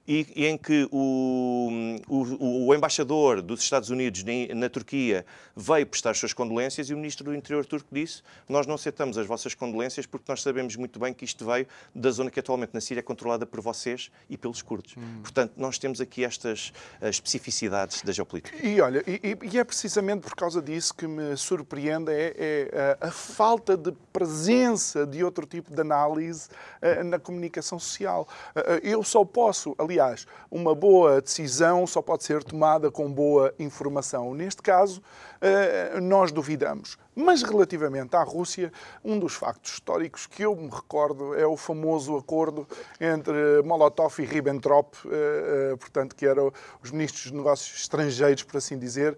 e, 0.08 0.26
e 0.36 0.46
em 0.46 0.58
que 0.58 0.88
o, 0.90 1.70
o, 2.08 2.68
o, 2.68 2.74
embaixador 2.74 3.42
dos 3.42 3.62
Estados 3.62 3.90
Unidos 3.90 4.24
na, 4.24 4.56
na, 4.56 4.70
Turquia 4.70 5.26
veio 5.56 5.86
prestar 5.86 6.12
as 6.12 6.18
suas 6.18 6.32
condolências 6.32 6.90
e 6.90 6.94
o 6.94 6.98
ministro 6.98 7.26
do 7.26 7.36
Interior 7.36 7.66
turco 7.66 7.88
disse: 7.92 8.22
Nós 8.48 8.66
não 8.66 8.76
aceitamos 8.76 9.18
as 9.18 9.28
vossas 9.28 9.54
condolências 9.54 10.06
porque 10.06 10.26
nós 10.30 10.42
sabemos 10.42 10.78
muito 10.78 10.98
bem 10.98 11.14
que 11.14 11.26
isto 11.26 11.46
veio 11.46 11.68
da 11.94 12.10
zona 12.10 12.32
que 12.32 12.40
atualmente 12.40 12.74
na 12.74 12.80
Síria 12.80 13.00
é 13.00 13.04
controlada 13.04 13.46
por 13.46 13.60
vocês 13.60 14.10
e 14.30 14.38
pelos 14.38 14.62
curdos. 14.62 14.96
Hum. 14.98 15.20
Portanto, 15.22 15.54
nós 15.58 15.78
temos 15.78 16.00
aqui 16.00 16.24
estas 16.24 16.72
uh, 17.02 17.08
especificidades 17.08 18.02
da 18.02 18.14
geopolítica. 18.14 18.56
E 18.66 18.80
olha, 18.80 19.04
e, 19.06 19.38
e, 19.52 19.60
é 19.60 19.64
precisamente 19.64 20.22
por 20.22 20.36
causa 20.36 20.62
disso 20.62 20.94
que 20.94 21.06
me 21.06 21.36
surpreende 21.36 22.12
é, 22.12 22.34
é 22.38 22.98
a, 23.02 23.08
a, 23.08 23.12
falta 23.12 23.76
de 23.76 23.92
presença 24.14 25.06
de 25.06 25.24
outro 25.24 25.46
tipo 25.46 25.74
de 25.74 25.82
análise 25.82 26.48
uh, 26.82 27.04
na 27.04 27.20
comunicação 27.20 27.78
social. 27.78 28.28
Uh, 28.56 28.80
eu 28.84 29.04
só 29.04 29.26
posso, 29.26 29.76
aliás, 29.78 29.97
Aliás, 29.98 30.28
uma 30.52 30.76
boa 30.76 31.20
decisão 31.20 31.88
só 31.88 32.04
pode 32.04 32.24
ser 32.24 32.44
tomada 32.44 32.92
com 32.92 33.12
boa 33.12 33.52
informação. 33.58 34.32
Neste 34.36 34.62
caso, 34.62 35.02
eh, 35.42 36.00
nós 36.00 36.32
duvidamos. 36.32 37.00
Mas 37.16 37.42
relativamente 37.42 38.16
à 38.16 38.22
Rússia, 38.22 38.72
um 39.04 39.18
dos 39.18 39.34
factos 39.34 39.72
históricos 39.72 40.28
que 40.28 40.44
eu 40.44 40.56
me 40.56 40.70
recordo 40.70 41.34
é 41.34 41.48
o 41.48 41.58
famoso 41.58 42.16
acordo 42.16 42.68
entre 43.02 43.64
Molotov 43.66 44.20
e 44.20 44.26
Ribbentrop, 44.26 44.94
eh, 45.06 45.72
eh, 45.72 45.76
portanto, 45.78 46.16
que 46.16 46.28
eram 46.28 46.54
os 46.84 46.92
ministros 46.92 47.32
de 47.32 47.36
negócios 47.36 47.80
estrangeiros, 47.80 48.44
por 48.44 48.58
assim 48.58 48.78
dizer, 48.78 49.18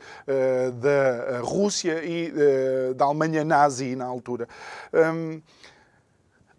da 0.76 1.40
Rússia 1.42 2.02
e 2.06 2.32
da 2.96 3.04
Alemanha 3.04 3.44
nazi 3.44 3.98
na 3.98 4.06
altura. 4.06 4.48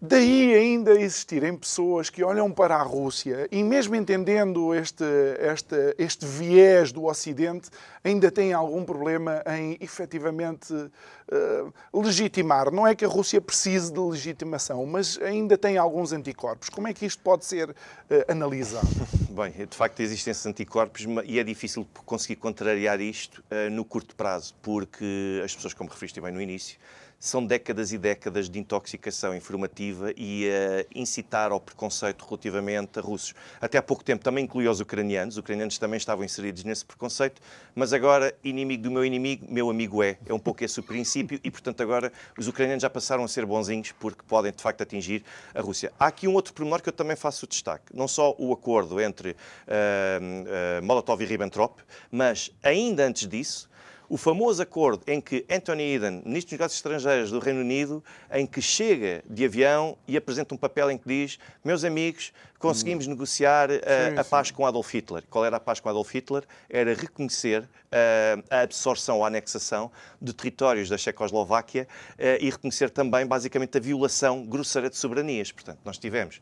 Daí 0.02 0.54
ainda 0.54 0.98
existirem 0.98 1.54
pessoas 1.54 2.08
que 2.08 2.24
olham 2.24 2.50
para 2.50 2.74
a 2.74 2.82
Rússia 2.82 3.46
e, 3.50 3.62
mesmo 3.62 3.94
entendendo 3.94 4.74
este, 4.74 5.04
este, 5.38 5.94
este 5.98 6.24
viés 6.24 6.90
do 6.90 7.04
Ocidente, 7.04 7.68
ainda 8.02 8.30
têm 8.30 8.54
algum 8.54 8.82
problema 8.82 9.42
em 9.46 9.76
efetivamente 9.78 10.72
uh, 10.72 12.00
legitimar. 12.02 12.72
Não 12.72 12.86
é 12.86 12.94
que 12.94 13.04
a 13.04 13.08
Rússia 13.08 13.42
precise 13.42 13.92
de 13.92 14.00
legitimação, 14.00 14.86
mas 14.86 15.18
ainda 15.20 15.58
tem 15.58 15.76
alguns 15.76 16.14
anticorpos. 16.14 16.70
Como 16.70 16.88
é 16.88 16.94
que 16.94 17.04
isto 17.04 17.22
pode 17.22 17.44
ser 17.44 17.68
uh, 17.68 17.74
analisado? 18.26 18.88
Bem, 19.28 19.52
de 19.52 19.76
facto 19.76 20.00
existem 20.00 20.30
esses 20.30 20.46
anticorpos 20.46 21.06
e 21.26 21.38
é 21.38 21.44
difícil 21.44 21.86
conseguir 22.06 22.36
contrariar 22.36 23.02
isto 23.02 23.44
uh, 23.50 23.70
no 23.70 23.84
curto 23.84 24.16
prazo, 24.16 24.54
porque 24.62 25.42
as 25.44 25.54
pessoas, 25.54 25.74
como 25.74 25.90
referiste 25.90 26.22
bem 26.22 26.32
no 26.32 26.40
início, 26.40 26.78
são 27.20 27.44
décadas 27.44 27.92
e 27.92 27.98
décadas 27.98 28.48
de 28.48 28.58
intoxicação 28.58 29.36
informativa 29.36 30.10
e 30.16 30.48
a 30.48 30.98
incitar 30.98 31.52
ao 31.52 31.60
preconceito 31.60 32.24
relativamente 32.24 32.98
a 32.98 33.02
russos. 33.02 33.34
Até 33.60 33.76
há 33.76 33.82
pouco 33.82 34.02
tempo 34.02 34.24
também 34.24 34.44
incluía 34.44 34.70
os 34.70 34.80
ucranianos, 34.80 35.34
os 35.34 35.38
ucranianos 35.38 35.76
também 35.76 35.98
estavam 35.98 36.24
inseridos 36.24 36.64
nesse 36.64 36.82
preconceito, 36.82 37.42
mas 37.74 37.92
agora, 37.92 38.34
inimigo 38.42 38.84
do 38.84 38.90
meu 38.90 39.04
inimigo, 39.04 39.46
meu 39.50 39.68
amigo 39.68 40.02
é. 40.02 40.16
É 40.26 40.32
um 40.32 40.38
pouco 40.38 40.64
esse 40.64 40.80
o 40.80 40.82
princípio 40.82 41.38
e, 41.44 41.50
portanto, 41.50 41.82
agora 41.82 42.10
os 42.38 42.48
ucranianos 42.48 42.80
já 42.80 42.88
passaram 42.88 43.22
a 43.22 43.28
ser 43.28 43.44
bonzinhos 43.44 43.92
porque 43.92 44.22
podem, 44.26 44.50
de 44.50 44.62
facto, 44.62 44.80
atingir 44.80 45.22
a 45.54 45.60
Rússia. 45.60 45.92
Há 45.98 46.06
aqui 46.06 46.26
um 46.26 46.32
outro 46.32 46.54
pormenor 46.54 46.80
que 46.80 46.88
eu 46.88 46.92
também 46.92 47.16
faço 47.16 47.46
destaque. 47.46 47.94
Não 47.94 48.08
só 48.08 48.34
o 48.38 48.50
acordo 48.50 48.98
entre 48.98 49.30
uh, 49.30 49.34
uh, 50.80 50.84
Molotov 50.84 51.22
e 51.22 51.26
Ribbentrop, 51.26 51.80
mas 52.10 52.50
ainda 52.62 53.04
antes 53.04 53.28
disso, 53.28 53.69
O 54.10 54.16
famoso 54.16 54.60
acordo 54.60 55.04
em 55.06 55.20
que 55.20 55.46
Anthony 55.48 55.94
Eden, 55.94 56.22
ministro 56.24 56.48
dos 56.48 56.52
Negócios 56.58 56.78
Estrangeiros 56.78 57.30
do 57.30 57.38
Reino 57.38 57.60
Unido, 57.60 58.02
em 58.32 58.44
que 58.44 58.60
chega 58.60 59.22
de 59.24 59.44
avião 59.44 59.96
e 60.08 60.16
apresenta 60.16 60.52
um 60.52 60.58
papel 60.58 60.90
em 60.90 60.98
que 60.98 61.06
diz: 61.06 61.38
Meus 61.64 61.84
amigos, 61.84 62.32
conseguimos 62.58 63.06
hum. 63.06 63.10
negociar 63.10 63.70
uh, 63.70 63.74
sim, 63.74 64.18
a 64.18 64.24
paz 64.24 64.48
sim. 64.48 64.54
com 64.54 64.66
Adolf 64.66 64.92
Hitler. 64.92 65.22
Qual 65.30 65.44
era 65.44 65.58
a 65.58 65.60
paz 65.60 65.78
com 65.78 65.88
Adolf 65.88 66.12
Hitler? 66.12 66.42
Era 66.68 66.92
reconhecer 66.92 67.62
uh, 67.62 68.42
a 68.50 68.62
absorção 68.62 69.18
ou 69.18 69.24
a 69.24 69.28
anexação 69.28 69.92
de 70.20 70.32
territórios 70.32 70.88
da 70.88 70.98
Checoslováquia 70.98 71.86
uh, 72.14 72.44
e 72.44 72.50
reconhecer 72.50 72.90
também, 72.90 73.24
basicamente, 73.24 73.78
a 73.78 73.80
violação 73.80 74.44
grosseira 74.44 74.90
de 74.90 74.96
soberanias. 74.96 75.52
Portanto, 75.52 75.78
nós 75.84 75.98
tivemos 75.98 76.40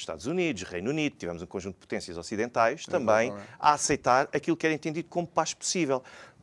Estados 0.00 0.26
Unidos, 0.26 0.62
Reino 0.62 0.90
Unido, 0.90 1.16
tivemos 1.16 1.42
um 1.42 1.46
conjunto 1.46 1.74
de 1.74 1.80
potências 1.80 2.16
ocidentais 2.16 2.84
também 2.86 3.32
a 3.58 3.74
aceitar 3.74 4.28
aquilo 4.32 4.56
que 4.56 4.66
era 4.66 4.74
entendido 4.74 5.08
como 5.08 5.26
paz 5.26 5.54
possível. 5.54 6.02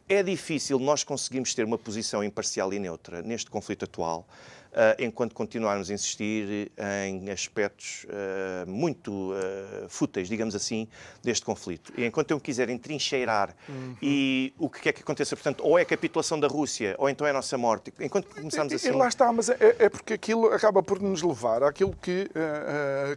É 0.10 0.24
difícil 0.24 0.80
nós 0.80 1.04
conseguirmos 1.04 1.54
ter 1.54 1.66
uma 1.66 1.78
posição 1.78 2.24
imparcial 2.24 2.74
e 2.74 2.80
neutra 2.80 3.22
neste 3.22 3.52
conflito 3.52 3.84
atual, 3.84 4.26
uh, 4.72 5.04
enquanto 5.04 5.36
continuarmos 5.36 5.90
a 5.90 5.94
insistir 5.94 6.72
em 7.04 7.30
aspectos 7.30 8.06
uh, 8.06 8.70
muito 8.70 9.12
uh, 9.12 9.90
fúteis, 9.90 10.30
digamos 10.30 10.56
assim, 10.56 10.88
deste 11.22 11.44
conflito. 11.44 11.92
E 11.98 12.06
enquanto 12.06 12.32
eu 12.32 12.38
me 12.38 12.42
quiser 12.42 12.70
entrincheirar 12.70 13.54
uhum. 13.68 13.98
e 14.02 14.54
o 14.58 14.70
que 14.70 14.88
é 14.88 14.94
que 14.94 15.02
aconteça, 15.02 15.36
portanto, 15.36 15.62
ou 15.62 15.78
é 15.78 15.82
a 15.82 15.86
capitulação 15.86 16.40
da 16.40 16.48
Rússia, 16.48 16.96
ou 16.98 17.10
então 17.10 17.28
é 17.28 17.32
a 17.32 17.34
nossa 17.34 17.58
morte. 17.58 17.94
Enquanto 18.00 18.34
começamos 18.34 18.72
assim... 18.72 18.88
E 18.88 18.92
lá 18.92 19.10
está, 19.10 19.30
mas 19.34 19.50
é, 19.50 19.58
é 19.60 19.90
porque 19.90 20.14
aquilo 20.14 20.48
acaba 20.54 20.82
por 20.82 21.02
nos 21.02 21.22
levar 21.22 21.64
àquilo 21.64 21.94
que, 22.02 22.30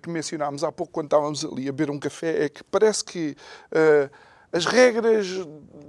que 0.02 0.10
mencionámos 0.10 0.64
há 0.64 0.72
pouco 0.72 0.92
quando 0.92 1.06
estávamos 1.06 1.44
ali 1.44 1.68
a 1.68 1.72
beber 1.72 1.88
um 1.88 2.00
café, 2.00 2.46
é 2.46 2.48
que 2.48 2.64
parece 2.64 3.04
que 3.04 3.36
as 4.52 4.66
regras 4.66 5.28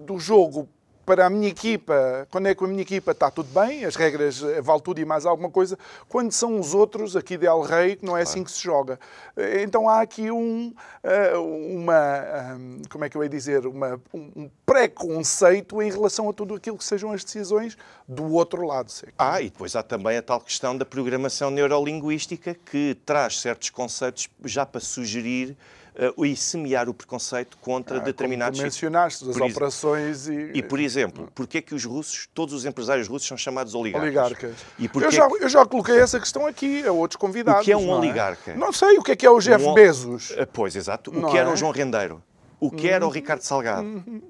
do 0.06 0.20
jogo 0.20 0.70
para 1.06 1.26
a 1.26 1.30
minha 1.30 1.48
equipa, 1.48 2.28
quando 2.30 2.48
é 2.48 2.56
que 2.56 2.64
a 2.64 2.68
minha 2.68 2.82
equipa 2.82 3.12
está 3.12 3.30
tudo 3.30 3.50
bem, 3.54 3.86
as 3.86 3.96
regras 3.96 4.42
eh, 4.44 4.62
vale 4.62 4.82
tudo 4.82 5.00
e 5.00 5.06
mais 5.06 5.26
alguma 5.26 5.50
coisa, 5.50 5.78
quando 6.08 6.32
são 6.32 6.60
os 6.60 6.74
outros, 6.74 7.16
aqui 7.16 7.38
de 7.38 7.46
El 7.46 7.62
Rei, 7.62 7.96
que 7.96 8.06
não 8.06 8.18
é 8.18 8.22
assim 8.22 8.44
que 8.44 8.52
se 8.52 8.62
joga. 8.62 9.00
Eh, 9.36 9.64
então 9.64 9.90
há 9.90 10.02
aqui 10.02 10.32
um, 10.32 10.74
eh, 11.04 11.36
uma, 11.36 12.60
como 12.90 13.04
é 13.04 13.10
que 13.10 13.18
eu 13.18 13.24
ia 13.24 13.30
dizer, 13.30 13.66
uma, 13.66 14.00
um 14.14 14.50
preconceito 14.66 15.82
em 15.82 15.92
relação 15.92 16.30
a 16.30 16.34
tudo 16.34 16.56
aquilo 16.56 16.78
que 16.78 16.86
sejam 16.86 17.12
as 17.12 17.24
decisões 17.24 17.78
do 18.08 18.34
outro 18.34 18.66
lado. 18.66 18.92
Ah, 19.18 19.42
e 19.42 19.50
depois 19.50 19.76
há 19.76 19.84
também 19.84 20.18
a 20.18 20.22
tal 20.22 20.40
questão 20.40 20.78
da 20.78 20.86
programação 20.86 21.50
neurolinguística 21.50 22.54
que 22.54 22.98
traz 23.06 23.40
certos 23.40 23.70
conceitos 23.70 24.30
já 24.46 24.66
para 24.66 24.82
sugerir 24.82 25.58
uh, 25.96 26.26
e 26.26 26.36
semear 26.36 26.90
o 26.90 26.94
preconceito 26.94 27.58
contra 27.58 27.98
ah, 27.98 28.00
determinados... 28.00 28.60
Como 28.60 28.66
mencionaste, 28.66 29.30
as 29.30 29.36
operações 29.36 30.28
e... 30.28 30.52
E, 30.54 30.64
por 30.64 30.80
exemplo, 30.80 31.30
porquê 31.34 31.60
é 31.60 31.62
que 31.62 31.76
os 31.76 31.86
russos, 31.86 32.28
todos 32.34 32.54
os 32.54 32.66
empresários 32.66 33.08
russos 33.08 33.28
são 33.28 33.38
chamados 33.38 33.74
oligarcas? 33.76 34.08
Oligarcas. 34.08 34.56
E 34.78 34.90
eu, 34.94 35.12
já, 35.12 35.28
eu 35.28 35.50
já 35.50 35.66
coloquei 35.66 36.00
essa 36.00 36.20
questão 36.20 36.46
aqui 36.46 36.86
a 36.86 36.92
outros 36.92 37.18
convidados. 37.18 37.62
O 37.62 37.66
que 37.66 37.72
é 37.72 37.78
um 37.78 37.86
não 37.86 37.96
é? 37.96 37.98
oligarca? 37.98 38.52
É? 38.52 38.56
Não 38.56 38.72
sei, 38.72 38.98
o 38.98 39.04
que 39.04 39.12
é 39.12 39.16
que 39.16 39.26
é 39.26 39.30
o 39.30 39.40
Jeff 39.40 39.66
um... 39.66 39.74
Bezos? 39.74 40.32
Eh, 40.36 40.46
pois, 40.46 40.76
exato. 40.76 41.12
O 41.12 41.22
não 41.22 41.30
que 41.30 41.38
era 41.38 41.50
é? 41.50 41.54
o 41.54 41.56
João 41.56 41.72
Rendeiro? 41.72 42.24
O 42.60 42.70
que 42.70 42.88
era 42.88 43.04
o 43.04 43.08
uhum. 43.08 43.14
Ricardo 43.14 43.42
Salgado? 43.42 43.88
Uhum. 43.88 44.22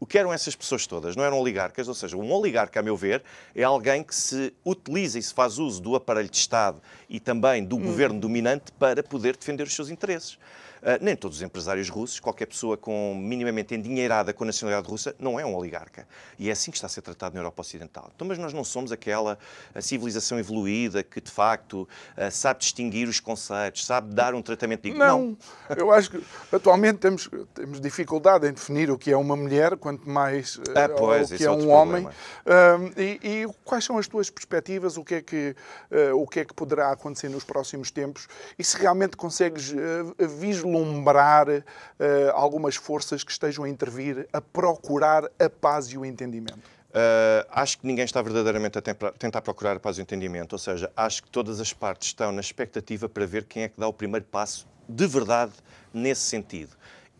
O 0.00 0.06
que 0.06 0.16
eram 0.16 0.32
essas 0.32 0.56
pessoas 0.56 0.86
todas? 0.86 1.14
Não 1.14 1.22
eram 1.22 1.38
oligarcas, 1.38 1.86
ou 1.86 1.94
seja, 1.94 2.16
um 2.16 2.32
oligarca, 2.32 2.80
a 2.80 2.82
meu 2.82 2.96
ver, 2.96 3.22
é 3.54 3.62
alguém 3.62 4.02
que 4.02 4.14
se 4.14 4.52
utiliza 4.64 5.18
e 5.18 5.22
se 5.22 5.32
faz 5.32 5.58
uso 5.58 5.80
do 5.80 5.94
aparelho 5.94 6.30
de 6.30 6.38
Estado 6.38 6.80
e 7.06 7.20
também 7.20 7.62
do 7.62 7.76
uhum. 7.76 7.82
governo 7.82 8.18
dominante 8.18 8.72
para 8.72 9.02
poder 9.02 9.36
defender 9.36 9.64
os 9.64 9.74
seus 9.74 9.90
interesses. 9.90 10.38
Uh, 10.82 10.96
nem 11.02 11.14
todos 11.14 11.36
os 11.36 11.42
empresários 11.42 11.90
russos, 11.90 12.18
qualquer 12.18 12.46
pessoa 12.46 12.74
com 12.74 13.14
minimamente 13.14 13.74
endinheirada 13.74 14.32
com 14.32 14.44
a 14.44 14.46
nacionalidade 14.46 14.90
russa, 14.90 15.14
não 15.18 15.38
é 15.38 15.44
um 15.44 15.54
oligarca. 15.54 16.08
E 16.38 16.48
é 16.48 16.52
assim 16.52 16.70
que 16.70 16.78
está 16.78 16.86
a 16.86 16.90
ser 16.90 17.02
tratado 17.02 17.34
na 17.34 17.40
Europa 17.40 17.60
Ocidental. 17.60 18.10
Então, 18.14 18.26
mas 18.26 18.38
nós 18.38 18.54
não 18.54 18.64
somos 18.64 18.90
aquela 18.90 19.38
civilização 19.78 20.38
evoluída 20.38 21.02
que, 21.02 21.20
de 21.20 21.30
facto, 21.30 21.82
uh, 22.16 22.30
sabe 22.30 22.60
distinguir 22.60 23.08
os 23.08 23.20
conceitos, 23.20 23.84
sabe 23.84 24.14
dar 24.14 24.34
um 24.34 24.40
tratamento 24.40 24.82
digno. 24.82 24.98
Não. 24.98 25.36
não. 25.68 25.76
Eu 25.76 25.92
acho 25.92 26.10
que 26.12 26.24
atualmente 26.50 26.98
temos, 26.98 27.28
temos 27.54 27.78
dificuldade 27.78 28.48
em 28.48 28.52
definir 28.52 28.90
o 28.90 28.96
que 28.96 29.12
é 29.12 29.16
uma 29.16 29.36
mulher, 29.36 29.76
quanto 29.76 30.08
mais 30.08 30.56
uh, 30.56 30.62
ah, 30.74 30.88
pois, 30.88 31.30
o 31.30 31.36
que 31.36 31.44
é, 31.44 31.46
é 31.46 31.50
um 31.50 31.68
homem. 31.68 32.08
E, 32.96 33.20
e, 33.22 33.46
quais 33.64 33.84
são 33.84 33.98
as 33.98 34.08
tuas 34.08 34.30
perspectivas? 34.30 34.96
O 34.96 35.04
que, 35.04 35.16
é 35.16 35.22
que, 35.22 35.54
o 36.14 36.26
que 36.26 36.40
é 36.40 36.44
que 36.44 36.54
poderá 36.54 36.90
acontecer 36.90 37.28
nos 37.28 37.44
próximos 37.44 37.90
tempos? 37.90 38.28
E 38.58 38.64
se 38.64 38.78
realmente 38.78 39.16
consegues 39.16 39.74
vislumbrar 40.18 40.69
vislumbrar 40.70 41.48
uh, 41.48 41.62
algumas 42.34 42.76
forças 42.76 43.24
que 43.24 43.32
estejam 43.32 43.64
a 43.64 43.68
intervir, 43.68 44.28
a 44.32 44.40
procurar 44.40 45.24
a 45.38 45.50
paz 45.50 45.86
e 45.86 45.98
o 45.98 46.04
entendimento? 46.04 46.58
Uh, 46.90 47.46
acho 47.50 47.78
que 47.78 47.86
ninguém 47.86 48.04
está 48.04 48.20
verdadeiramente 48.20 48.78
a 48.78 48.82
tentar 49.12 49.42
procurar 49.42 49.76
a 49.76 49.80
paz 49.80 49.96
e 49.98 50.00
o 50.00 50.02
entendimento, 50.02 50.54
ou 50.54 50.58
seja, 50.58 50.90
acho 50.96 51.22
que 51.22 51.30
todas 51.30 51.60
as 51.60 51.72
partes 51.72 52.08
estão 52.08 52.32
na 52.32 52.40
expectativa 52.40 53.08
para 53.08 53.26
ver 53.26 53.44
quem 53.44 53.64
é 53.64 53.68
que 53.68 53.78
dá 53.78 53.86
o 53.86 53.92
primeiro 53.92 54.26
passo 54.26 54.66
de 54.88 55.06
verdade 55.06 55.52
nesse 55.94 56.22
sentido. 56.22 56.70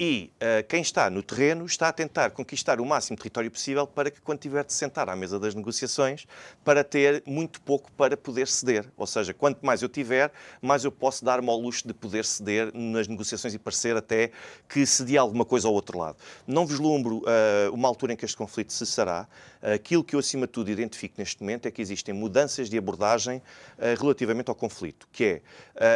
E 0.03 0.33
uh, 0.37 0.67
quem 0.67 0.81
está 0.81 1.11
no 1.11 1.23
terreno 1.23 1.67
está 1.67 1.89
a 1.89 1.93
tentar 1.93 2.31
conquistar 2.31 2.81
o 2.81 2.87
máximo 2.87 3.19
território 3.19 3.51
possível 3.51 3.87
para 3.87 4.11
que, 4.11 4.19
quando 4.19 4.39
tiver 4.39 4.65
de 4.65 4.73
sentar 4.73 5.11
à 5.11 5.15
mesa 5.15 5.39
das 5.39 5.55
negociações, 5.55 6.27
para 6.65 6.83
ter 6.83 7.23
muito 7.27 7.61
pouco 7.61 7.93
para 7.93 8.17
poder 8.17 8.49
ceder. 8.49 8.91
Ou 8.97 9.07
seja, 9.07 9.35
quanto 9.35 9.61
mais 9.61 9.83
eu 9.83 9.91
tiver, 9.91 10.33
mais 10.63 10.87
eu 10.87 10.91
posso 10.91 11.23
dar-me 11.23 11.51
ao 11.51 11.59
luxo 11.59 11.87
de 11.87 11.93
poder 11.93 12.25
ceder 12.25 12.71
nas 12.73 13.07
negociações 13.09 13.53
e 13.53 13.59
parecer 13.59 13.95
até 13.95 14.31
que 14.67 14.87
cedi 14.87 15.19
alguma 15.19 15.45
coisa 15.45 15.69
ao 15.69 15.75
outro 15.75 15.99
lado. 15.99 16.17
Não 16.47 16.67
vislumbro 16.67 17.19
uh, 17.19 17.71
uma 17.71 17.87
altura 17.87 18.15
em 18.15 18.17
que 18.17 18.25
este 18.25 18.39
conflito 18.39 18.73
cessará. 18.73 19.29
Aquilo 19.61 20.03
que 20.03 20.17
eu, 20.17 20.21
acima 20.21 20.47
de 20.47 20.53
tudo, 20.55 20.71
identifico 20.71 21.17
neste 21.19 21.43
momento 21.43 21.69
é 21.69 21.71
que 21.71 21.83
existem 21.83 22.15
mudanças 22.15 22.71
de 22.71 22.79
abordagem 22.79 23.37
uh, 23.77 24.01
relativamente 24.01 24.49
ao 24.49 24.55
conflito, 24.55 25.07
que 25.13 25.25
é 25.25 25.43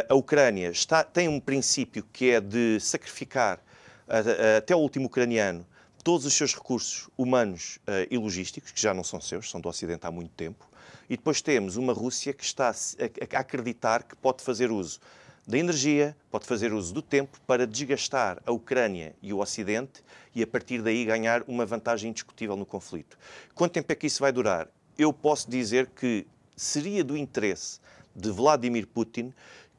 a 0.07 0.13
Ucrânia 0.13 0.69
está, 0.69 1.03
tem 1.03 1.27
um 1.27 1.39
princípio 1.39 2.05
que 2.13 2.29
é 2.29 2.39
de 2.39 2.79
sacrificar 2.79 3.59
até 4.07 4.75
o 4.75 4.79
último 4.79 5.07
ucraniano, 5.07 5.65
todos 6.03 6.25
os 6.25 6.33
seus 6.33 6.53
recursos 6.53 7.09
humanos 7.17 7.79
uh, 7.87 8.07
e 8.11 8.17
logísticos, 8.17 8.71
que 8.71 8.79
já 8.79 8.93
não 8.93 9.03
são 9.03 9.19
seus, 9.19 9.49
são 9.49 9.59
do 9.59 9.67
Ocidente 9.67 10.05
há 10.05 10.11
muito 10.11 10.31
tempo, 10.31 10.69
e 11.09 11.17
depois 11.17 11.41
temos 11.41 11.77
uma 11.77 11.93
Rússia 11.93 12.31
que 12.31 12.43
está 12.43 12.69
a 12.69 13.39
acreditar 13.39 14.03
que 14.03 14.15
pode 14.15 14.43
fazer 14.43 14.71
uso 14.71 14.99
da 15.47 15.57
energia, 15.57 16.15
pode 16.29 16.45
fazer 16.45 16.73
uso 16.73 16.93
do 16.93 17.01
tempo 17.01 17.39
para 17.47 17.65
desgastar 17.65 18.41
a 18.45 18.51
Ucrânia 18.51 19.15
e 19.21 19.33
o 19.33 19.39
Ocidente 19.39 20.03
e 20.33 20.43
a 20.43 20.47
partir 20.47 20.81
daí 20.81 21.05
ganhar 21.05 21.43
uma 21.47 21.65
vantagem 21.65 22.09
indiscutível 22.09 22.55
no 22.55 22.65
conflito. 22.65 23.17
Quanto 23.53 23.73
tempo 23.73 23.91
é 23.91 23.95
que 23.95 24.07
isso 24.07 24.21
vai 24.21 24.31
durar? 24.31 24.67
Eu 24.97 25.13
posso 25.13 25.49
dizer 25.49 25.87
que 25.87 26.25
seria 26.55 27.03
do 27.03 27.15
interesse 27.15 27.79
de 28.15 28.31
Vladimir 28.31 28.87
Putin 28.87 29.33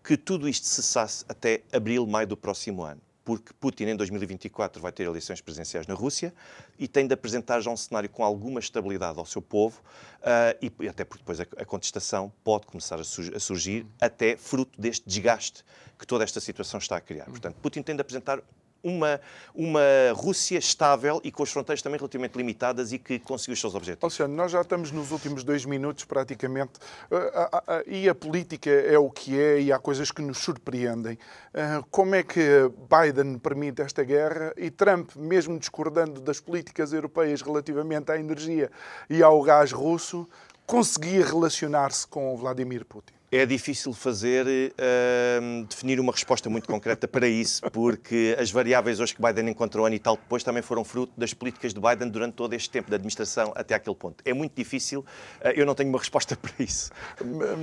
que 0.05 0.17
tudo 0.17 0.49
isto 0.49 0.67
cessasse 0.67 1.25
até 1.29 1.63
abril, 1.73 2.07
maio 2.07 2.29
do 2.29 2.37
próximo 2.37 2.85
ano 2.85 3.01
porque 3.27 3.53
Putin 3.59 3.87
em 3.87 3.97
2024 3.97 4.81
vai 4.81 4.93
ter 4.93 5.03
eleições 5.03 5.41
presidenciais 5.41 5.89
na 5.89 5.95
Rússia 5.95 6.33
e 6.79 6.87
tem 6.87 7.09
de 7.09 7.13
apresentar 7.13 7.61
já 7.61 7.69
um 7.73 7.77
cenário 7.77 8.09
com 8.09 8.23
alguma 8.23 8.61
estabilidade 8.61 9.19
ao 9.19 9.27
seu 9.27 9.43
povo 9.43 9.81
uh, 10.21 10.71
e 10.81 10.89
até 10.89 11.05
porque 11.05 11.25
depois 11.25 11.41
a, 11.41 11.43
a 11.43 11.65
contestação 11.65 12.33
pode 12.45 12.67
começar 12.67 13.01
a, 13.01 13.05
su 13.05 13.23
a, 13.35 13.41
surgir 13.41 13.85
até 14.01 14.37
fruto 14.37 14.81
deste 14.81 15.09
desgaste 15.09 15.65
que 15.99 16.07
toda 16.07 16.23
esta 16.23 16.39
situação 16.39 16.79
está 16.79 16.97
a 16.99 17.01
criar. 17.01 17.25
Portanto, 17.25 17.57
Putin 17.61 17.83
tem 17.83 17.97
de 17.97 18.01
apresentar 18.01 18.41
uma, 18.87 19.21
uma 19.53 19.81
Rússia 20.15 20.59
estável 20.59 21.21
e 21.25 21.33
com 21.33 21.43
as 21.43 21.51
fronteiras 21.51 21.83
também 21.83 21.99
relativamente 21.99 22.37
limitadas 22.37 22.93
e 22.93 22.99
que 22.99 23.19
conseguiu 23.19 23.55
os 23.55 23.61
seus 23.61 23.75
objetivos. 23.75 24.05
Luciano, 24.05 24.35
nós 24.35 24.53
já 24.53 24.61
estamos 24.61 24.93
nos 24.93 25.11
últimos 25.11 25.43
dois 25.43 25.65
minutos 25.65 26.05
praticamente 26.05 26.75
uh, 27.11 27.83
e 27.87 28.09
a 28.09 28.15
política 28.15 28.71
é 28.71 28.97
o 28.97 29.11
que 29.11 29.41
é 29.41 29.61
e 29.61 29.73
há 29.73 29.79
coisas 29.79 30.13
que 30.13 30.23
nos 30.23 30.39
surpreendem. 30.39 31.19
Como 31.91 32.15
é 32.15 32.23
que 32.23 32.71
Biden 32.89 33.39
permite 33.39 33.81
esta 33.81 34.05
guerra 34.05 34.53
e 34.57 34.71
Trump, 34.71 35.17
mesmo 35.17 35.59
discordando 35.59 36.21
das 36.21 36.39
políticas 36.39 36.93
europeias 36.93 37.41
relativamente 37.41 38.13
à 38.13 38.19
energia 38.19 38.71
e 39.09 39.23
ao 39.23 39.43
gás 39.43 39.73
russo, 39.73 40.29
conseguia 40.67 41.25
relacionar-se 41.25 42.07
com 42.07 42.37
Vladimir 42.37 42.85
Putin? 42.85 43.16
É 43.31 43.45
difícil 43.45 43.93
fazer, 43.93 44.47
uh, 44.47 45.65
definir 45.65 45.99
uma 45.99 46.13
resposta 46.13 46.49
muito 46.49 46.69
concreta 46.69 47.09
para 47.09 47.27
isso, 47.27 47.61
porque 47.73 48.37
as 48.39 48.51
variáveis 48.51 49.01
hoje 49.01 49.15
que 49.15 49.21
Biden 49.21 49.51
encontrou 49.51 49.85
ano 49.85 49.97
e 49.97 49.99
tal 49.99 50.17
depois 50.17 50.45
também 50.45 50.63
foram 50.63 50.85
fruto 50.85 51.13
das 51.17 51.35
políticas 51.35 51.75
de 51.75 51.81
Biden 51.81 52.09
durante 52.09 52.35
todo 52.35 52.55
este 52.55 52.71
tempo 52.71 52.89
de 52.89 52.95
administração 52.95 53.53
até 53.57 53.75
aquele 53.75 53.97
ponto. 53.97 54.23
É 54.25 54.33
muito 54.33 54.55
difícil, 54.55 55.01
uh, 55.01 55.49
eu 55.57 55.67
não 55.67 55.75
tenho 55.75 55.89
uma 55.89 55.99
resposta 55.99 56.37
para 56.41 56.53
isso. 56.59 56.91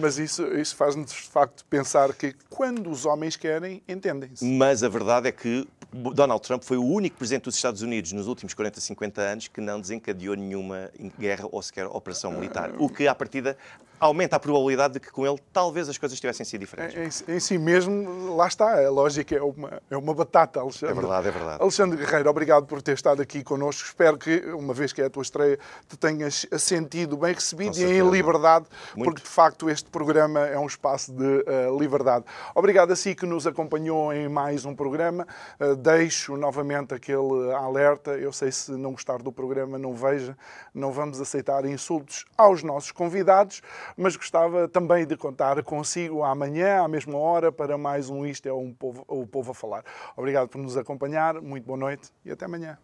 Mas 0.01 0.17
isso, 0.17 0.45
isso 0.55 0.75
faz-nos 0.75 1.11
de 1.11 1.21
facto 1.21 1.63
pensar 1.65 2.13
que 2.13 2.35
quando 2.49 2.89
os 2.89 3.05
homens 3.05 3.37
querem, 3.37 3.81
entendem-se. 3.87 4.43
Mas 4.43 4.83
a 4.83 4.89
verdade 4.89 5.29
é 5.29 5.31
que 5.31 5.65
Donald 5.93 6.41
Trump 6.41 6.63
foi 6.63 6.77
o 6.77 6.83
único 6.83 7.17
presidente 7.17 7.43
dos 7.43 7.55
Estados 7.55 7.81
Unidos 7.81 8.11
nos 8.11 8.27
últimos 8.27 8.53
40, 8.53 8.81
50 8.81 9.21
anos 9.21 9.47
que 9.47 9.61
não 9.61 9.79
desencadeou 9.79 10.35
nenhuma 10.35 10.89
guerra 11.19 11.47
ou 11.51 11.61
sequer 11.61 11.85
operação 11.85 12.31
militar. 12.31 12.73
O 12.79 12.89
que, 12.89 13.07
à 13.07 13.13
partida, 13.13 13.55
aumenta 14.03 14.35
a 14.35 14.39
probabilidade 14.39 14.95
de 14.95 14.99
que 14.99 15.09
com 15.09 15.25
ele 15.25 15.39
talvez 15.53 15.87
as 15.87 15.97
coisas 15.97 16.19
tivessem 16.19 16.45
sido 16.45 16.59
diferentes. 16.61 17.23
Em, 17.25 17.35
em, 17.35 17.39
si 17.39 17.57
mesmo, 17.57 18.35
lá 18.35 18.47
está, 18.47 18.85
a 18.85 18.89
lógica 18.89 19.33
é 19.33 19.41
uma, 19.41 19.81
é 19.89 19.95
uma 19.95 20.13
batata, 20.13 20.59
Alexandre. 20.59 20.97
É 20.97 20.99
verdade, 20.99 21.27
é 21.29 21.31
verdade. 21.31 21.61
Alexandre 21.61 21.97
Guerreiro, 21.97 22.29
obrigado 22.29 22.65
por 22.65 22.81
ter 22.81 22.93
estado 22.93 23.21
aqui 23.21 23.43
connosco. 23.43 23.87
Espero 23.87 24.17
que, 24.17 24.39
uma 24.47 24.73
vez 24.73 24.91
que 24.91 25.01
é 25.01 25.05
a 25.05 25.09
tua 25.09 25.23
estreia, 25.23 25.57
te 25.87 25.95
tenhas 25.95 26.45
sentido 26.59 27.15
bem 27.15 27.33
recebido 27.33 27.77
e 27.77 27.83
em 27.83 28.09
liberdade, 28.09 28.65
Muito. 28.93 29.09
porque 29.09 29.21
de 29.21 29.29
facto 29.29 29.69
este 29.69 29.89
programa 29.89 30.41
é 30.41 30.59
um 30.59 30.67
espaço 30.67 31.13
de 31.13 31.23
uh, 31.23 31.79
liberdade. 31.79 32.25
Obrigado 32.53 32.91
a 32.91 32.95
si 32.97 33.15
que 33.15 33.25
nos 33.25 33.47
acompanhou 33.47 34.11
em 34.11 34.27
mais 34.27 34.65
um 34.65 34.75
programa. 34.75 35.25
Uh, 35.59 35.77
deixo 35.77 36.35
novamente 36.35 36.93
aquele 36.93 37.53
alerta. 37.53 38.11
Eu 38.11 38.33
sei 38.33 38.51
se 38.51 38.71
não 38.71 38.91
gostar 38.91 39.19
do 39.19 39.31
programa, 39.31 39.77
não 39.77 39.93
veja. 39.93 40.37
Não 40.73 40.91
vamos 40.91 41.21
aceitar 41.21 41.65
insultos 41.65 42.25
aos 42.37 42.63
nossos 42.63 42.91
convidados, 42.91 43.61
mas 43.97 44.15
gostava 44.15 44.67
também 44.67 45.05
de 45.05 45.15
contar 45.15 45.61
consigo 45.63 46.23
amanhã, 46.23 46.83
à 46.83 46.87
mesma 46.87 47.17
hora, 47.17 47.51
para 47.51 47.77
mais 47.77 48.09
um 48.09 48.25
Isto 48.25 48.47
é 48.47 48.53
um 48.53 48.73
povo, 48.73 49.03
o 49.07 49.25
Povo 49.25 49.51
a 49.51 49.55
Falar. 49.55 49.83
Obrigado 50.15 50.47
por 50.47 50.59
nos 50.59 50.77
acompanhar, 50.77 51.41
muito 51.41 51.65
boa 51.65 51.77
noite 51.77 52.11
e 52.25 52.31
até 52.31 52.45
amanhã. 52.45 52.77